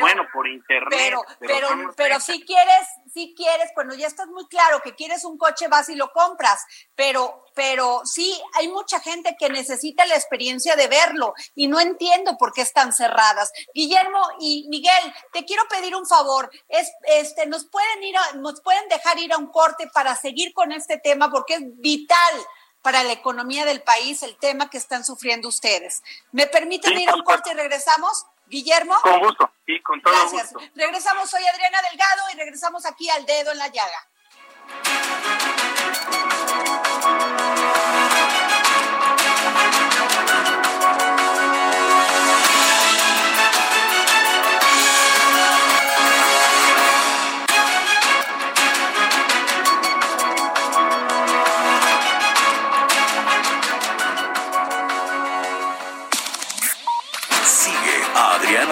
bueno 0.00 0.26
por 0.32 0.48
internet 0.48 0.88
pero 0.90 1.22
pero 1.38 1.68
pero, 1.96 2.20
si 2.20 2.44
quieres 2.44 2.86
si 3.12 3.34
quieres 3.34 3.70
cuando 3.74 3.94
ya 3.94 4.06
estás 4.06 4.26
muy 4.28 4.46
claro 4.48 4.80
que 4.82 4.94
quieres 4.94 5.24
un 5.24 5.38
coche 5.38 5.68
vas 5.68 5.88
y 5.88 5.94
lo 5.94 6.12
compras. 6.12 6.64
Pero 6.94 7.44
pero 7.54 8.02
sí 8.04 8.40
hay 8.54 8.68
mucha 8.68 9.00
gente 9.00 9.36
que 9.38 9.48
necesita 9.48 10.06
la 10.06 10.14
experiencia 10.14 10.76
de 10.76 10.88
verlo 10.88 11.34
y 11.54 11.68
no 11.68 11.80
entiendo 11.80 12.36
por 12.38 12.52
qué 12.52 12.62
están 12.62 12.92
cerradas. 12.92 13.52
Guillermo 13.74 14.20
y 14.40 14.66
Miguel 14.68 15.14
te 15.32 15.44
quiero 15.44 15.62
pedir 15.68 15.94
un 15.94 16.06
favor. 16.06 16.50
Es 16.68 16.90
este 17.02 17.46
nos 17.46 17.66
pueden 17.66 18.02
ir 18.02 18.16
nos 18.36 18.60
pueden 18.60 18.88
dejar 18.88 19.18
ir 19.18 19.32
a 19.32 19.38
un 19.38 19.48
corte 19.48 19.88
para 19.92 20.14
seguir 20.16 20.54
con 20.54 20.72
este 20.72 20.98
tema 20.98 21.30
porque 21.30 21.54
es 21.54 21.62
vital 21.80 22.34
para 22.82 23.02
la 23.02 23.12
economía 23.12 23.66
del 23.66 23.82
país 23.82 24.22
el 24.22 24.36
tema 24.36 24.70
que 24.70 24.78
están 24.78 25.04
sufriendo 25.04 25.48
ustedes. 25.48 26.02
¿Me 26.32 26.46
permiten 26.46 26.98
ir 26.98 27.10
a 27.10 27.14
un 27.14 27.24
corte 27.24 27.50
y 27.50 27.54
regresamos? 27.54 28.26
Guillermo. 28.50 28.96
Con 29.02 29.20
gusto, 29.20 29.50
sí, 29.64 29.80
con 29.80 30.02
todo 30.02 30.12
Gracias. 30.12 30.52
Regresamos, 30.74 31.30
soy 31.30 31.42
Adriana 31.46 31.78
Delgado 31.88 32.22
y 32.34 32.36
regresamos 32.36 32.84
aquí 32.84 33.08
al 33.08 33.24
dedo 33.24 33.52
en 33.52 33.58
la 33.58 33.68
llaga. 33.68 34.08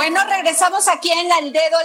Bueno, 0.00 0.24
regresamos 0.26 0.88
aquí 0.88 1.12
en 1.12 1.30
el 1.30 1.52
dedo, 1.52 1.76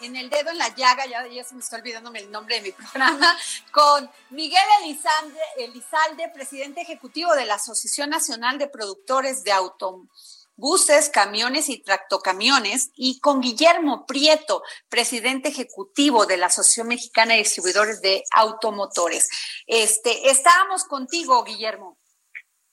en 0.00 0.16
el 0.16 0.30
dedo 0.30 0.52
en 0.52 0.56
la 0.56 0.74
llaga, 0.74 1.04
ya, 1.04 1.26
ya 1.26 1.44
se 1.44 1.54
me 1.54 1.60
está 1.60 1.76
olvidándome 1.76 2.20
el 2.20 2.30
nombre 2.30 2.54
de 2.54 2.62
mi 2.62 2.72
programa, 2.72 3.36
con 3.72 4.10
Miguel 4.30 4.64
Elizalde, 4.82 5.38
Elizalde, 5.58 6.30
presidente 6.30 6.80
ejecutivo 6.80 7.34
de 7.34 7.44
la 7.44 7.56
Asociación 7.56 8.08
Nacional 8.08 8.56
de 8.56 8.68
Productores 8.68 9.44
de 9.44 9.52
Autobuses, 9.52 11.10
Camiones 11.10 11.68
y 11.68 11.82
Tractocamiones, 11.82 12.90
y 12.94 13.20
con 13.20 13.42
Guillermo 13.42 14.06
Prieto, 14.06 14.62
presidente 14.88 15.50
ejecutivo 15.50 16.24
de 16.24 16.38
la 16.38 16.46
Asociación 16.46 16.88
Mexicana 16.88 17.34
de 17.34 17.40
Distribuidores 17.40 18.00
de 18.00 18.24
Automotores. 18.30 19.28
Este, 19.66 20.30
estábamos 20.30 20.84
contigo, 20.84 21.44
Guillermo. 21.44 21.98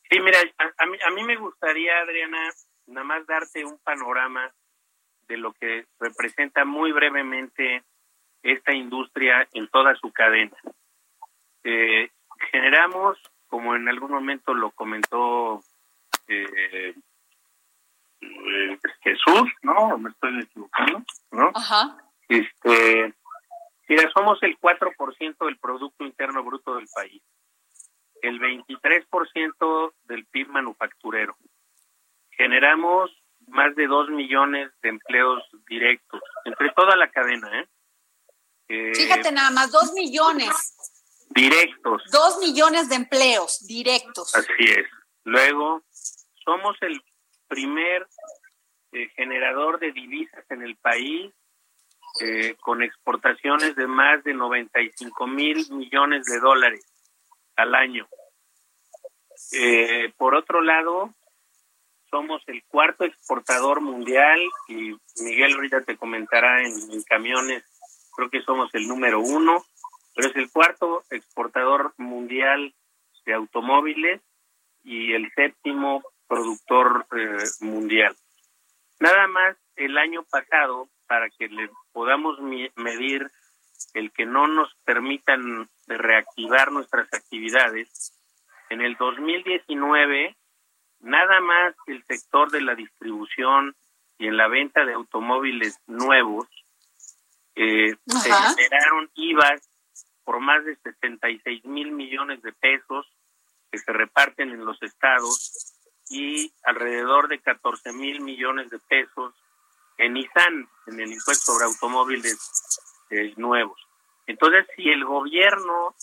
Sí, 0.09 0.21
mira, 0.21 0.39
a, 0.57 0.63
a 0.63 0.83
a 0.83 1.11
mí 1.11 1.23
me 1.25 1.35
gustaría, 1.35 1.99
Adriana, 1.99 2.49
nada 2.85 3.03
más 3.03 3.27
darte 3.27 3.65
un 3.65 3.77
panorama 3.79 4.55
de 5.29 5.37
lo 5.37 5.53
que 5.53 5.85
representa 5.99 6.65
muy 6.65 6.91
brevemente 6.91 7.83
esta 8.41 8.73
industria 8.73 9.47
en 9.53 9.67
toda 9.69 9.95
su 9.95 10.11
cadena. 10.11 10.57
Eh, 11.63 12.09
generamos, 12.51 13.17
como 13.47 13.75
en 13.75 13.87
algún 13.87 14.11
momento 14.11 14.53
lo 14.53 14.71
comentó 14.71 15.61
eh, 16.27 16.95
eh, 18.21 18.79
Jesús, 19.01 19.51
¿no? 19.61 19.97
Me 19.99 20.09
estoy 20.09 20.39
equivocando, 20.41 21.03
¿no? 21.31 21.51
Ajá. 21.53 21.97
Este, 22.27 23.13
mira, 23.87 24.09
somos 24.11 24.41
el 24.41 24.57
4% 24.59 25.45
del 25.45 25.57
Producto 25.57 26.03
Interno 26.05 26.43
Bruto 26.43 26.75
del 26.75 26.87
país, 26.93 27.21
el 28.23 28.39
23% 28.39 29.93
del 30.05 30.25
PIB 30.25 30.47
manufacturero. 30.49 31.37
Generamos 32.31 33.11
más 33.49 33.75
de 33.75 33.87
dos 33.87 34.09
millones 34.09 34.71
de 34.81 34.89
empleos 34.89 35.43
directos 35.67 36.21
entre 36.45 36.71
toda 36.71 36.95
la 36.95 37.09
cadena, 37.09 37.61
¿eh? 37.61 37.67
eh 38.69 38.95
Fíjate 38.95 39.31
nada 39.31 39.51
más, 39.51 39.71
dos 39.71 39.93
millones. 39.93 40.75
Directos. 41.29 42.03
Dos 42.11 42.39
millones 42.39 42.89
de 42.89 42.95
empleos 42.95 43.65
directos. 43.67 44.35
Así 44.35 44.63
es. 44.63 44.87
Luego, 45.23 45.83
somos 46.43 46.75
el 46.81 47.01
primer 47.47 48.07
eh, 48.91 49.09
generador 49.15 49.79
de 49.79 49.91
divisas 49.91 50.43
en 50.49 50.63
el 50.63 50.75
país 50.77 51.31
eh, 52.21 52.55
con 52.61 52.81
exportaciones 52.81 53.75
de 53.75 53.85
más 53.85 54.23
de 54.23 54.33
95 54.33 55.27
mil 55.27 55.65
millones 55.71 56.25
de 56.25 56.39
dólares 56.39 56.83
al 57.55 57.75
año. 57.75 58.07
Eh, 59.53 60.11
por 60.17 60.35
otro 60.35 60.61
lado, 60.61 61.13
somos 62.09 62.41
el 62.47 62.63
cuarto 62.65 63.03
exportador 63.03 63.81
mundial 63.81 64.39
y 64.67 64.95
Miguel 65.21 65.53
ahorita 65.53 65.81
te 65.81 65.97
comentará 65.97 66.63
en, 66.63 67.03
camiones, 67.03 67.63
creo 68.15 68.29
que 68.29 68.41
somos 68.41 68.73
el 68.73 68.87
número 68.87 69.19
uno, 69.19 69.63
pero 70.15 70.29
es 70.29 70.35
el 70.35 70.51
cuarto 70.51 71.03
exportador 71.09 71.93
mundial 71.97 72.73
de 73.25 73.33
automóviles 73.33 74.21
y 74.83 75.13
el 75.13 75.31
séptimo 75.33 76.03
productor 76.27 77.05
eh, 77.17 77.43
mundial. 77.61 78.15
Nada 78.99 79.27
más 79.27 79.57
el 79.75 79.97
año 79.97 80.23
pasado, 80.23 80.89
para 81.07 81.29
que 81.29 81.47
le 81.47 81.69
podamos 81.91 82.39
medir 82.75 83.27
el 83.93 84.11
que 84.11 84.25
no 84.25 84.47
nos 84.47 84.73
permitan 84.83 85.69
reactivar 85.87 86.71
nuestras 86.71 87.11
actividades, 87.13 88.13
en 88.69 88.81
el 88.81 88.95
2019 88.95 90.35
nada 91.01 91.39
más 91.41 91.75
el 91.87 92.03
sector 92.05 92.51
de 92.51 92.61
la 92.61 92.75
distribución 92.75 93.75
y 94.17 94.27
en 94.27 94.37
la 94.37 94.47
venta 94.47 94.85
de 94.85 94.93
automóviles 94.93 95.79
nuevos 95.87 96.47
eh, 97.55 97.95
se 98.05 98.31
generaron 98.31 99.09
IVAs 99.15 99.69
por 100.23 100.39
más 100.39 100.63
de 100.65 100.75
66 100.75 101.65
mil 101.65 101.91
millones 101.91 102.41
de 102.41 102.53
pesos 102.53 103.07
que 103.71 103.77
se 103.77 103.91
reparten 103.91 104.51
en 104.51 104.65
los 104.65 104.81
estados 104.81 105.75
y 106.09 106.51
alrededor 106.63 107.27
de 107.27 107.39
14 107.39 107.93
mil 107.93 108.21
millones 108.21 108.69
de 108.69 108.79
pesos 108.79 109.33
en 109.97 110.17
ISAN, 110.17 110.69
en 110.87 110.99
el 110.99 111.11
impuesto 111.11 111.53
sobre 111.53 111.65
automóviles 111.65 112.37
eh, 113.09 113.33
nuevos. 113.37 113.79
Entonces, 114.25 114.65
si 114.75 114.89
el 114.89 115.03
gobierno 115.03 115.95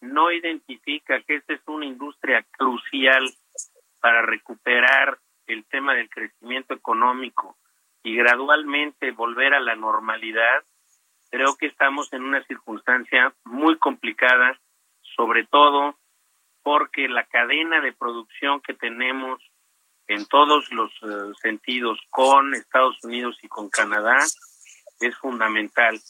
no 0.00 0.32
identifica 0.32 1.20
que 1.22 1.36
esta 1.36 1.54
es 1.54 1.60
una 1.66 1.86
industria 1.86 2.44
crucial 2.56 3.24
para 4.02 4.22
recuperar 4.22 5.20
el 5.46 5.64
tema 5.66 5.94
del 5.94 6.10
crecimiento 6.10 6.74
económico 6.74 7.56
y 8.02 8.16
gradualmente 8.16 9.12
volver 9.12 9.54
a 9.54 9.60
la 9.60 9.76
normalidad, 9.76 10.64
creo 11.30 11.56
que 11.56 11.66
estamos 11.66 12.12
en 12.12 12.24
una 12.24 12.42
circunstancia 12.44 13.32
muy 13.44 13.78
complicada, 13.78 14.58
sobre 15.16 15.46
todo 15.46 15.96
porque 16.64 17.08
la 17.08 17.24
cadena 17.26 17.80
de 17.80 17.92
producción 17.92 18.60
que 18.60 18.74
tenemos 18.74 19.40
en 20.08 20.26
todos 20.26 20.70
los 20.72 20.90
eh, 21.02 21.32
sentidos 21.40 22.00
con 22.10 22.54
Estados 22.54 22.98
Unidos 23.04 23.38
y 23.42 23.48
con 23.48 23.70
Canadá 23.70 24.18
es 25.00 25.16
fundamental. 25.18 26.00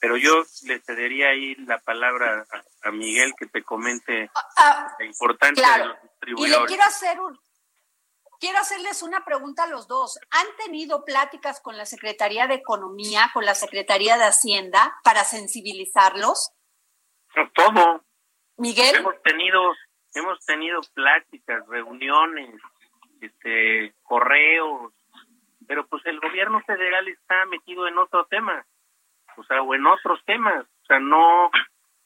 Pero 0.00 0.16
yo 0.16 0.42
le 0.64 0.80
cedería 0.80 1.28
ahí 1.28 1.54
la 1.54 1.78
palabra 1.78 2.44
a, 2.82 2.90
Miguel 2.90 3.32
que 3.38 3.46
te 3.46 3.62
comente 3.62 4.30
ah, 4.34 4.48
ah, 4.56 4.96
la 4.98 5.04
importancia 5.04 5.78
de 5.78 5.84
los 5.86 6.02
distribuidores. 6.02 6.56
Y 6.56 6.60
le 6.60 6.66
quiero 6.66 6.82
hacer 6.82 7.20
un, 7.20 7.38
quiero 8.42 8.58
hacerles 8.58 9.04
una 9.04 9.24
pregunta 9.24 9.62
a 9.62 9.68
los 9.68 9.86
dos. 9.86 10.18
¿Han 10.30 10.46
tenido 10.56 11.04
pláticas 11.04 11.60
con 11.60 11.76
la 11.76 11.86
Secretaría 11.86 12.48
de 12.48 12.54
Economía, 12.54 13.30
con 13.32 13.44
la 13.44 13.54
Secretaría 13.54 14.18
de 14.18 14.24
Hacienda 14.24 14.92
para 15.04 15.22
sensibilizarlos? 15.22 16.50
Todo. 17.54 18.04
Miguel. 18.56 18.96
Hemos 18.96 19.22
tenido, 19.22 19.72
hemos 20.14 20.44
tenido 20.44 20.80
pláticas, 20.92 21.64
reuniones, 21.68 22.60
este, 23.20 23.94
correos, 24.02 24.92
pero 25.68 25.86
pues 25.86 26.04
el 26.06 26.18
gobierno 26.18 26.60
federal 26.66 27.06
está 27.06 27.46
metido 27.46 27.86
en 27.86 27.96
otro 27.96 28.26
tema 28.26 28.66
o 29.36 29.44
sea, 29.44 29.62
o 29.62 29.74
en 29.74 29.86
otros 29.86 30.22
temas, 30.24 30.64
o 30.64 30.86
sea, 30.86 30.98
no 30.98 31.50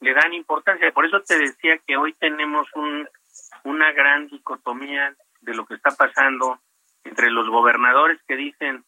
le 0.00 0.14
dan 0.14 0.34
importancia. 0.34 0.92
Por 0.92 1.06
eso 1.06 1.20
te 1.20 1.38
decía 1.38 1.78
que 1.86 1.96
hoy 1.96 2.12
tenemos 2.14 2.68
un, 2.74 3.08
una 3.64 3.92
gran 3.92 4.28
dicotomía 4.28 5.14
de 5.40 5.54
lo 5.54 5.66
que 5.66 5.74
está 5.74 5.90
pasando 5.90 6.58
entre 7.04 7.30
los 7.30 7.48
gobernadores 7.48 8.20
que 8.26 8.36
dicen 8.36 8.84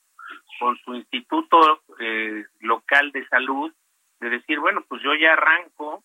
con 0.58 0.76
su 0.78 0.94
instituto 0.94 1.82
eh, 2.00 2.44
local 2.60 3.12
de 3.12 3.26
salud, 3.28 3.72
de 4.20 4.30
decir, 4.30 4.58
bueno, 4.58 4.84
pues 4.88 5.02
yo 5.02 5.14
ya 5.14 5.32
arranco 5.32 6.02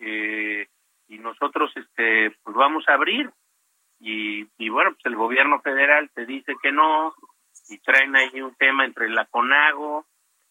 eh, 0.00 0.68
y 1.08 1.18
nosotros 1.18 1.72
este 1.74 2.36
pues 2.42 2.54
vamos 2.54 2.84
a 2.88 2.94
abrir 2.94 3.30
y, 3.98 4.46
y 4.58 4.68
bueno, 4.68 4.92
pues 4.92 5.06
el 5.06 5.16
gobierno 5.16 5.60
federal 5.60 6.10
te 6.14 6.26
dice 6.26 6.54
que 6.62 6.70
no 6.70 7.14
y 7.68 7.78
traen 7.78 8.14
ahí 8.16 8.40
un 8.40 8.54
tema 8.54 8.84
entre 8.84 9.08
la 9.08 9.26
CONAGO, 9.26 10.06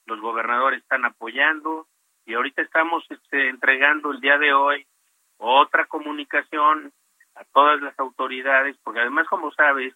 los 0.07 0.19
gobernadores 0.21 0.81
están 0.81 1.05
apoyando 1.05 1.87
y 2.25 2.33
ahorita 2.33 2.61
estamos 2.61 3.05
este, 3.09 3.49
entregando 3.49 4.11
el 4.11 4.19
día 4.19 4.37
de 4.37 4.53
hoy 4.53 4.87
otra 5.37 5.85
comunicación 5.85 6.91
a 7.35 7.43
todas 7.45 7.79
las 7.81 7.97
autoridades, 7.99 8.75
porque 8.83 9.01
además, 9.01 9.27
como 9.27 9.51
sabes, 9.51 9.93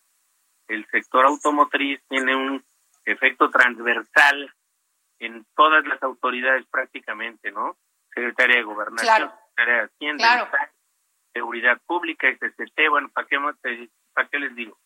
el 0.67 0.85
sector 0.87 1.25
automotriz 1.25 1.99
tiene 2.07 2.35
un 2.35 2.63
efecto 3.05 3.49
transversal 3.49 4.53
en 5.19 5.45
todas 5.55 5.85
las 5.85 6.01
autoridades 6.03 6.65
prácticamente, 6.67 7.51
¿no? 7.51 7.77
Secretaría 8.13 8.57
de 8.57 8.63
Gobernación, 8.63 9.31
Secretaría 9.49 9.81
de 9.81 9.87
Hacienda, 9.87 10.51
Seguridad 11.33 11.81
Pública, 11.85 12.27
SCT, 12.29 12.89
bueno, 12.89 13.09
¿para 13.09 13.27
qué, 13.27 13.37
¿para 14.13 14.27
qué 14.27 14.39
les 14.39 14.55
digo? 14.55 14.77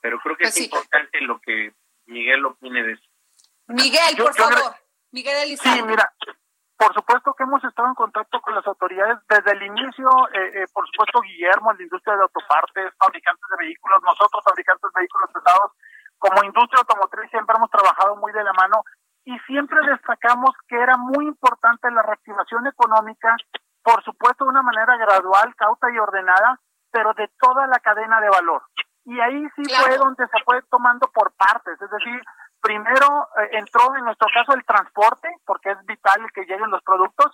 Pero 0.00 0.18
creo 0.20 0.36
que 0.36 0.44
pues 0.44 0.56
es 0.56 0.64
importante 0.64 1.20
lo 1.20 1.40
que 1.40 1.74
Miguel 2.06 2.44
opine 2.44 2.82
de 2.82 2.92
eso. 2.92 3.05
Miguel, 3.68 4.16
por 4.16 4.34
favor. 4.34 4.76
Miguel 5.12 5.36
Elizalde. 5.44 5.80
Sí, 5.80 5.86
mira, 5.86 6.12
por 6.76 6.92
supuesto 6.92 7.32
que 7.34 7.44
hemos 7.44 7.64
estado 7.64 7.88
en 7.88 7.94
contacto 7.94 8.40
con 8.40 8.54
las 8.54 8.66
autoridades 8.66 9.18
desde 9.28 9.52
el 9.52 9.62
inicio, 9.62 10.08
eh, 10.34 10.62
eh, 10.62 10.66
por 10.72 10.86
supuesto 10.88 11.20
Guillermo, 11.22 11.72
la 11.72 11.82
industria 11.82 12.16
de 12.16 12.22
autopartes, 12.22 12.92
fabricantes 12.98 13.46
de 13.50 13.64
vehículos, 13.64 14.02
nosotros 14.02 14.44
fabricantes 14.44 14.90
de 14.92 15.00
vehículos 15.00 15.30
pesados, 15.32 15.72
como 16.18 16.44
industria 16.44 16.80
automotriz 16.80 17.30
siempre 17.30 17.56
hemos 17.56 17.70
trabajado 17.70 18.16
muy 18.16 18.32
de 18.32 18.44
la 18.44 18.52
mano 18.52 18.84
y 19.24 19.38
siempre 19.40 19.78
destacamos 19.86 20.50
que 20.68 20.76
era 20.76 20.96
muy 20.96 21.26
importante 21.26 21.90
la 21.90 22.02
reactivación 22.02 22.66
económica, 22.66 23.34
por 23.82 24.02
supuesto 24.04 24.44
de 24.44 24.50
una 24.50 24.62
manera 24.62 24.96
gradual, 24.96 25.54
cauta 25.56 25.90
y 25.90 25.98
ordenada, 25.98 26.60
pero 26.90 27.12
de 27.14 27.28
toda 27.40 27.66
la 27.66 27.80
cadena 27.80 28.20
de 28.20 28.30
valor. 28.30 28.62
Y 29.04 29.18
ahí 29.20 29.46
sí 29.56 29.62
fue 29.64 29.96
donde 29.96 30.26
se 30.28 30.44
fue 30.44 30.62
tomando 30.70 31.10
por 31.12 31.32
partes, 31.32 31.80
es 31.80 31.90
decir, 31.90 32.20
primero 32.66 33.28
eh, 33.38 33.50
entró 33.52 33.94
en 33.96 34.04
nuestro 34.04 34.26
caso 34.34 34.52
el 34.52 34.64
transporte, 34.64 35.28
porque 35.46 35.70
es 35.70 35.86
vital 35.86 36.20
que 36.34 36.44
lleguen 36.44 36.70
los 36.70 36.82
productos. 36.82 37.32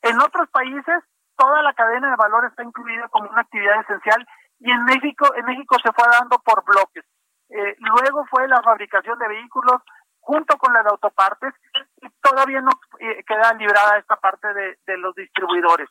En 0.00 0.18
otros 0.20 0.48
países 0.48 1.04
toda 1.36 1.62
la 1.62 1.74
cadena 1.74 2.10
de 2.10 2.16
valor 2.16 2.46
está 2.46 2.62
incluida 2.62 3.08
como 3.08 3.28
una 3.28 3.42
actividad 3.42 3.80
esencial 3.80 4.26
y 4.58 4.70
en 4.70 4.84
México 4.84 5.26
en 5.36 5.44
México 5.44 5.76
se 5.82 5.92
fue 5.92 6.04
dando 6.10 6.38
por 6.38 6.64
bloques. 6.64 7.04
Eh, 7.50 7.76
luego 7.78 8.24
fue 8.30 8.48
la 8.48 8.62
fabricación 8.62 9.18
de 9.18 9.28
vehículos 9.28 9.82
junto 10.20 10.56
con 10.56 10.72
la 10.72 10.82
de 10.82 10.90
autopartes 10.90 11.52
y 12.00 12.08
todavía 12.22 12.62
no 12.62 12.70
eh, 13.00 13.22
queda 13.26 13.52
librada 13.54 13.98
esta 13.98 14.16
parte 14.16 14.48
de, 14.54 14.96
los 14.96 15.14
distribuidores. 15.14 15.88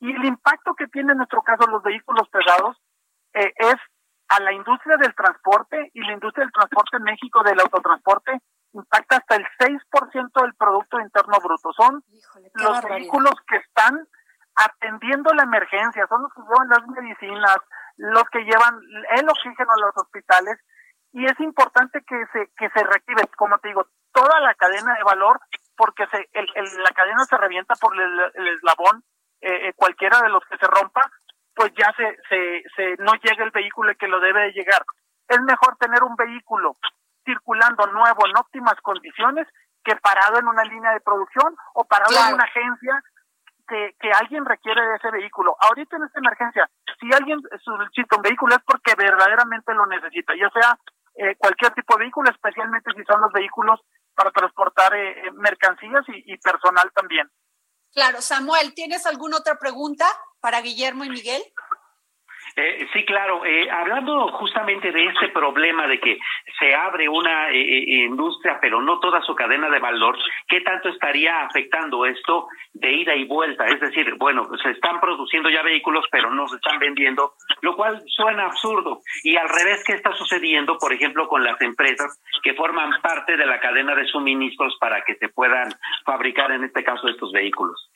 Y 0.00 0.14
el 0.14 0.24
impacto 0.24 0.74
que 0.74 0.86
tiene 0.86 1.12
en 1.12 1.18
nuestro 1.18 1.42
caso 1.42 1.66
los 1.66 1.82
vehículos 1.82 2.28
pesados 2.28 2.76
es 3.32 3.76
a 4.30 4.40
la 4.40 4.52
industria 4.52 4.96
del 4.96 5.14
transporte 5.14 5.90
y 5.92 6.00
la 6.00 6.12
industria 6.12 6.44
del 6.44 6.52
transporte 6.52 6.96
en 6.96 7.02
México 7.02 7.42
del 7.42 7.58
autotransporte 7.60 8.40
impacta 8.72 9.16
hasta 9.16 9.34
el 9.34 9.46
6% 9.58 10.42
del 10.42 10.54
Producto 10.54 11.00
Interno 11.00 11.38
Bruto. 11.42 11.72
Son 11.72 12.04
los 12.54 12.82
vehículos 12.82 13.34
que 13.48 13.56
están 13.56 14.06
atendiendo 14.54 15.32
la 15.34 15.42
emergencia, 15.42 16.06
son 16.08 16.22
los 16.22 16.32
que 16.32 16.42
llevan 16.42 16.68
las 16.68 16.86
medicinas, 16.86 17.58
los 17.96 18.24
que 18.30 18.40
llevan 18.44 18.80
el 19.16 19.28
oxígeno 19.28 19.70
a 19.72 19.80
los 19.86 19.96
hospitales 19.96 20.58
y 21.12 21.24
es 21.24 21.38
importante 21.40 22.00
que 22.06 22.24
se 22.32 22.50
que 22.56 22.68
se 22.70 22.84
reactive, 22.84 23.26
como 23.36 23.58
te 23.58 23.68
digo, 23.68 23.86
toda 24.12 24.38
la 24.40 24.54
cadena 24.54 24.94
de 24.94 25.02
valor 25.02 25.40
porque 25.76 26.06
se, 26.06 26.28
el, 26.34 26.46
la 26.54 26.90
cadena 26.94 27.24
se 27.24 27.36
revienta 27.36 27.74
por 27.76 27.98
el, 27.98 28.48
eslabón, 28.48 29.02
eh, 29.40 29.68
eh, 29.68 29.72
cualquiera 29.74 30.20
de 30.20 30.28
los 30.28 30.44
que 30.44 30.58
se 30.58 30.66
rompa, 30.66 31.00
pues 31.60 31.74
ya 31.76 31.92
se, 31.94 32.16
se, 32.30 32.62
se 32.74 33.02
no 33.04 33.12
llega 33.22 33.44
el 33.44 33.50
vehículo 33.50 33.92
que 33.98 34.08
lo 34.08 34.18
debe 34.18 34.44
de 34.44 34.52
llegar. 34.52 34.82
Es 35.28 35.38
mejor 35.42 35.76
tener 35.76 36.02
un 36.02 36.16
vehículo 36.16 36.78
circulando 37.22 37.86
nuevo 37.88 38.26
en 38.26 38.34
óptimas 38.38 38.80
condiciones 38.80 39.46
que 39.84 39.94
parado 39.96 40.38
en 40.38 40.48
una 40.48 40.64
línea 40.64 40.92
de 40.92 41.02
producción 41.02 41.54
o 41.74 41.84
parado 41.84 42.16
en 42.16 42.34
una 42.34 42.44
agencia 42.44 43.04
que, 43.68 43.94
que 44.00 44.10
alguien 44.10 44.46
requiere 44.46 44.80
de 44.80 44.96
ese 44.96 45.10
vehículo. 45.10 45.54
Ahorita 45.60 45.98
en 45.98 46.04
esta 46.04 46.18
emergencia, 46.20 46.70
si 46.98 47.12
alguien 47.12 47.38
solicita 47.62 48.16
un 48.16 48.22
vehículo 48.22 48.54
es 48.54 48.62
porque 48.64 48.94
verdaderamente 48.96 49.74
lo 49.74 49.84
necesita, 49.84 50.32
ya 50.40 50.48
sea 50.48 50.78
eh, 51.16 51.36
cualquier 51.36 51.74
tipo 51.74 51.92
de 51.94 52.04
vehículo, 52.04 52.30
especialmente 52.30 52.90
si 52.96 53.04
son 53.04 53.20
los 53.20 53.32
vehículos 53.32 53.80
para 54.14 54.30
transportar 54.30 54.94
eh, 54.94 55.26
eh, 55.26 55.30
mercancías 55.32 56.08
y, 56.08 56.32
y 56.32 56.38
personal 56.38 56.90
también. 56.94 57.30
Claro, 57.92 58.22
Samuel, 58.22 58.72
¿tienes 58.74 59.04
alguna 59.04 59.36
otra 59.36 59.56
pregunta 59.56 60.06
para 60.40 60.60
Guillermo 60.60 61.04
y 61.04 61.10
Miguel? 61.10 61.42
Eh, 62.56 62.88
sí, 62.92 63.04
claro. 63.04 63.44
Eh, 63.44 63.70
hablando 63.70 64.28
justamente 64.32 64.90
de 64.90 65.06
este 65.06 65.28
problema 65.28 65.86
de 65.86 66.00
que 66.00 66.18
se 66.58 66.74
abre 66.74 67.08
una 67.08 67.50
eh, 67.50 67.60
eh, 67.60 68.04
industria, 68.04 68.58
pero 68.60 68.80
no 68.82 68.98
toda 68.98 69.22
su 69.22 69.34
cadena 69.34 69.70
de 69.70 69.78
valor, 69.78 70.18
¿qué 70.48 70.60
tanto 70.60 70.88
estaría 70.88 71.42
afectando 71.42 72.04
esto 72.06 72.48
de 72.72 72.92
ida 72.92 73.14
y 73.14 73.24
vuelta? 73.24 73.66
Es 73.66 73.80
decir, 73.80 74.14
bueno, 74.16 74.48
se 74.62 74.70
están 74.70 75.00
produciendo 75.00 75.48
ya 75.48 75.62
vehículos, 75.62 76.04
pero 76.10 76.30
no 76.30 76.48
se 76.48 76.56
están 76.56 76.78
vendiendo, 76.78 77.34
lo 77.62 77.76
cual 77.76 78.02
suena 78.06 78.46
absurdo. 78.46 79.00
Y 79.22 79.36
al 79.36 79.48
revés, 79.48 79.82
¿qué 79.86 79.94
está 79.94 80.12
sucediendo, 80.14 80.76
por 80.78 80.92
ejemplo, 80.92 81.28
con 81.28 81.44
las 81.44 81.60
empresas 81.60 82.20
que 82.42 82.54
forman 82.54 82.90
parte 83.00 83.36
de 83.36 83.46
la 83.46 83.60
cadena 83.60 83.94
de 83.94 84.06
suministros 84.06 84.76
para 84.80 85.02
que 85.02 85.14
se 85.14 85.28
puedan 85.28 85.72
fabricar, 86.04 86.50
en 86.52 86.64
este 86.64 86.82
caso, 86.82 87.08
estos 87.08 87.32
vehículos? 87.32 87.90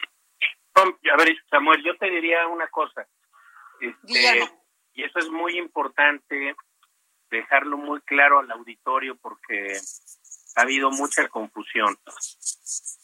A 0.74 1.16
ver, 1.16 1.36
Samuel, 1.50 1.82
yo 1.84 1.96
te 1.96 2.10
diría 2.10 2.46
una 2.48 2.68
cosa 2.68 3.06
este, 3.80 4.50
y 4.94 5.04
eso 5.04 5.18
es 5.18 5.28
muy 5.28 5.58
importante 5.58 6.54
dejarlo 7.30 7.76
muy 7.76 8.00
claro 8.02 8.38
al 8.38 8.50
auditorio 8.50 9.16
porque 9.16 9.76
ha 10.56 10.62
habido 10.62 10.90
mucha 10.90 11.28
confusión. 11.28 11.96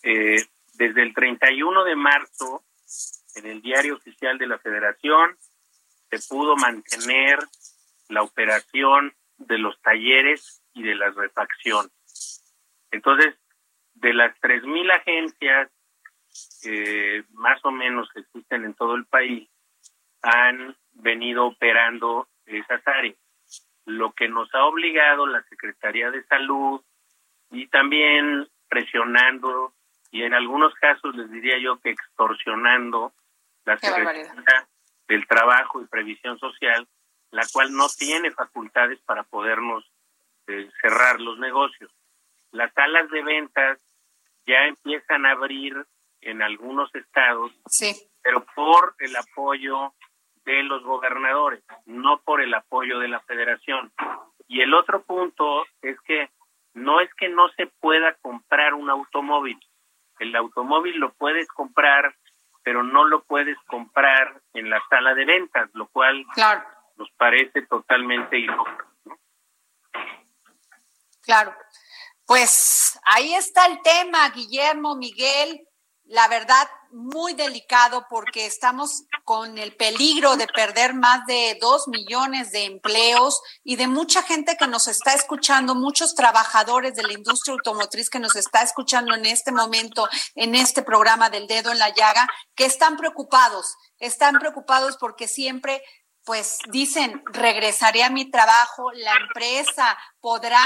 Eh, 0.02 0.44
desde 0.74 1.02
el 1.02 1.14
31 1.14 1.84
de 1.84 1.96
marzo, 1.96 2.64
en 3.34 3.46
el 3.46 3.60
diario 3.60 3.96
oficial 3.96 4.38
de 4.38 4.46
la 4.46 4.58
Federación, 4.58 5.36
se 6.10 6.18
pudo 6.28 6.56
mantener 6.56 7.38
la 8.08 8.22
operación 8.22 9.14
de 9.36 9.58
los 9.58 9.80
talleres 9.82 10.62
y 10.74 10.82
de 10.82 10.94
las 10.94 11.14
refacciones. 11.14 11.92
Entonces, 12.90 13.34
de 13.94 14.14
las 14.14 14.34
3.000 14.40 14.92
agencias 14.92 15.70
eh, 16.64 17.22
más 17.32 17.64
o 17.64 17.70
menos 17.70 18.08
que 18.12 18.20
existen 18.20 18.64
en 18.64 18.74
todo 18.74 18.94
el 18.94 19.06
país, 19.06 19.48
han 20.22 20.76
venido 20.92 21.46
operando 21.46 22.28
esas 22.46 22.86
áreas, 22.86 23.16
lo 23.86 24.12
que 24.12 24.28
nos 24.28 24.52
ha 24.54 24.64
obligado 24.64 25.26
la 25.26 25.42
Secretaría 25.44 26.10
de 26.10 26.24
Salud 26.24 26.82
y 27.50 27.66
también 27.68 28.48
presionando 28.68 29.72
y 30.12 30.22
en 30.22 30.34
algunos 30.34 30.74
casos 30.74 31.14
les 31.14 31.30
diría 31.30 31.58
yo 31.58 31.78
que 31.80 31.90
extorsionando 31.90 33.12
la 33.64 33.78
Secretaría 33.78 34.34
del 35.06 35.26
Trabajo 35.26 35.80
y 35.80 35.86
Previsión 35.86 36.38
Social, 36.38 36.86
la 37.30 37.42
cual 37.52 37.72
no 37.72 37.86
tiene 37.88 38.30
facultades 38.32 38.98
para 39.00 39.22
podernos 39.22 39.84
eh, 40.46 40.68
cerrar 40.80 41.20
los 41.20 41.38
negocios. 41.38 41.90
Las 42.50 42.72
salas 42.74 43.08
de 43.10 43.22
ventas 43.22 43.78
ya 44.46 44.66
empiezan 44.66 45.26
a 45.26 45.32
abrir 45.32 45.86
en 46.20 46.42
algunos 46.42 46.94
estados, 46.94 47.52
sí. 47.66 47.94
pero 48.22 48.44
por 48.54 48.94
el 48.98 49.14
apoyo 49.16 49.94
de 50.44 50.62
los 50.62 50.82
gobernadores, 50.82 51.62
no 51.86 52.20
por 52.22 52.40
el 52.40 52.52
apoyo 52.54 52.98
de 52.98 53.08
la 53.08 53.20
federación. 53.20 53.92
Y 54.48 54.60
el 54.60 54.74
otro 54.74 55.02
punto 55.02 55.64
es 55.82 56.00
que 56.00 56.30
no 56.74 57.00
es 57.00 57.12
que 57.14 57.28
no 57.28 57.48
se 57.56 57.66
pueda 57.66 58.14
comprar 58.20 58.74
un 58.74 58.90
automóvil. 58.90 59.58
El 60.18 60.34
automóvil 60.36 60.98
lo 60.98 61.12
puedes 61.14 61.48
comprar, 61.48 62.14
pero 62.62 62.82
no 62.82 63.04
lo 63.04 63.22
puedes 63.22 63.58
comprar 63.66 64.40
en 64.54 64.70
la 64.70 64.82
sala 64.88 65.14
de 65.14 65.24
ventas, 65.24 65.70
lo 65.72 65.88
cual 65.88 66.26
nos 66.96 67.10
parece 67.12 67.62
totalmente 67.62 68.38
ilógico. 68.38 68.86
Claro. 71.22 71.54
Pues 72.26 72.98
ahí 73.04 73.34
está 73.34 73.66
el 73.66 73.80
tema, 73.82 74.28
Guillermo, 74.30 74.94
Miguel. 74.96 75.66
La 76.10 76.26
verdad, 76.26 76.68
muy 76.90 77.34
delicado 77.34 78.04
porque 78.10 78.44
estamos 78.44 79.04
con 79.24 79.58
el 79.58 79.76
peligro 79.76 80.36
de 80.36 80.48
perder 80.48 80.92
más 80.92 81.24
de 81.26 81.56
dos 81.60 81.86
millones 81.86 82.50
de 82.50 82.64
empleos 82.64 83.40
y 83.62 83.76
de 83.76 83.86
mucha 83.86 84.24
gente 84.24 84.56
que 84.56 84.66
nos 84.66 84.88
está 84.88 85.14
escuchando, 85.14 85.76
muchos 85.76 86.16
trabajadores 86.16 86.96
de 86.96 87.04
la 87.04 87.12
industria 87.12 87.52
automotriz 87.52 88.10
que 88.10 88.18
nos 88.18 88.34
está 88.34 88.62
escuchando 88.62 89.14
en 89.14 89.24
este 89.24 89.52
momento, 89.52 90.08
en 90.34 90.56
este 90.56 90.82
programa 90.82 91.30
del 91.30 91.46
dedo 91.46 91.70
en 91.70 91.78
la 91.78 91.90
llaga, 91.90 92.26
que 92.56 92.64
están 92.64 92.96
preocupados, 92.96 93.76
están 94.00 94.40
preocupados 94.40 94.96
porque 94.96 95.28
siempre 95.28 95.80
pues 96.24 96.58
dicen, 96.70 97.22
regresaré 97.26 98.02
a 98.02 98.10
mi 98.10 98.30
trabajo, 98.30 98.90
la 98.92 99.12
empresa 99.12 99.96
podrá 100.20 100.60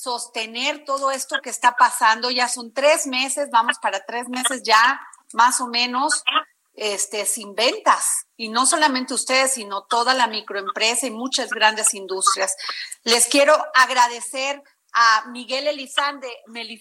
sostener 0.00 0.84
todo 0.84 1.10
esto 1.10 1.40
que 1.42 1.50
está 1.50 1.76
pasando. 1.76 2.30
Ya 2.30 2.48
son 2.48 2.72
tres 2.72 3.06
meses, 3.06 3.48
vamos 3.50 3.76
para 3.82 4.04
tres 4.06 4.28
meses 4.28 4.62
ya 4.62 4.98
más 5.32 5.60
o 5.60 5.66
menos 5.66 6.22
este, 6.72 7.26
sin 7.26 7.54
ventas. 7.54 8.26
Y 8.36 8.48
no 8.48 8.64
solamente 8.64 9.12
ustedes, 9.12 9.52
sino 9.52 9.82
toda 9.82 10.14
la 10.14 10.26
microempresa 10.26 11.06
y 11.06 11.10
muchas 11.10 11.50
grandes 11.50 11.92
industrias. 11.92 12.56
Les 13.04 13.26
quiero 13.26 13.54
agradecer 13.74 14.62
a 14.92 15.26
Miguel 15.28 15.68
Elizalde, 15.68 16.28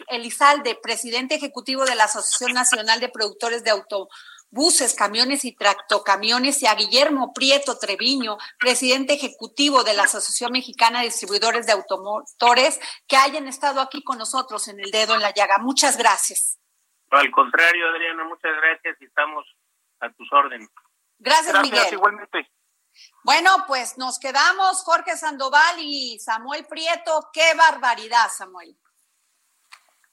Elizalde, 0.08 0.80
presidente 0.82 1.36
ejecutivo 1.36 1.84
de 1.84 1.96
la 1.96 2.06
Asociación 2.06 2.54
Nacional 2.54 3.02
de 3.02 3.10
Productores 3.10 3.64
de 3.64 3.72
Auto 3.72 4.08
buses, 4.52 4.96
camiones 4.96 5.46
y 5.46 5.56
tractocamiones 5.56 6.62
y 6.64 6.68
a 6.68 6.76
Guillermo 6.76 7.34
Prieto 7.34 7.78
Treviño, 7.78 8.38
presidente 8.60 9.14
ejecutivo 9.14 9.84
de 9.84 9.94
la 9.94 10.04
Asociación 10.04 10.52
Mexicana 10.52 11.00
de 11.00 11.06
Distribuidores 11.06 11.66
de 11.66 11.74
Automotores, 11.74 12.80
que 13.08 13.16
hayan 13.16 13.48
estado 13.48 13.82
aquí 13.82 14.04
con 14.04 14.18
nosotros 14.18 14.68
en 14.68 14.80
el 14.80 14.92
dedo 14.92 15.16
en 15.16 15.22
la 15.22 15.34
llaga. 15.34 15.58
Muchas 15.60 15.98
gracias. 15.98 16.60
Al 17.12 17.32
contrario, 17.32 17.88
Adriana, 17.90 18.24
muchas 18.26 18.52
gracias 18.62 18.98
y 19.02 19.06
estamos 19.06 19.46
a 20.00 20.10
tus 20.12 20.32
órdenes. 20.32 20.70
Gracias, 21.18 21.54
Gracias, 21.54 21.72
Miguel. 21.74 21.94
igualmente. 21.94 22.50
Bueno, 23.24 23.52
pues 23.68 23.98
nos 23.98 24.20
quedamos 24.20 24.84
Jorge 24.84 25.16
Sandoval 25.18 25.78
y 25.80 26.20
Samuel 26.20 26.66
Prieto. 26.66 27.30
Qué 27.34 27.54
barbaridad, 27.56 28.30
Samuel. 28.30 28.78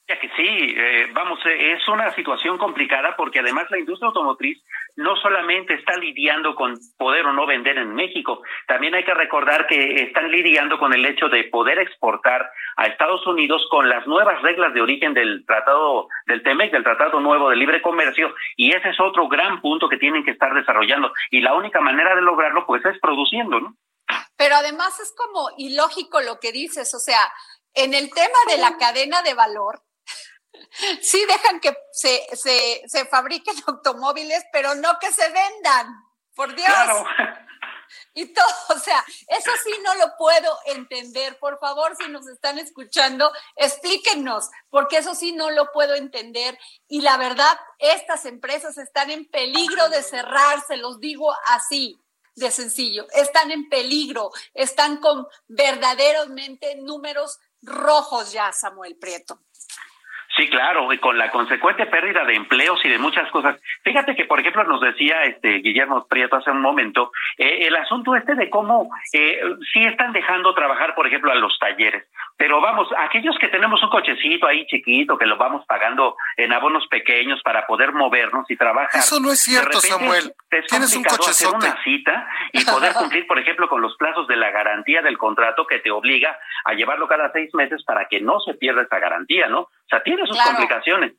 Ya 0.09 0.17
que 0.21 0.29
sí, 0.37 0.73
eh, 0.77 1.09
vamos, 1.11 1.37
eh, 1.45 1.73
es 1.73 1.85
una 1.89 2.15
situación 2.15 2.57
complicada 2.57 3.17
porque 3.17 3.39
además 3.39 3.65
la 3.69 3.77
industria 3.77 4.07
automotriz 4.07 4.57
no 4.95 5.17
solamente 5.17 5.73
está 5.73 5.97
lidiando 5.97 6.55
con 6.55 6.75
poder 6.97 7.25
o 7.25 7.33
no 7.33 7.45
vender 7.45 7.77
en 7.77 7.93
México, 7.93 8.41
también 8.67 8.95
hay 8.95 9.03
que 9.03 9.13
recordar 9.13 9.67
que 9.67 10.03
están 10.03 10.31
lidiando 10.31 10.79
con 10.79 10.93
el 10.93 11.05
hecho 11.05 11.27
de 11.27 11.43
poder 11.45 11.79
exportar 11.79 12.49
a 12.77 12.85
Estados 12.85 13.27
Unidos 13.27 13.67
con 13.69 13.89
las 13.89 14.07
nuevas 14.07 14.41
reglas 14.41 14.73
de 14.73 14.81
origen 14.81 15.13
del 15.13 15.45
tratado 15.45 16.07
del 16.25 16.41
TEMEC, 16.41 16.71
del 16.71 16.85
Tratado 16.85 17.19
Nuevo 17.19 17.49
de 17.49 17.57
Libre 17.57 17.81
Comercio, 17.81 18.33
y 18.55 18.73
ese 18.73 18.89
es 18.89 18.99
otro 19.01 19.27
gran 19.27 19.59
punto 19.61 19.89
que 19.89 19.97
tienen 19.97 20.23
que 20.23 20.31
estar 20.31 20.53
desarrollando. 20.53 21.11
Y 21.31 21.41
la 21.41 21.53
única 21.53 21.81
manera 21.81 22.15
de 22.15 22.21
lograrlo, 22.21 22.65
pues, 22.65 22.85
es 22.85 22.97
produciendo, 23.01 23.59
¿no? 23.59 23.75
Pero 24.37 24.55
además 24.55 24.99
es 25.01 25.13
como 25.17 25.49
ilógico 25.57 26.21
lo 26.21 26.39
que 26.39 26.53
dices, 26.53 26.93
o 26.93 26.99
sea, 26.99 27.19
en 27.73 27.93
el 27.93 28.09
tema 28.11 28.37
de 28.49 28.57
la 28.57 28.77
cadena 28.77 29.21
de 29.21 29.33
valor, 29.33 29.81
sí 31.01 31.23
dejan 31.25 31.59
que 31.59 31.75
se, 31.91 32.27
se, 32.35 32.83
se 32.87 33.05
fabriquen 33.05 33.55
automóviles, 33.67 34.43
pero 34.51 34.75
no 34.75 34.97
que 34.99 35.11
se 35.11 35.29
vendan, 35.29 35.87
por 36.35 36.55
Dios. 36.55 36.67
Claro. 36.67 37.05
Y 38.13 38.33
todo, 38.33 38.45
o 38.75 38.79
sea, 38.79 39.03
eso 39.27 39.51
sí 39.63 39.71
no 39.83 39.95
lo 39.95 40.15
puedo 40.17 40.57
entender. 40.65 41.37
Por 41.39 41.59
favor, 41.59 41.95
si 41.97 42.09
nos 42.09 42.27
están 42.27 42.59
escuchando, 42.59 43.31
explíquenos, 43.55 44.49
porque 44.69 44.97
eso 44.97 45.15
sí 45.15 45.31
no 45.33 45.51
lo 45.51 45.71
puedo 45.71 45.95
entender. 45.95 46.57
Y 46.87 47.01
la 47.01 47.17
verdad, 47.17 47.57
estas 47.79 48.25
empresas 48.25 48.77
están 48.77 49.11
en 49.11 49.29
peligro 49.29 49.89
de 49.89 50.03
cerrar, 50.03 50.63
se 50.65 50.77
los 50.77 50.99
digo 50.99 51.33
así 51.47 51.99
de 52.35 52.51
sencillo. 52.51 53.07
Están 53.13 53.51
en 53.51 53.67
peligro, 53.69 54.31
están 54.53 54.97
con 54.97 55.27
verdaderamente 55.47 56.75
números 56.75 57.39
rojos 57.61 58.31
ya, 58.31 58.51
Samuel 58.51 58.95
Prieto. 58.97 59.41
Sí, 60.37 60.47
claro, 60.49 60.93
y 60.93 60.99
con 60.99 61.17
la 61.17 61.31
consecuente 61.31 61.87
pérdida 61.87 62.23
de 62.23 62.35
empleos 62.35 62.79
y 62.85 62.89
de 62.89 62.99
muchas 62.99 63.29
cosas. 63.31 63.59
Fíjate 63.83 64.15
que, 64.15 64.25
por 64.25 64.39
ejemplo, 64.39 64.63
nos 64.65 64.81
decía 64.81 65.23
este 65.23 65.49
Guillermo 65.59 66.05
Prieto 66.07 66.35
hace 66.35 66.51
un 66.51 66.61
momento, 66.61 67.11
eh, 67.39 67.65
el 67.65 67.75
asunto 67.75 68.15
este 68.15 68.35
de 68.35 68.47
cómo 68.47 68.87
eh, 69.13 69.41
sí 69.73 69.83
están 69.83 70.13
dejando 70.13 70.53
trabajar, 70.53 70.93
por 70.93 71.07
ejemplo, 71.07 71.31
a 71.31 71.35
los 71.35 71.57
talleres. 71.57 72.05
Pero 72.37 72.61
vamos, 72.61 72.87
aquellos 72.99 73.35
que 73.39 73.47
tenemos 73.47 73.81
un 73.81 73.89
cochecito 73.89 74.45
ahí 74.45 74.67
chiquito, 74.67 75.17
que 75.17 75.25
lo 75.25 75.37
vamos 75.37 75.65
pagando 75.65 76.15
en 76.35 76.53
abonos 76.53 76.85
pequeños 76.87 77.41
para 77.43 77.65
poder 77.65 77.93
movernos 77.93 78.45
y 78.51 78.55
trabajar. 78.55 78.99
Eso 78.99 79.19
no 79.19 79.31
es 79.31 79.39
cierto, 79.39 79.79
Samuel. 79.79 80.33
es 80.51 80.67
Tienes 80.67 80.95
un 80.95 81.03
complicado 81.03 81.31
hacer 81.31 81.47
una 81.47 81.83
cita 81.83 82.27
y 82.53 82.63
poder 82.63 82.93
cumplir, 82.93 83.25
por 83.25 83.39
ejemplo, 83.39 83.67
con 83.67 83.81
los 83.81 83.97
plazos 83.97 84.27
de 84.27 84.35
la 84.35 84.51
garantía 84.51 85.01
del 85.01 85.17
contrato 85.17 85.65
que 85.65 85.79
te 85.79 85.89
obliga 85.89 86.37
a 86.65 86.73
llevarlo 86.73 87.07
cada 87.07 87.31
seis 87.31 87.51
meses 87.55 87.83
para 87.83 88.05
que 88.05 88.21
no 88.21 88.39
se 88.39 88.53
pierda 88.53 88.83
esa 88.83 88.99
garantía, 88.99 89.47
¿no? 89.47 89.69
O 89.87 89.89
sea, 89.89 90.03
tiene 90.03 90.21
sus 90.27 90.35
Claro. 90.35 90.57
complicaciones. 90.57 91.13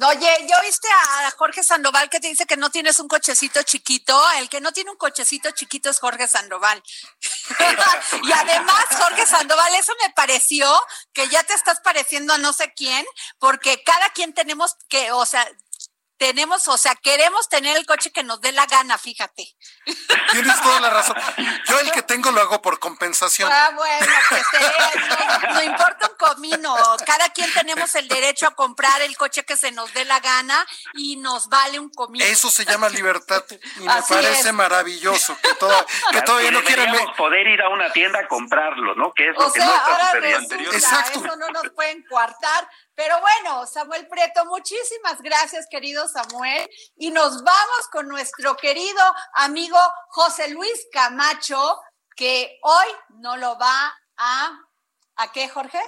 Oye, 0.00 0.28
¿yo 0.50 0.56
viste 0.62 0.88
a 0.90 1.30
Jorge 1.36 1.62
Sandoval 1.62 2.10
que 2.10 2.18
te 2.18 2.26
dice 2.26 2.46
que 2.46 2.56
no 2.56 2.68
tienes 2.70 2.98
un 2.98 3.06
cochecito 3.06 3.62
chiquito? 3.62 4.20
El 4.38 4.48
que 4.48 4.60
no 4.60 4.72
tiene 4.72 4.90
un 4.90 4.96
cochecito 4.96 5.52
chiquito 5.52 5.88
es 5.88 6.00
Jorge 6.00 6.26
Sandoval. 6.26 6.82
y 8.24 8.32
además, 8.32 8.86
Jorge 8.98 9.24
Sandoval, 9.24 9.72
eso 9.76 9.92
me 10.04 10.12
pareció 10.12 10.68
que 11.12 11.28
ya 11.28 11.44
te 11.44 11.54
estás 11.54 11.78
pareciendo 11.80 12.34
a 12.34 12.38
no 12.38 12.52
sé 12.52 12.72
quién, 12.74 13.06
porque 13.38 13.84
cada 13.84 14.10
quien 14.10 14.34
tenemos 14.34 14.74
que, 14.88 15.12
o 15.12 15.24
sea, 15.26 15.48
tenemos, 16.16 16.66
o 16.66 16.76
sea, 16.76 16.96
queremos 16.96 17.48
tener 17.48 17.76
el 17.76 17.86
coche 17.86 18.10
que 18.10 18.24
nos 18.24 18.40
dé 18.40 18.50
la 18.50 18.66
gana, 18.66 18.98
fíjate. 18.98 19.46
Tienes 20.30 20.60
toda 20.62 20.80
la 20.80 20.90
razón. 20.90 21.16
Yo 21.66 21.78
el 21.80 21.90
que 21.92 22.02
tengo 22.02 22.30
lo 22.30 22.40
hago 22.40 22.60
por 22.62 22.78
compensación. 22.78 23.50
Ah, 23.52 23.70
bueno, 23.74 24.06
que 24.28 24.58
sea, 24.58 24.90
no, 25.48 25.54
no 25.54 25.62
importa 25.62 26.08
un 26.10 26.16
comino. 26.16 26.76
Cada 27.06 27.28
quien 27.30 27.52
tenemos 27.52 27.94
el 27.94 28.08
derecho 28.08 28.46
a 28.48 28.54
comprar 28.54 29.00
el 29.02 29.16
coche 29.16 29.44
que 29.44 29.56
se 29.56 29.70
nos 29.72 29.92
dé 29.94 30.04
la 30.04 30.20
gana 30.20 30.66
y 30.94 31.16
nos 31.16 31.48
vale 31.48 31.78
un 31.78 31.90
comino. 31.90 32.24
Eso 32.24 32.50
se 32.50 32.64
llama 32.64 32.88
libertad 32.88 33.44
y 33.76 33.80
me 33.80 33.92
Así 33.92 34.12
parece 34.14 34.48
es. 34.48 34.54
maravilloso 34.54 35.36
que, 35.42 35.54
toda- 35.54 35.84
que 35.84 35.92
Claro, 36.10 36.24
todavía 36.24 36.48
y 36.48 36.52
no 36.52 36.62
quieran... 36.64 36.86
deberíamos 36.86 37.16
poder 37.16 37.46
ir 37.46 37.60
a 37.62 37.68
una 37.68 37.92
tienda 37.92 38.20
a 38.20 38.28
comprarlo, 38.28 38.94
¿no? 38.94 39.12
Que 39.14 39.28
es 39.30 39.36
lo 39.36 39.46
O 39.46 39.52
que 39.52 39.60
sea, 39.60 39.68
no 39.68 39.74
está 39.76 39.86
ahora 39.96 40.20
resulta, 40.20 40.54
Exacto. 40.76 41.18
eso 41.24 41.36
no 41.36 41.48
nos 41.50 41.70
pueden 41.74 42.04
coartar. 42.08 42.68
Pero 42.96 43.20
bueno, 43.20 43.66
Samuel 43.66 44.06
Preto, 44.06 44.44
muchísimas 44.46 45.20
gracias, 45.20 45.66
querido 45.68 46.06
Samuel. 46.08 46.68
Y 46.96 47.10
nos 47.10 47.42
vamos 47.42 47.88
con 47.90 48.06
nuestro 48.08 48.56
querido 48.56 49.02
amigo 49.34 49.73
José 50.08 50.48
Luis 50.48 50.86
Camacho, 50.92 51.80
que 52.16 52.58
hoy 52.62 52.86
no 53.20 53.36
lo 53.36 53.58
va 53.58 53.94
a... 54.16 54.50
¿A 55.16 55.32
qué, 55.32 55.48
Jorge? 55.48 55.80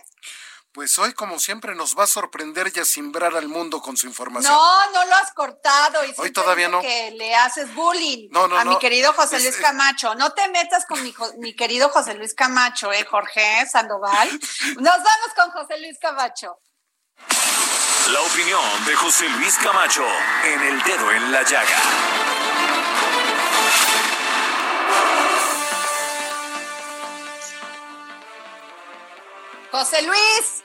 Pues 0.72 0.98
hoy, 0.98 1.14
como 1.14 1.38
siempre, 1.38 1.74
nos 1.74 1.98
va 1.98 2.04
a 2.04 2.06
sorprender 2.06 2.70
y 2.74 2.80
a 2.80 2.84
simbrar 2.84 3.34
al 3.34 3.48
mundo 3.48 3.80
con 3.80 3.96
su 3.96 4.06
información. 4.06 4.52
No, 4.52 4.90
no 4.92 5.04
lo 5.06 5.14
has 5.16 5.32
cortado. 5.32 6.04
Y 6.04 6.08
siempre 6.08 6.30
todavía 6.32 6.68
no. 6.68 6.82
Que 6.82 7.12
le 7.12 7.34
haces 7.34 7.74
bullying 7.74 8.28
No, 8.30 8.46
no, 8.46 8.58
a 8.58 8.64
mi 8.64 8.78
querido 8.78 9.12
José 9.14 9.36
Luis 9.40 9.54
es- 9.54 9.56
Camacho. 9.56 10.14
No 10.16 10.32
te 10.34 10.46
metas 10.50 10.84
con 10.86 11.02
mi, 11.02 11.14
mi 11.38 11.56
querido 11.56 11.88
José 11.88 12.12
Luis 12.14 12.34
Camacho, 12.34 12.92
¿eh, 12.92 13.04
Jorge 13.06 13.66
Sandoval? 13.66 14.28
Nos 14.76 14.96
vamos 14.96 15.28
con 15.34 15.50
José 15.52 15.78
Luis 15.80 15.98
Camacho. 15.98 16.58
La 18.10 18.20
opinión 18.20 18.84
de 18.84 18.94
José 18.96 19.28
Luis 19.30 19.56
Camacho 19.56 20.04
en 20.44 20.60
el 20.60 20.82
dedo 20.82 21.10
en 21.10 21.32
la 21.32 21.42
llaga. 21.42 22.85
José 29.70 30.02
Luis, 30.02 30.64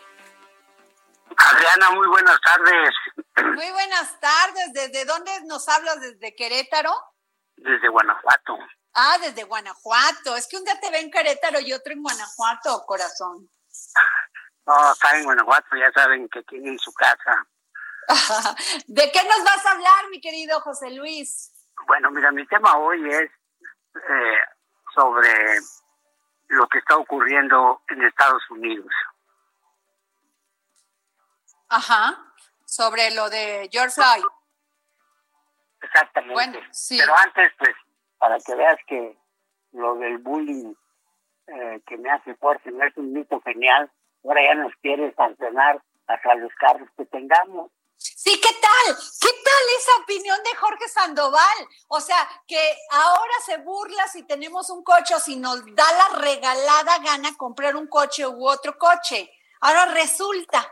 Adriana, 1.38 1.91
muy 1.91 2.08
buenas 2.08 2.39
tardes. 2.41 2.95
muy 3.56 3.72
buenas 3.72 4.20
tardes. 4.20 4.74
¿Desde 4.74 5.06
dónde 5.06 5.32
nos 5.45 5.68
hablas? 5.70 5.99
¿Desde 5.99 6.36
Querétaro? 6.36 6.93
Desde 7.56 7.88
Guanajuato. 7.89 8.58
Ah, 8.93 9.18
desde 9.22 9.43
Guanajuato. 9.43 10.36
Es 10.36 10.47
que 10.47 10.58
un 10.58 10.64
día 10.64 10.80
te 10.80 10.91
ve 10.91 10.99
en 10.99 11.12
Querétaro 11.12 11.60
y 11.60 11.74
otro 11.74 11.93
en 11.93 12.04
Guanajuato, 12.04 12.84
corazón. 12.86 13.49
No, 14.66 14.91
está 14.91 15.18
en 15.18 15.24
Guanajuato, 15.24 15.76
ya 15.76 15.91
saben 15.91 16.28
que 16.30 16.43
tienen 16.43 16.78
su 16.78 16.93
casa. 16.93 17.47
¿De 18.88 19.12
qué 19.12 19.24
nos 19.24 19.43
vas 19.43 19.66
a 19.66 19.72
hablar, 19.72 20.10
mi 20.10 20.20
querido 20.20 20.60
José 20.62 20.91
Luis? 20.91 21.52
Bueno, 21.88 22.12
mira, 22.12 22.32
mi 22.32 22.45
tema 22.47 22.78
hoy 22.78 23.10
es 23.10 23.32
eh, 23.95 24.38
sobre 24.93 25.58
lo 26.52 26.68
que 26.68 26.80
está 26.80 26.97
ocurriendo 26.97 27.82
en 27.88 28.04
Estados 28.04 28.43
Unidos. 28.49 28.91
Ajá. 31.70 32.18
Sobre 32.66 33.12
lo 33.12 33.30
de 33.30 33.70
George 33.72 33.95
Floyd. 33.95 34.26
Exactamente. 35.82 36.34
Bueno, 36.34 36.60
sí. 36.72 36.97
Pero 36.99 37.14
antes, 37.18 37.52
pues, 37.58 37.74
para 38.18 38.38
que 38.39 38.56
veas 38.56 38.78
que 38.86 39.18
lo 39.72 39.95
del 39.95 40.18
bullying 40.18 40.74
eh, 41.47 41.82
que 41.88 41.97
me 41.97 42.10
hace 42.10 42.36
fuerte 42.36 42.70
no 42.72 42.86
es 42.86 42.95
un 42.97 43.14
mito 43.14 43.39
genial, 43.41 43.89
ahora 44.24 44.41
ya 44.43 44.56
nos 44.56 44.74
quiere 44.82 45.14
sancionar 45.14 45.82
hasta 46.08 46.36
los 46.36 46.54
carros 46.56 46.89
que 46.97 47.06
tengamos. 47.06 47.72
Sí, 48.02 48.41
¿qué 48.41 48.49
tal? 48.60 48.97
¿Qué 49.20 49.28
tal 49.28 49.64
esa 49.78 49.91
opinión 50.02 50.38
de 50.43 50.56
Jorge 50.56 50.88
Sandoval? 50.88 51.68
O 51.88 52.02
sea, 52.02 52.18
que 52.47 52.60
ahora 52.89 53.34
se 53.45 53.58
burla 53.58 54.08
si 54.08 54.24
tenemos 54.24 54.72
un 54.72 54.84
coche 54.84 55.14
o 55.14 55.20
si 55.20 55.36
nos 55.36 55.64
da 55.76 55.86
la 55.93 56.18
regalada 56.20 56.97
gana 56.99 57.38
comprar 57.38 57.76
un 57.76 57.88
coche 57.88 58.26
u 58.26 58.47
otro 58.47 58.76
coche. 58.80 59.32
Ahora 59.60 59.86
resulta. 59.93 60.68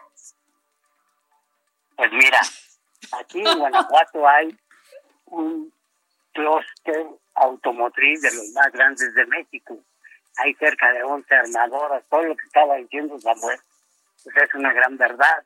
Pues 1.95 2.11
mira, 2.13 2.41
aquí 3.11 3.45
en 3.45 3.59
Guanajuato 3.59 4.27
hay 4.27 4.57
un 5.25 5.71
clúster 6.33 7.05
automotriz 7.35 8.21
de 8.23 8.33
los 8.33 8.49
más 8.53 8.71
grandes 8.71 9.13
de 9.13 9.25
México. 9.27 9.77
Hay 10.37 10.55
cerca 10.55 10.91
de 10.93 11.03
11 11.03 11.35
armadoras. 11.35 12.03
Todo 12.09 12.23
lo 12.23 12.35
que 12.35 12.45
estaba 12.45 12.75
diciendo 12.77 13.19
Samuel, 13.19 13.59
pues 14.23 14.35
es 14.35 14.53
una 14.55 14.73
gran 14.73 14.97
verdad, 14.97 15.45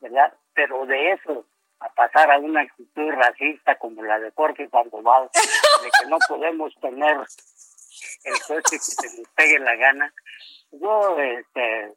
¿verdad? 0.00 0.34
Pero 0.56 0.84
de 0.86 1.12
eso 1.12 1.46
a 1.78 1.88
pasar 1.90 2.32
a 2.32 2.38
una 2.38 2.62
actitud 2.62 3.10
racista 3.12 3.78
como 3.78 4.02
la 4.02 4.18
de 4.18 4.32
Jorge 4.32 4.68
Sandoval, 4.68 5.30
de 5.82 5.90
que 6.00 6.08
no 6.08 6.18
podemos 6.26 6.74
tener 6.80 7.18
el 8.24 8.42
coche 8.48 8.76
que 8.76 8.78
se 8.78 9.20
nos 9.20 9.28
pegue 9.36 9.58
la 9.60 9.76
gana, 9.76 10.12
yo 10.72 11.18
este, 11.20 11.92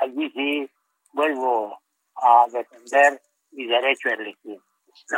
allí 0.00 0.30
sí 0.30 0.70
vuelvo 1.12 1.80
a 2.14 2.46
defender 2.52 3.20
mi 3.50 3.66
derecho 3.66 4.10
a 4.10 4.12
elegir. 4.12 4.60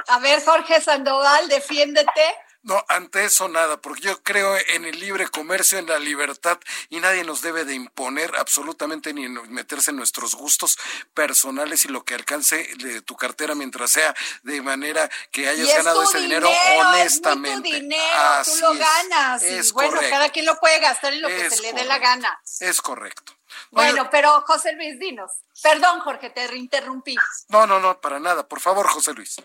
A 0.08 0.18
ver, 0.20 0.42
Jorge 0.44 0.80
Sandoval, 0.80 1.48
defiéndete. 1.48 2.22
No, 2.62 2.84
ante 2.88 3.24
eso 3.24 3.48
nada, 3.48 3.80
porque 3.80 4.02
yo 4.02 4.22
creo 4.22 4.56
en 4.56 4.84
el 4.84 4.98
libre 4.98 5.28
comercio, 5.28 5.78
en 5.78 5.86
la 5.86 5.98
libertad, 5.98 6.58
y 6.88 6.98
nadie 6.98 7.22
nos 7.22 7.40
debe 7.40 7.64
de 7.64 7.74
imponer 7.74 8.34
absolutamente 8.36 9.14
ni 9.14 9.28
meterse 9.28 9.90
en 9.90 9.96
nuestros 9.96 10.34
gustos 10.34 10.76
personales 11.14 11.84
y 11.84 11.88
lo 11.88 12.04
que 12.04 12.14
alcance 12.14 12.68
de 12.78 13.00
tu 13.00 13.16
cartera 13.16 13.54
mientras 13.54 13.92
sea 13.92 14.14
de 14.42 14.60
manera 14.60 15.08
que 15.30 15.48
hayas 15.48 15.68
ganado 15.68 16.02
ese 16.02 16.18
dinero, 16.18 16.50
honestamente. 16.78 17.68
Es 17.68 17.74
tu 17.74 17.80
dinero, 17.80 18.06
tú 18.44 18.60
lo 18.60 18.74
ganas. 18.74 19.42
y 19.42 19.72
bueno, 19.72 20.00
cada 20.10 20.30
quien 20.30 20.44
lo 20.44 20.58
puede 20.58 20.80
gastar 20.80 21.12
en 21.12 21.22
lo 21.22 21.28
que 21.28 21.50
se 21.50 21.62
le 21.62 21.72
dé 21.72 21.84
la 21.84 21.98
gana. 21.98 22.40
Es 22.60 22.82
correcto. 22.82 23.34
Bueno, 23.70 24.10
pero 24.10 24.42
José 24.46 24.72
Luis, 24.72 24.98
dinos. 24.98 25.30
Perdón, 25.62 26.00
Jorge, 26.00 26.30
te 26.30 26.54
interrumpí. 26.56 27.16
No, 27.48 27.66
no, 27.66 27.80
no, 27.80 28.00
para 28.00 28.18
nada. 28.18 28.46
Por 28.48 28.60
favor, 28.60 28.86
José 28.88 29.12
Luis 29.12 29.36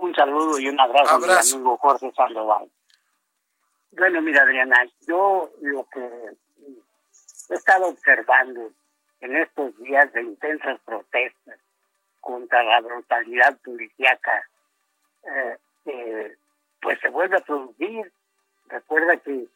un 0.00 0.14
saludo 0.14 0.58
y 0.58 0.68
un 0.68 0.80
abrazo, 0.80 1.18
mi 1.18 1.30
amigo 1.30 1.76
Jorge 1.76 2.10
Sandoval. 2.16 2.70
Bueno, 3.92 4.22
mira, 4.22 4.42
Adriana, 4.42 4.86
yo 5.06 5.50
lo 5.60 5.86
que 5.90 6.00
he 6.00 7.54
estado 7.54 7.88
observando 7.88 8.72
en 9.20 9.36
estos 9.36 9.76
días 9.78 10.10
de 10.12 10.22
intensas 10.22 10.80
protestas 10.80 11.58
contra 12.20 12.62
la 12.62 12.80
brutalidad 12.80 13.58
policíaca, 13.62 14.48
eh, 15.84 16.36
pues 16.80 16.98
se 17.00 17.08
vuelve 17.08 17.36
a 17.36 17.40
producir. 17.40 18.10
Recuerda 18.68 19.16
que 19.18 19.48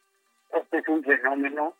este 0.53 0.77
es 0.77 0.87
un 0.87 1.03
fenómeno 1.03 1.75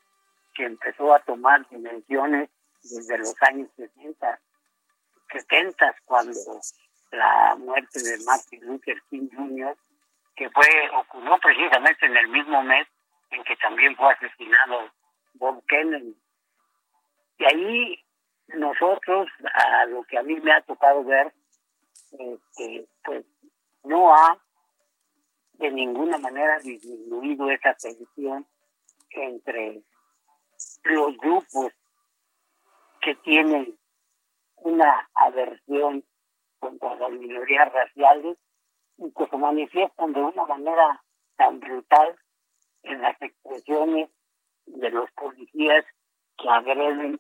que 0.56 0.66
empezó 0.66 1.14
a 1.14 1.20
tomar 1.20 1.68
dimensiones 1.70 2.50
desde 2.82 3.18
los 3.18 3.36
años 3.42 3.70
60, 3.76 4.40
70, 5.32 5.96
cuando 6.06 6.34
la 7.12 7.56
muerte 7.58 8.02
de 8.02 8.24
Martin 8.26 8.66
Luther 8.66 9.02
King 9.10 9.30
Jr., 9.36 9.76
que 10.36 10.50
fue 10.50 10.68
ocurrió 11.00 11.38
precisamente 11.42 12.06
en 12.06 12.18
el 12.18 12.28
mismo 12.28 12.62
mes 12.64 12.88
en 13.32 13.44
que 13.44 13.56
también 13.58 13.96
fue 13.96 14.12
asesinado 14.14 14.90
Bob 15.36 15.64
Kennedy. 15.68 16.16
Y 17.38 17.46
ahí 17.46 18.06
nosotros, 18.48 19.28
a 19.54 19.86
lo 19.86 20.04
que 20.04 20.18
a 20.18 20.24
mí 20.24 20.36
me 20.42 20.54
ha 20.54 20.62
tocado 20.62 21.04
ver, 21.04 21.34
este, 22.12 22.88
pues 23.04 23.26
no 23.84 24.14
ha 24.14 24.38
de 25.54 25.72
ninguna 25.72 26.18
manera 26.18 26.60
disminuido 26.60 27.50
esa 27.50 27.74
tensión 27.74 28.46
entre 29.12 29.82
los 30.84 31.18
grupos 31.18 31.72
que 33.02 33.16
tienen 33.16 33.78
una 34.58 35.10
aversión 35.14 36.04
contra 36.66 36.96
las 36.96 37.12
minorías 37.12 37.72
raciales 37.72 38.38
y 38.98 39.12
que 39.12 39.28
se 39.28 39.38
manifiestan 39.38 40.14
de 40.14 40.22
una 40.22 40.46
manera 40.46 41.04
tan 41.38 41.60
brutal 41.60 42.18
en 42.84 43.02
las 43.02 43.22
expresiones 43.22 44.10
de 44.66 44.90
los 44.90 45.12
policías 45.12 45.86
que 46.38 46.50
agreden 46.50 47.20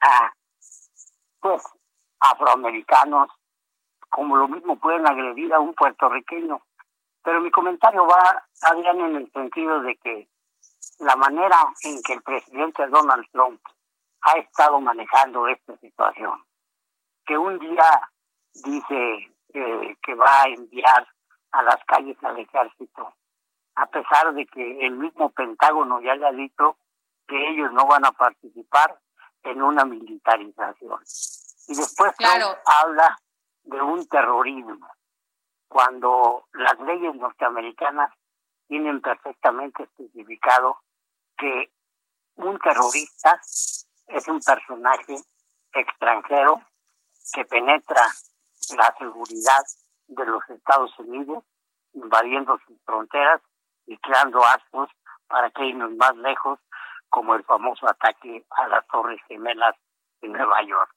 a 0.00 0.32
pues 1.40 1.62
afroamericanos 2.20 3.28
como 4.08 4.36
lo 4.36 4.48
mismo 4.48 4.78
pueden 4.78 5.06
agredir 5.06 5.52
a 5.52 5.60
un 5.60 5.74
puertorriqueño. 5.74 6.62
Pero 7.24 7.40
mi 7.40 7.50
comentario 7.50 8.06
va, 8.06 8.46
Adrián, 8.62 9.00
en 9.00 9.16
el 9.16 9.32
sentido 9.32 9.80
de 9.80 9.96
que 9.96 10.28
la 10.98 11.16
manera 11.16 11.56
en 11.82 12.02
que 12.02 12.14
el 12.14 12.22
presidente 12.22 12.86
Donald 12.88 13.26
Trump 13.32 13.60
ha 14.22 14.38
estado 14.38 14.80
manejando 14.80 15.48
esta 15.48 15.76
situación, 15.78 16.42
que 17.26 17.36
un 17.36 17.58
día 17.58 18.12
dice 18.54 19.34
que 19.52 20.14
va 20.14 20.42
a 20.42 20.48
enviar 20.48 21.06
a 21.52 21.62
las 21.62 21.84
calles 21.84 22.16
al 22.22 22.38
ejército, 22.38 23.14
a 23.74 23.86
pesar 23.86 24.34
de 24.34 24.46
que 24.46 24.86
el 24.86 24.92
mismo 24.92 25.30
Pentágono 25.30 26.00
ya 26.00 26.14
le 26.14 26.26
ha 26.26 26.32
dicho 26.32 26.76
que 27.26 27.50
ellos 27.50 27.72
no 27.72 27.86
van 27.86 28.04
a 28.04 28.12
participar 28.12 28.98
en 29.42 29.62
una 29.62 29.84
militarización. 29.84 31.00
Y 31.68 31.74
después 31.76 32.12
claro. 32.16 32.56
habla 32.64 33.18
de 33.64 33.80
un 33.80 34.06
terrorismo, 34.08 34.88
cuando 35.68 36.46
las 36.52 36.78
leyes 36.80 37.14
norteamericanas 37.14 38.12
tienen 38.66 39.00
perfectamente 39.00 39.84
especificado 39.84 40.78
que 41.36 41.70
un 42.36 42.58
terrorista 42.58 43.40
es 44.06 44.28
un 44.28 44.40
personaje 44.40 45.16
extranjero 45.72 46.62
que 47.32 47.44
penetra 47.44 48.02
la 48.76 48.94
seguridad 48.98 49.64
de 50.08 50.26
los 50.26 50.48
Estados 50.50 50.96
Unidos, 50.98 51.44
invadiendo 51.92 52.58
sus 52.66 52.80
fronteras 52.84 53.40
y 53.86 53.96
creando 53.98 54.44
actos 54.44 54.90
para 55.26 55.50
que 55.50 55.66
irnos 55.66 55.92
más 55.92 56.16
lejos, 56.16 56.58
como 57.08 57.34
el 57.34 57.44
famoso 57.44 57.86
ataque 57.88 58.44
a 58.50 58.68
las 58.68 58.86
Torres 58.86 59.20
Gemelas 59.28 59.76
en 60.22 60.32
Nueva 60.32 60.62
York. 60.62 60.94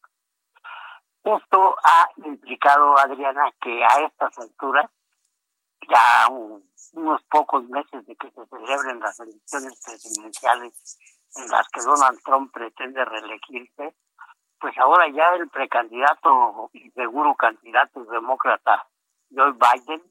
Esto 1.24 1.76
ha 1.84 2.10
implicado, 2.24 2.98
Adriana, 2.98 3.52
que 3.60 3.84
a 3.84 4.06
estas 4.06 4.38
alturas, 4.38 4.90
ya 5.90 6.28
unos 6.94 7.22
pocos 7.24 7.64
meses 7.66 8.06
de 8.06 8.16
que 8.16 8.32
se 8.32 8.46
celebren 8.46 9.00
las 9.00 9.20
elecciones 9.20 9.82
presidenciales 9.84 10.98
en 11.36 11.50
las 11.50 11.68
que 11.70 11.82
Donald 11.82 12.20
Trump 12.24 12.54
pretende 12.54 13.04
reelegirse, 13.04 13.96
pues 14.60 14.78
ahora 14.78 15.08
ya 15.10 15.36
el 15.36 15.50
precandidato 15.50 16.70
y 16.74 16.90
seguro 16.92 17.36
candidato 17.36 18.04
demócrata 18.06 18.88
Joe 19.34 19.54
Biden 19.54 20.02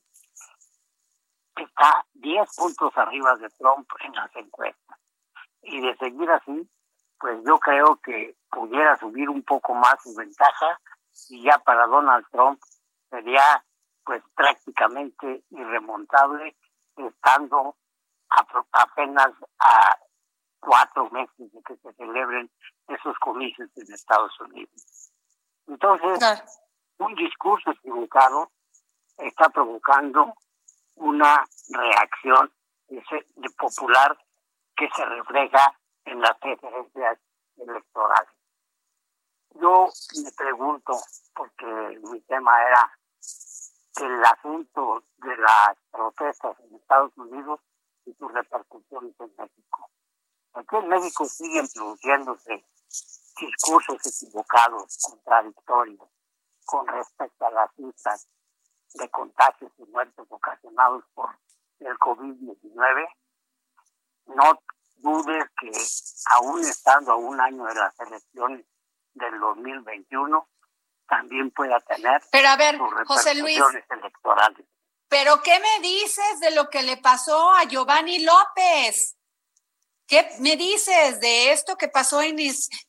está 1.56 2.04
10 2.14 2.56
puntos 2.56 2.96
arriba 2.96 3.36
de 3.36 3.48
Trump 3.50 3.88
en 4.00 4.12
las 4.14 4.34
encuestas. 4.36 4.98
Y 5.62 5.80
de 5.80 5.96
seguir 5.96 6.30
así, 6.30 6.68
pues 7.18 7.40
yo 7.46 7.58
creo 7.58 7.96
que 8.02 8.36
pudiera 8.50 8.96
subir 8.98 9.28
un 9.30 9.42
poco 9.42 9.74
más 9.74 10.02
su 10.02 10.14
ventaja 10.14 10.80
y 11.30 11.42
ya 11.42 11.58
para 11.58 11.86
Donald 11.86 12.26
Trump 12.30 12.60
sería 13.08 13.64
pues 14.04 14.22
prácticamente 14.34 15.44
irremontable 15.50 16.56
estando 16.96 17.76
apenas 18.72 19.30
a 19.58 19.98
cuatro 20.64 21.10
meses 21.10 21.52
de 21.52 21.62
que 21.62 21.76
se 21.76 21.92
celebren 21.94 22.50
esos 22.88 23.16
comicios 23.18 23.68
en 23.76 23.92
Estados 23.92 24.32
Unidos. 24.40 25.10
Entonces, 25.66 26.60
un 26.98 27.14
discurso 27.14 27.70
equivocado 27.70 28.50
está 29.18 29.48
provocando 29.50 30.34
una 30.96 31.44
reacción 31.70 32.52
de 32.88 33.50
popular 33.58 34.16
que 34.76 34.88
se 34.94 35.04
refleja 35.04 35.78
en 36.04 36.20
las 36.20 36.36
preferencias 36.38 37.18
electorales. 37.56 38.30
Yo 39.60 39.88
me 40.22 40.32
pregunto, 40.32 40.92
porque 41.34 42.00
mi 42.10 42.20
tema 42.22 42.62
era 42.62 42.98
el 43.96 44.24
asunto 44.24 45.04
de 45.18 45.36
las 45.36 45.76
protestas 45.90 46.58
en 46.60 46.74
Estados 46.74 47.12
Unidos 47.16 47.60
y 48.04 48.12
sus 48.14 48.32
repercusiones 48.32 49.14
en 49.20 49.32
México. 49.38 49.90
Aquí 50.54 50.76
en 50.76 50.88
México 50.88 51.24
siguen 51.24 51.68
produciéndose 51.68 52.64
discursos 53.36 53.96
equivocados, 54.06 54.98
contradictorios, 55.02 56.08
con 56.64 56.86
respecto 56.86 57.46
a 57.46 57.50
las 57.50 57.70
cifras 57.74 58.28
de 58.94 59.08
contagios 59.10 59.72
y 59.78 59.84
muertes 59.86 60.24
ocasionados 60.28 61.04
por 61.14 61.36
el 61.80 61.98
COVID-19. 61.98 63.08
No 64.26 64.62
dudes 64.96 65.44
que 65.60 65.70
aún 66.30 66.60
estando 66.60 67.12
a 67.12 67.16
un 67.16 67.40
año 67.40 67.64
de 67.64 67.74
las 67.74 67.98
elecciones 68.00 68.64
del 69.14 69.38
2021, 69.40 70.48
también 71.06 71.50
pueda 71.50 71.78
tener 71.80 72.22
Pero 72.30 72.48
a 72.48 72.56
ver, 72.56 72.78
José 73.06 73.34
Luis, 73.34 73.60
electorales. 73.90 74.66
¿Pero 75.08 75.42
qué 75.42 75.60
me 75.60 75.86
dices 75.86 76.40
de 76.40 76.52
lo 76.52 76.70
que 76.70 76.82
le 76.82 76.96
pasó 76.96 77.50
a 77.52 77.64
Giovanni 77.64 78.24
López? 78.24 79.16
¿Qué 80.06 80.28
me 80.38 80.56
dices 80.56 81.18
de 81.20 81.52
esto 81.52 81.76
que 81.76 81.88
pasó 81.88 82.20
en 82.20 82.36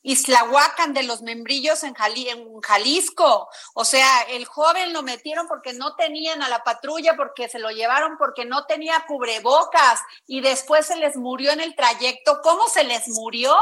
Islahuacan 0.02 0.94
de 0.94 1.04
los 1.04 1.22
membrillos 1.22 1.84
en, 1.84 1.96
en, 1.98 2.62
Jalisco? 2.62 3.48
O 3.74 3.86
sea, 3.86 4.24
el 4.24 4.46
joven 4.46 4.92
lo 4.92 5.02
metieron 5.02 5.48
porque 5.48 5.72
no 5.74 5.96
tenían 5.96 6.42
a 6.42 6.50
la 6.50 6.64
patrulla, 6.64 7.16
porque 7.16 7.48
se 7.48 7.60
lo 7.60 7.70
llevaron 7.72 8.18
porque 8.18 8.44
no 8.44 8.66
tenía 8.66 9.06
cubrebocas 9.08 10.02
y 10.28 10.42
después 10.42 10.88
se 10.88 10.98
les 10.98 11.16
murió 11.16 11.52
en 11.52 11.62
el 11.62 11.76
trayecto. 11.76 12.42
¿Cómo 12.44 12.68
se 12.68 12.84
les 12.84 13.08
murió? 13.08 13.56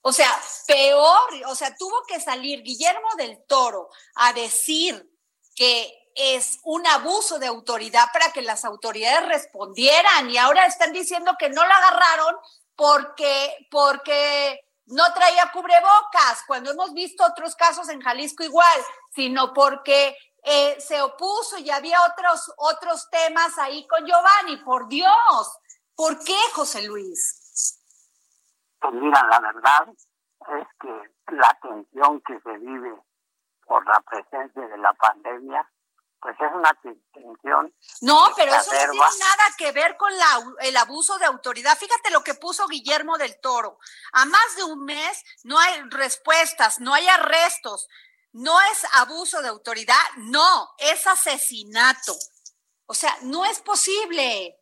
O 0.00 0.12
sea, 0.12 0.30
peor, 0.66 1.20
o 1.46 1.54
sea, 1.54 1.74
tuvo 1.76 2.02
que 2.08 2.20
salir 2.20 2.62
Guillermo 2.62 3.08
del 3.16 3.42
Toro 3.46 3.88
a 4.16 4.32
decir 4.32 5.08
que 5.54 5.92
es 6.14 6.58
un 6.64 6.86
abuso 6.86 7.38
de 7.38 7.46
autoridad 7.46 8.06
para 8.12 8.32
que 8.32 8.42
las 8.42 8.64
autoridades 8.64 9.28
respondieran 9.28 10.30
y 10.30 10.38
ahora 10.38 10.66
están 10.66 10.92
diciendo 10.92 11.34
que 11.38 11.48
no 11.48 11.64
la 11.66 11.76
agarraron 11.76 12.34
porque, 12.76 13.66
porque 13.70 14.60
no 14.86 15.04
traía 15.14 15.50
cubrebocas, 15.52 16.44
cuando 16.46 16.72
hemos 16.72 16.92
visto 16.92 17.24
otros 17.24 17.54
casos 17.56 17.88
en 17.88 18.00
Jalisco 18.00 18.44
igual, 18.44 18.80
sino 19.14 19.52
porque 19.52 20.16
eh, 20.42 20.78
se 20.78 21.00
opuso 21.00 21.58
y 21.58 21.70
había 21.70 21.98
otros, 22.04 22.52
otros 22.58 23.08
temas 23.10 23.56
ahí 23.58 23.86
con 23.86 24.04
Giovanni. 24.04 24.58
Por 24.58 24.88
Dios, 24.88 25.58
¿por 25.94 26.22
qué, 26.22 26.36
José 26.54 26.82
Luis? 26.86 27.80
Pues 28.80 28.92
mira, 28.94 29.26
la 29.28 29.40
verdad 29.40 29.88
es 29.88 30.68
que 30.78 31.34
la 31.34 31.58
tensión 31.62 32.20
que 32.20 32.38
se 32.40 32.58
vive 32.58 32.94
por 33.66 33.86
la 33.86 34.00
presencia 34.00 34.68
de 34.68 34.76
la 34.78 34.92
pandemia, 34.92 35.66
pues 36.24 36.36
es 36.40 36.54
una 36.54 36.74
tensión. 37.12 37.74
No, 38.00 38.32
pero 38.34 38.54
eso 38.54 38.72
no 38.72 38.78
tiene 38.78 38.96
nada 38.96 39.54
que 39.58 39.72
ver 39.72 39.94
con 39.98 40.16
la, 40.16 40.42
el 40.60 40.74
abuso 40.78 41.18
de 41.18 41.26
autoridad. 41.26 41.76
Fíjate 41.76 42.10
lo 42.10 42.24
que 42.24 42.32
puso 42.32 42.66
Guillermo 42.66 43.18
del 43.18 43.38
Toro. 43.40 43.78
A 44.12 44.24
más 44.24 44.56
de 44.56 44.64
un 44.64 44.86
mes 44.86 45.22
no 45.42 45.58
hay 45.58 45.82
respuestas, 45.90 46.80
no 46.80 46.94
hay 46.94 47.06
arrestos, 47.08 47.88
no 48.32 48.58
es 48.58 48.86
abuso 48.92 49.42
de 49.42 49.48
autoridad, 49.48 50.00
no, 50.16 50.70
es 50.78 51.06
asesinato. 51.06 52.14
O 52.86 52.94
sea, 52.94 53.14
no 53.20 53.44
es 53.44 53.60
posible, 53.60 54.58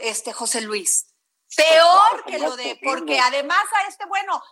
este 0.00 0.32
José 0.32 0.60
Luis. 0.60 1.06
Peor 1.54 2.24
que 2.24 2.40
lo 2.40 2.56
de, 2.56 2.80
porque 2.82 3.20
además 3.20 3.64
a 3.76 3.88
este, 3.88 4.06
bueno, 4.06 4.42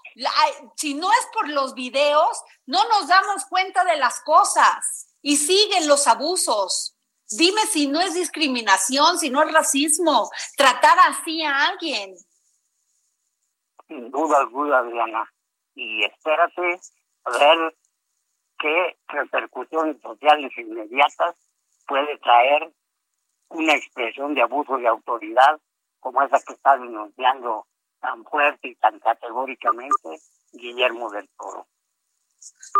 si 0.76 0.95
no 0.95 1.11
es 1.11 1.26
por 1.32 1.49
los 1.49 1.74
videos, 1.74 2.41
no 2.66 2.89
nos 2.89 3.09
damos 3.09 3.45
cuenta 3.47 3.82
de 3.82 3.97
las 3.97 4.20
cosas 4.20 5.08
y 5.23 5.37
siguen 5.37 5.89
los 5.89 6.07
abusos. 6.07 6.97
Dime 7.31 7.61
si 7.62 7.87
no 7.87 8.01
es 8.01 8.14
discriminación, 8.14 9.19
si 9.19 9.31
no 9.31 9.43
es 9.43 9.53
racismo, 9.53 10.31
tratar 10.57 10.99
así 11.09 11.43
a 11.43 11.66
alguien. 11.66 12.14
Sin 13.87 14.11
duda 14.11 14.39
alguna, 14.39 14.79
Adriana. 14.79 15.33
Y 15.75 16.05
espérate 16.05 16.81
a 17.25 17.31
ver 17.31 17.77
qué 18.59 18.99
repercusiones 19.09 20.01
sociales 20.01 20.51
inmediatas 20.57 21.37
puede 21.87 22.19
traer 22.19 22.73
una 23.51 23.75
expresión 23.75 24.35
de 24.35 24.43
abuso 24.43 24.77
de 24.77 24.89
autoridad 24.89 25.61
como 26.01 26.23
esa 26.23 26.41
que 26.41 26.53
está 26.53 26.77
denunciando 26.77 27.66
tan 28.01 28.25
fuerte 28.25 28.69
y 28.69 28.75
tan 28.77 28.99
categóricamente 29.01 30.21
Guillermo 30.53 31.11
del 31.11 31.29
Toro. 31.37 31.66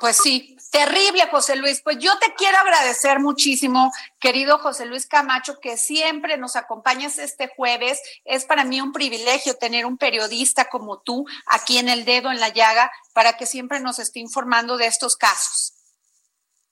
Pues 0.01 0.17
sí, 0.19 0.57
terrible, 0.71 1.27
José 1.31 1.57
Luis. 1.57 1.83
Pues 1.83 1.99
yo 1.99 2.17
te 2.19 2.35
quiero 2.35 2.59
agradecer 2.59 3.19
muchísimo, 3.21 3.91
querido 4.21 4.59
José 4.59 4.87
Luis 4.87 5.07
Camacho, 5.07 5.59
que 5.61 5.77
siempre 5.77 6.37
nos 6.39 6.57
acompañas 6.57 7.19
este 7.19 7.49
jueves. 7.49 8.01
Es 8.25 8.45
para 8.45 8.65
mí 8.65 8.81
un 8.81 8.93
privilegio 8.93 9.57
tener 9.57 9.87
un 9.87 9.99
periodista 9.99 10.69
como 10.69 11.01
tú 11.01 11.27
aquí 11.47 11.79
en 11.79 11.89
el 11.89 12.05
dedo, 12.05 12.31
en 12.31 12.41
la 12.41 12.51
llaga, 12.51 12.91
para 13.13 13.37
que 13.37 13.47
siempre 13.47 13.81
nos 13.81 13.99
esté 13.99 14.21
informando 14.21 14.77
de 14.77 14.87
estos 14.87 15.17
casos. 15.17 15.75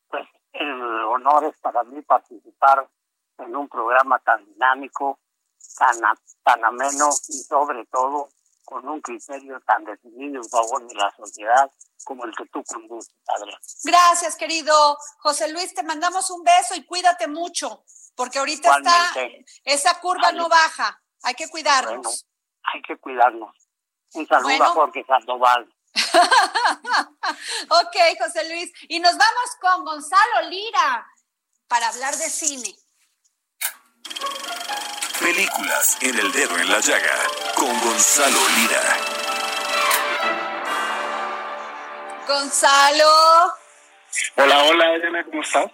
Pues 0.08 0.26
el 0.52 0.82
honor 0.82 1.44
es 1.44 1.58
para 1.58 1.82
mí 1.84 2.02
participar 2.02 2.88
en 3.38 3.56
un 3.56 3.68
programa 3.68 4.18
tan 4.20 4.44
dinámico, 4.44 5.18
tan, 5.76 5.98
tan 6.42 6.64
ameno 6.64 7.08
y 7.28 7.38
sobre 7.38 7.84
todo 7.86 8.28
con 8.66 8.86
un 8.86 9.00
criterio 9.00 9.60
tan 9.60 9.84
definido 9.84 10.42
en 10.42 10.50
favor 10.50 10.86
de 10.86 10.94
la 10.96 11.10
sociedad 11.16 11.70
como 12.04 12.24
el 12.24 12.34
que 12.36 12.44
tú 12.46 12.62
conduces, 12.64 13.14
Adrián. 13.28 13.58
Gracias, 13.84 14.36
querido 14.36 14.98
José 15.18 15.50
Luis. 15.52 15.72
Te 15.72 15.84
mandamos 15.84 16.28
un 16.30 16.42
beso 16.42 16.74
y 16.74 16.84
cuídate 16.84 17.28
mucho, 17.28 17.84
porque 18.16 18.40
ahorita 18.40 18.76
está 18.76 19.14
esa 19.64 20.00
curva 20.00 20.32
no 20.32 20.48
baja. 20.48 21.00
Hay 21.22 21.34
que 21.34 21.48
cuidarnos. 21.48 22.26
hay 22.74 22.82
que 22.82 22.98
cuidarnos. 22.98 23.56
Un 24.14 24.26
saludo 24.26 24.64
a 24.64 24.68
Jorge 24.68 25.04
Sandoval. 25.06 25.72
ok, 27.70 27.96
José 28.20 28.48
Luis. 28.48 28.72
Y 28.88 28.98
nos 28.98 29.16
vamos 29.16 29.56
con 29.60 29.84
Gonzalo 29.84 30.48
Lira 30.50 31.06
para 31.68 31.88
hablar 31.88 32.16
de 32.16 32.28
cine. 32.30 32.74
Películas 35.20 35.96
en 36.02 36.18
el 36.18 36.30
dedo 36.30 36.58
en 36.58 36.68
la 36.68 36.78
llaga 36.78 37.16
con 37.54 37.68
Gonzalo 37.80 38.38
Lira. 38.56 38.96
Gonzalo. 42.28 43.54
Hola, 44.36 44.64
hola, 44.64 44.94
Elena, 44.94 45.24
¿cómo 45.24 45.40
estás? 45.40 45.70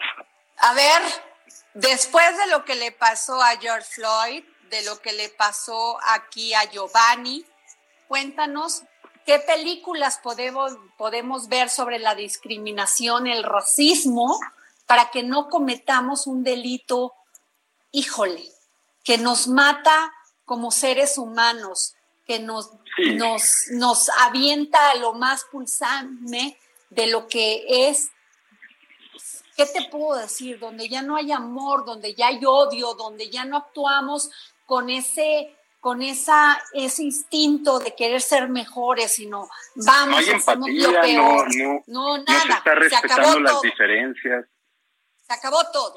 A 0.58 0.74
ver, 0.74 1.02
después 1.74 2.38
de 2.38 2.46
lo 2.52 2.64
que 2.64 2.76
le 2.76 2.92
pasó 2.92 3.42
a 3.42 3.56
George 3.56 3.88
Floyd, 3.90 4.44
de 4.70 4.82
lo 4.84 5.00
que 5.00 5.12
le 5.12 5.28
pasó 5.28 5.98
aquí 6.06 6.54
a 6.54 6.64
Giovanni, 6.70 7.44
cuéntanos 8.06 8.82
qué 9.26 9.40
películas 9.40 10.20
podemos, 10.22 10.76
podemos 10.96 11.48
ver 11.48 11.68
sobre 11.68 11.98
la 11.98 12.14
discriminación, 12.14 13.26
el 13.26 13.42
racismo, 13.42 14.38
para 14.86 15.10
que 15.10 15.24
no 15.24 15.48
cometamos 15.48 16.28
un 16.28 16.44
delito, 16.44 17.12
híjole, 17.90 18.51
que 19.04 19.18
nos 19.18 19.48
mata 19.48 20.12
como 20.44 20.70
seres 20.70 21.18
humanos, 21.18 21.94
que 22.26 22.38
nos, 22.38 22.70
nos, 23.16 23.66
nos 23.70 24.08
avienta 24.20 24.90
a 24.90 24.96
lo 24.96 25.12
más 25.14 25.44
pulsante 25.44 26.58
de 26.90 27.06
lo 27.06 27.26
que 27.26 27.88
es, 27.88 28.10
¿qué 29.56 29.66
te 29.66 29.88
puedo 29.90 30.20
decir? 30.20 30.58
Donde 30.58 30.88
ya 30.88 31.02
no 31.02 31.16
hay 31.16 31.32
amor, 31.32 31.84
donde 31.84 32.14
ya 32.14 32.28
hay 32.28 32.44
odio, 32.44 32.94
donde 32.94 33.30
ya 33.30 33.44
no 33.44 33.56
actuamos 33.56 34.30
con 34.66 34.90
ese 34.90 35.56
con 35.80 36.00
esa, 36.00 36.62
ese 36.74 37.02
instinto 37.02 37.80
de 37.80 37.96
querer 37.96 38.20
ser 38.20 38.48
mejores, 38.48 39.14
sino 39.14 39.48
vamos, 39.74 40.24
no 40.28 40.36
hacemos 40.36 40.70
lo 40.70 41.00
peor. 41.00 41.48
No, 41.88 42.18
nada. 42.18 42.40
se 42.40 42.52
está 42.52 42.74
respetando 42.76 43.40
las 43.40 43.60
diferencias. 43.62 44.46
Se 45.26 45.32
acabó 45.32 45.58
todo 45.72 45.96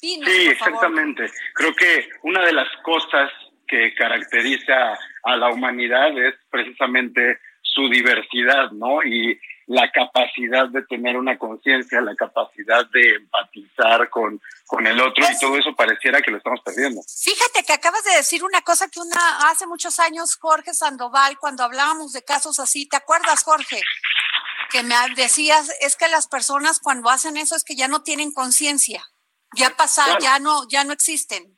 sí, 0.00 0.48
exactamente. 0.48 1.30
Creo 1.54 1.74
que 1.74 2.08
una 2.22 2.44
de 2.44 2.52
las 2.52 2.68
cosas 2.82 3.30
que 3.66 3.94
caracteriza 3.94 4.98
a 5.24 5.36
la 5.36 5.50
humanidad 5.50 6.16
es 6.18 6.34
precisamente 6.50 7.38
su 7.62 7.88
diversidad, 7.88 8.70
¿no? 8.72 9.02
Y 9.02 9.38
la 9.66 9.90
capacidad 9.90 10.68
de 10.68 10.82
tener 10.82 11.16
una 11.16 11.36
conciencia, 11.38 12.00
la 12.00 12.14
capacidad 12.14 12.88
de 12.90 13.16
empatizar 13.16 14.08
con, 14.10 14.40
con 14.66 14.86
el 14.86 15.00
otro 15.00 15.24
y 15.24 15.26
pues 15.26 15.40
todo 15.40 15.58
eso 15.58 15.74
pareciera 15.74 16.22
que 16.22 16.30
lo 16.30 16.38
estamos 16.38 16.60
perdiendo. 16.64 17.02
Fíjate 17.02 17.64
que 17.64 17.72
acabas 17.72 18.04
de 18.04 18.14
decir 18.14 18.44
una 18.44 18.62
cosa 18.62 18.88
que 18.88 19.00
una 19.00 19.50
hace 19.50 19.66
muchos 19.66 19.98
años 19.98 20.36
Jorge 20.36 20.72
Sandoval 20.72 21.36
cuando 21.38 21.64
hablábamos 21.64 22.12
de 22.12 22.22
casos 22.22 22.60
así, 22.60 22.88
¿te 22.88 22.96
acuerdas 22.96 23.42
Jorge? 23.42 23.80
Que 24.70 24.84
me 24.84 24.94
decías 25.16 25.72
es 25.80 25.96
que 25.96 26.08
las 26.08 26.28
personas 26.28 26.78
cuando 26.78 27.10
hacen 27.10 27.36
eso 27.36 27.56
es 27.56 27.64
que 27.64 27.74
ya 27.74 27.88
no 27.88 28.02
tienen 28.02 28.32
conciencia. 28.32 29.04
Ya 29.54 29.70
pasaron, 29.70 30.18
ya 30.20 30.38
no, 30.38 30.68
ya 30.68 30.84
no 30.84 30.92
existen. 30.92 31.56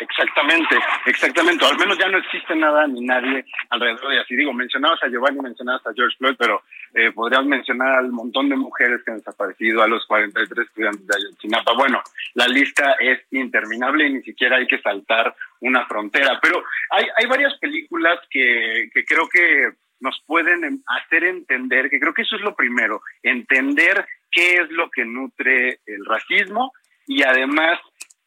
Exactamente, 0.00 0.76
exactamente. 1.04 1.64
al 1.66 1.76
menos 1.76 1.98
ya 1.98 2.08
no 2.08 2.16
existe 2.18 2.56
nada 2.56 2.86
ni 2.86 3.02
nadie 3.02 3.44
alrededor 3.68 4.10
de 4.10 4.20
así. 4.20 4.34
Digo, 4.34 4.52
mencionabas 4.54 5.02
a 5.02 5.08
Giovanni, 5.08 5.40
mencionabas 5.40 5.86
a 5.86 5.92
George 5.94 6.16
Floyd, 6.16 6.36
pero 6.38 6.62
eh, 6.94 7.12
podrías 7.12 7.44
mencionar 7.44 7.98
al 7.98 8.10
montón 8.10 8.48
de 8.48 8.56
mujeres 8.56 9.02
que 9.04 9.10
han 9.10 9.18
desaparecido, 9.18 9.82
a 9.82 9.88
los 9.88 10.06
43 10.06 10.66
estudiantes 10.66 11.06
de 11.06 11.16
Ayotzinapa. 11.16 11.74
Bueno, 11.74 12.02
la 12.32 12.48
lista 12.48 12.96
es 12.98 13.20
interminable 13.30 14.06
y 14.06 14.12
ni 14.14 14.22
siquiera 14.22 14.56
hay 14.56 14.66
que 14.66 14.80
saltar 14.80 15.34
una 15.60 15.84
frontera. 15.84 16.38
Pero 16.40 16.64
hay, 16.90 17.04
hay 17.18 17.26
varias 17.26 17.58
películas 17.58 18.18
que, 18.30 18.88
que 18.94 19.04
creo 19.04 19.28
que 19.28 19.72
nos 20.00 20.18
pueden 20.26 20.82
hacer 20.86 21.24
entender, 21.24 21.90
que 21.90 22.00
creo 22.00 22.14
que 22.14 22.22
eso 22.22 22.36
es 22.36 22.42
lo 22.42 22.56
primero, 22.56 23.02
entender 23.22 24.06
qué 24.30 24.54
es 24.54 24.70
lo 24.70 24.90
que 24.90 25.04
nutre 25.04 25.80
el 25.84 26.06
racismo 26.06 26.72
y 27.10 27.24
además 27.24 27.80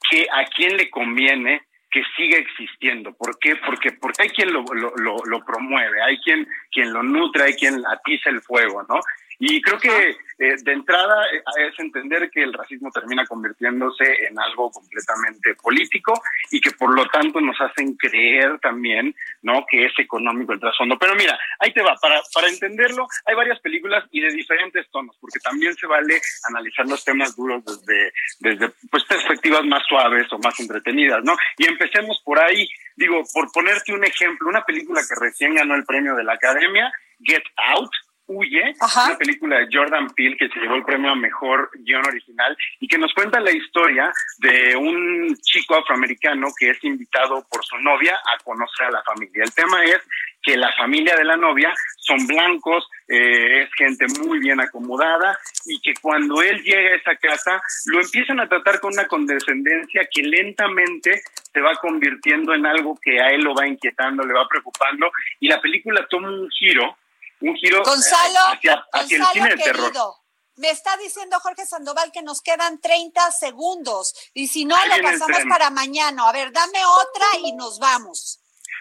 que 0.10 0.28
a 0.30 0.44
quién 0.54 0.76
le 0.76 0.90
conviene 0.90 1.62
que 1.90 2.04
siga 2.18 2.38
existiendo. 2.38 3.14
¿Por 3.14 3.40
qué? 3.40 3.56
Porque, 3.56 3.94
porque 3.94 4.24
hay 4.24 4.30
quien 4.30 4.52
lo, 4.52 4.66
lo, 4.74 5.16
lo, 5.26 5.46
promueve, 5.46 6.02
hay 6.02 6.18
quien, 6.18 6.46
quien 6.70 6.92
lo 6.92 7.02
nutre, 7.02 7.44
hay 7.44 7.54
quien 7.54 7.82
atiza 7.88 8.30
el 8.30 8.42
fuego, 8.42 8.84
¿no? 8.90 9.00
Y 9.40 9.62
creo 9.62 9.80
que 9.80 10.10
eh, 10.40 10.56
de 10.64 10.72
entrada 10.72 11.26
eh, 11.32 11.68
es 11.68 11.80
entender 11.80 12.30
que 12.30 12.44
el 12.44 12.54
racismo 12.54 12.92
termina 12.92 13.26
convirtiéndose 13.26 14.28
en 14.28 14.40
algo 14.40 14.72
completamente 14.72 15.56
político 15.56 16.14
y 16.52 16.60
que 16.60 16.72
por 16.72 16.94
lo 16.94 17.06
tanto 17.08 17.40
nos 17.40 17.60
hacen 17.62 17.96
creer 17.96 18.60
también, 18.60 19.16
¿no? 19.42 19.66
Que 19.70 19.86
es 19.86 19.94
económico 19.98 20.54
el 20.54 20.60
trasfondo. 20.60 20.98
Pero 20.98 21.16
mira, 21.16 21.38
ahí 21.60 21.74
te 21.74 21.82
va. 21.82 21.96
Para, 22.02 22.22
para 22.34 22.50
entenderlo, 22.50 23.08
hay 23.26 23.36
varias 23.36 23.60
películas 23.60 24.06
y 24.12 24.22
de 24.22 24.32
diferentes 24.32 24.90
tonos, 24.92 25.16
porque 25.20 25.40
también 25.40 25.74
se 25.76 25.88
vale 25.88 26.20
analizar 26.50 26.88
los 26.88 27.04
temas 27.04 27.36
duros 27.36 27.64
desde, 27.66 28.14
desde 28.40 28.74
pues, 28.90 29.04
perspectivas 29.06 29.64
más 29.66 29.84
suaves 29.88 30.32
o 30.32 30.40
más 30.40 30.60
entretenidas, 30.60 31.24
¿no? 31.24 31.36
Y 31.58 31.66
empecemos 31.66 32.22
por 32.26 32.40
ahí. 32.40 32.68
Digo, 32.96 33.24
por 33.34 33.52
ponerte 33.52 33.94
un 33.94 34.04
ejemplo, 34.04 34.50
una 34.50 34.64
película 34.64 35.02
que 35.08 35.20
recién 35.20 35.56
ganó 35.56 35.76
el 35.76 35.86
premio 35.86 36.16
de 36.16 36.24
la 36.24 36.34
Academia, 36.34 36.92
Get 37.20 37.44
Out, 37.76 37.92
Huye, 38.26 38.74
una 38.80 39.18
película 39.18 39.60
de 39.60 39.68
Jordan 39.72 40.08
Peele 40.16 40.38
que 40.38 40.48
se 40.48 40.60
llevó 40.60 40.76
el 40.76 40.86
premio 40.86 41.12
a 41.12 41.16
mejor 41.16 41.70
guion 41.80 42.06
original 42.06 42.56
y 42.80 42.88
que 42.88 42.98
nos 42.98 43.14
cuenta 43.14 43.40
la 43.42 43.52
historia 43.52 44.14
de 44.38 44.78
un 44.78 45.36
chico 45.42 45.76
afroamericano 45.76 46.48
que 46.58 46.70
es 46.70 46.84
invitado 46.84 47.46
por 47.50 47.66
su 47.66 47.78
novia 47.80 48.16
a 48.16 48.42
conocer 48.44 48.88
a 48.88 48.92
la 48.92 49.04
familia. 49.04 49.44
El 49.44 49.54
tema 49.54 49.84
es 49.84 50.02
que 50.42 50.58
la 50.58 50.72
familia 50.74 51.16
de 51.16 51.24
la 51.24 51.38
novia 51.38 51.74
son 51.98 52.26
blancos, 52.28 52.88
eh, 53.08 53.64
es 53.64 53.70
gente 53.76 54.06
muy 54.22 54.40
bien 54.40 54.60
acomodada 54.60 55.38
y 55.66 55.80
que 55.82 55.94
cuando 56.02 56.42
él 56.42 56.62
llega 56.64 56.92
a 56.92 56.96
esa 56.96 57.16
casa 57.16 57.62
lo 57.86 58.02
empiezan 58.02 58.40
a 58.40 58.48
tratar 58.48 58.80
con 58.80 58.94
una 58.94 59.08
condescendencia 59.08 60.08
que 60.12 60.24
lentamente 60.24 61.22
se 61.54 61.62
va 61.62 61.76
convirtiendo 61.76 62.54
en 62.54 62.66
algo 62.66 62.98
que 63.02 63.22
a 63.22 63.30
él 63.32 63.42
lo 63.42 63.54
va 63.54 63.68
inquietando, 63.68 64.24
le 64.24 64.34
va 64.34 64.48
preocupando 64.48 65.12
y 65.40 65.48
la 65.48 65.62
película 65.62 66.06
toma 66.10 66.30
un 66.30 66.50
giro, 66.50 66.98
un 67.44 67.56
giro 67.56 67.78
eh, 67.78 67.84
Gonzalo, 67.86 68.40
hacia, 68.48 68.86
hacia 68.92 69.18
el 69.18 69.24
Gonzalo, 69.24 69.34
cine 69.34 69.50
de 69.50 69.64
querido, 69.64 69.92
terror. 69.92 70.14
Me 70.56 70.70
está 70.70 70.96
diciendo 70.98 71.40
Jorge 71.40 71.66
Sandoval 71.66 72.12
que 72.12 72.22
nos 72.22 72.42
quedan 72.42 72.80
30 72.80 73.32
segundos 73.32 74.14
y 74.34 74.48
si 74.48 74.66
no 74.66 74.76
Ahí 74.76 75.02
lo 75.02 75.10
pasamos 75.10 75.40
para 75.50 75.70
mañana. 75.70 76.30
A 76.30 76.32
ver, 76.32 76.52
dame 76.52 76.80
otra 76.86 77.26
y 77.44 77.54
nos 77.54 77.80
vamos. 77.80 78.40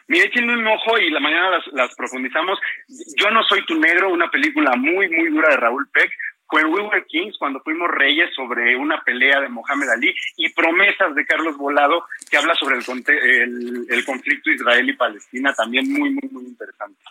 Mira, 0.09 0.27
échenle 0.27 0.55
un 0.55 0.67
ojo 0.67 0.99
y 0.99 1.11
la 1.11 1.21
mañana 1.21 1.51
las, 1.51 1.67
las 1.73 1.95
profundizamos. 1.95 2.59
Yo 3.17 3.31
no 3.31 3.43
soy 3.45 3.65
tu 3.65 3.79
negro, 3.79 4.13
una 4.13 4.31
película 4.31 4.77
muy, 4.77 5.09
muy 5.09 5.31
dura 5.31 5.51
de 5.51 5.57
Raúl 5.57 5.89
Peck. 5.91 6.11
When 6.53 6.67
We 6.67 6.83
Were 6.83 7.07
Kings, 7.07 7.39
cuando 7.39 7.61
fuimos 7.61 7.89
reyes 7.91 8.29
sobre 8.37 8.77
una 8.77 9.03
pelea 9.03 9.41
de 9.41 9.49
Mohamed 9.49 9.89
Ali 9.89 10.15
y 10.37 10.51
promesas 10.51 11.15
de 11.15 11.25
Carlos 11.25 11.57
Volado, 11.57 12.05
que 12.31 12.37
habla 12.37 12.55
sobre 12.57 12.77
el, 12.77 12.85
el, 13.09 13.87
el 13.89 14.05
conflicto 14.05 14.51
Israel 14.51 14.87
y 14.87 14.93
Palestina, 14.93 15.55
también 15.55 15.91
muy, 15.91 16.11
muy, 16.11 16.29
muy 16.31 16.45
interesante. 16.45 17.03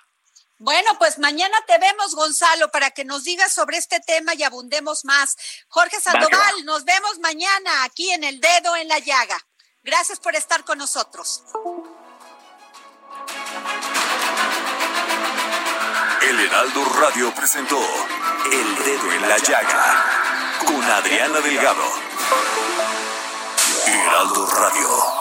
Bueno, 0.64 0.96
pues 1.00 1.18
mañana 1.18 1.58
te 1.66 1.76
vemos, 1.80 2.14
Gonzalo, 2.14 2.70
para 2.70 2.92
que 2.92 3.04
nos 3.04 3.24
digas 3.24 3.52
sobre 3.52 3.78
este 3.78 4.00
tema 4.00 4.36
y 4.36 4.44
abundemos 4.44 5.06
más. 5.06 5.36
Jorge 5.70 6.00
Sandoval, 6.00 6.66
nos 6.66 6.86
vemos 6.86 7.18
mañana 7.18 7.84
aquí 7.84 8.12
en 8.12 8.24
El 8.24 8.40
Dedo 8.40 8.76
en 8.76 8.88
la 8.88 9.00
Llaga. 9.00 9.40
Gracias 9.82 10.20
por 10.20 10.36
estar 10.36 10.64
con 10.64 10.78
nosotros. 10.78 11.42
El 16.30 16.40
Heraldo 16.42 16.86
Radio 16.86 17.34
presentó 17.34 17.82
El 18.52 18.76
Dedo 18.86 19.14
en 19.14 19.30
la 19.30 19.40
Llaga 19.40 20.60
con 20.64 20.84
Adriana 20.84 21.40
Delgado. 21.40 21.92
Heraldo 23.88 24.46
Radio. 24.46 25.21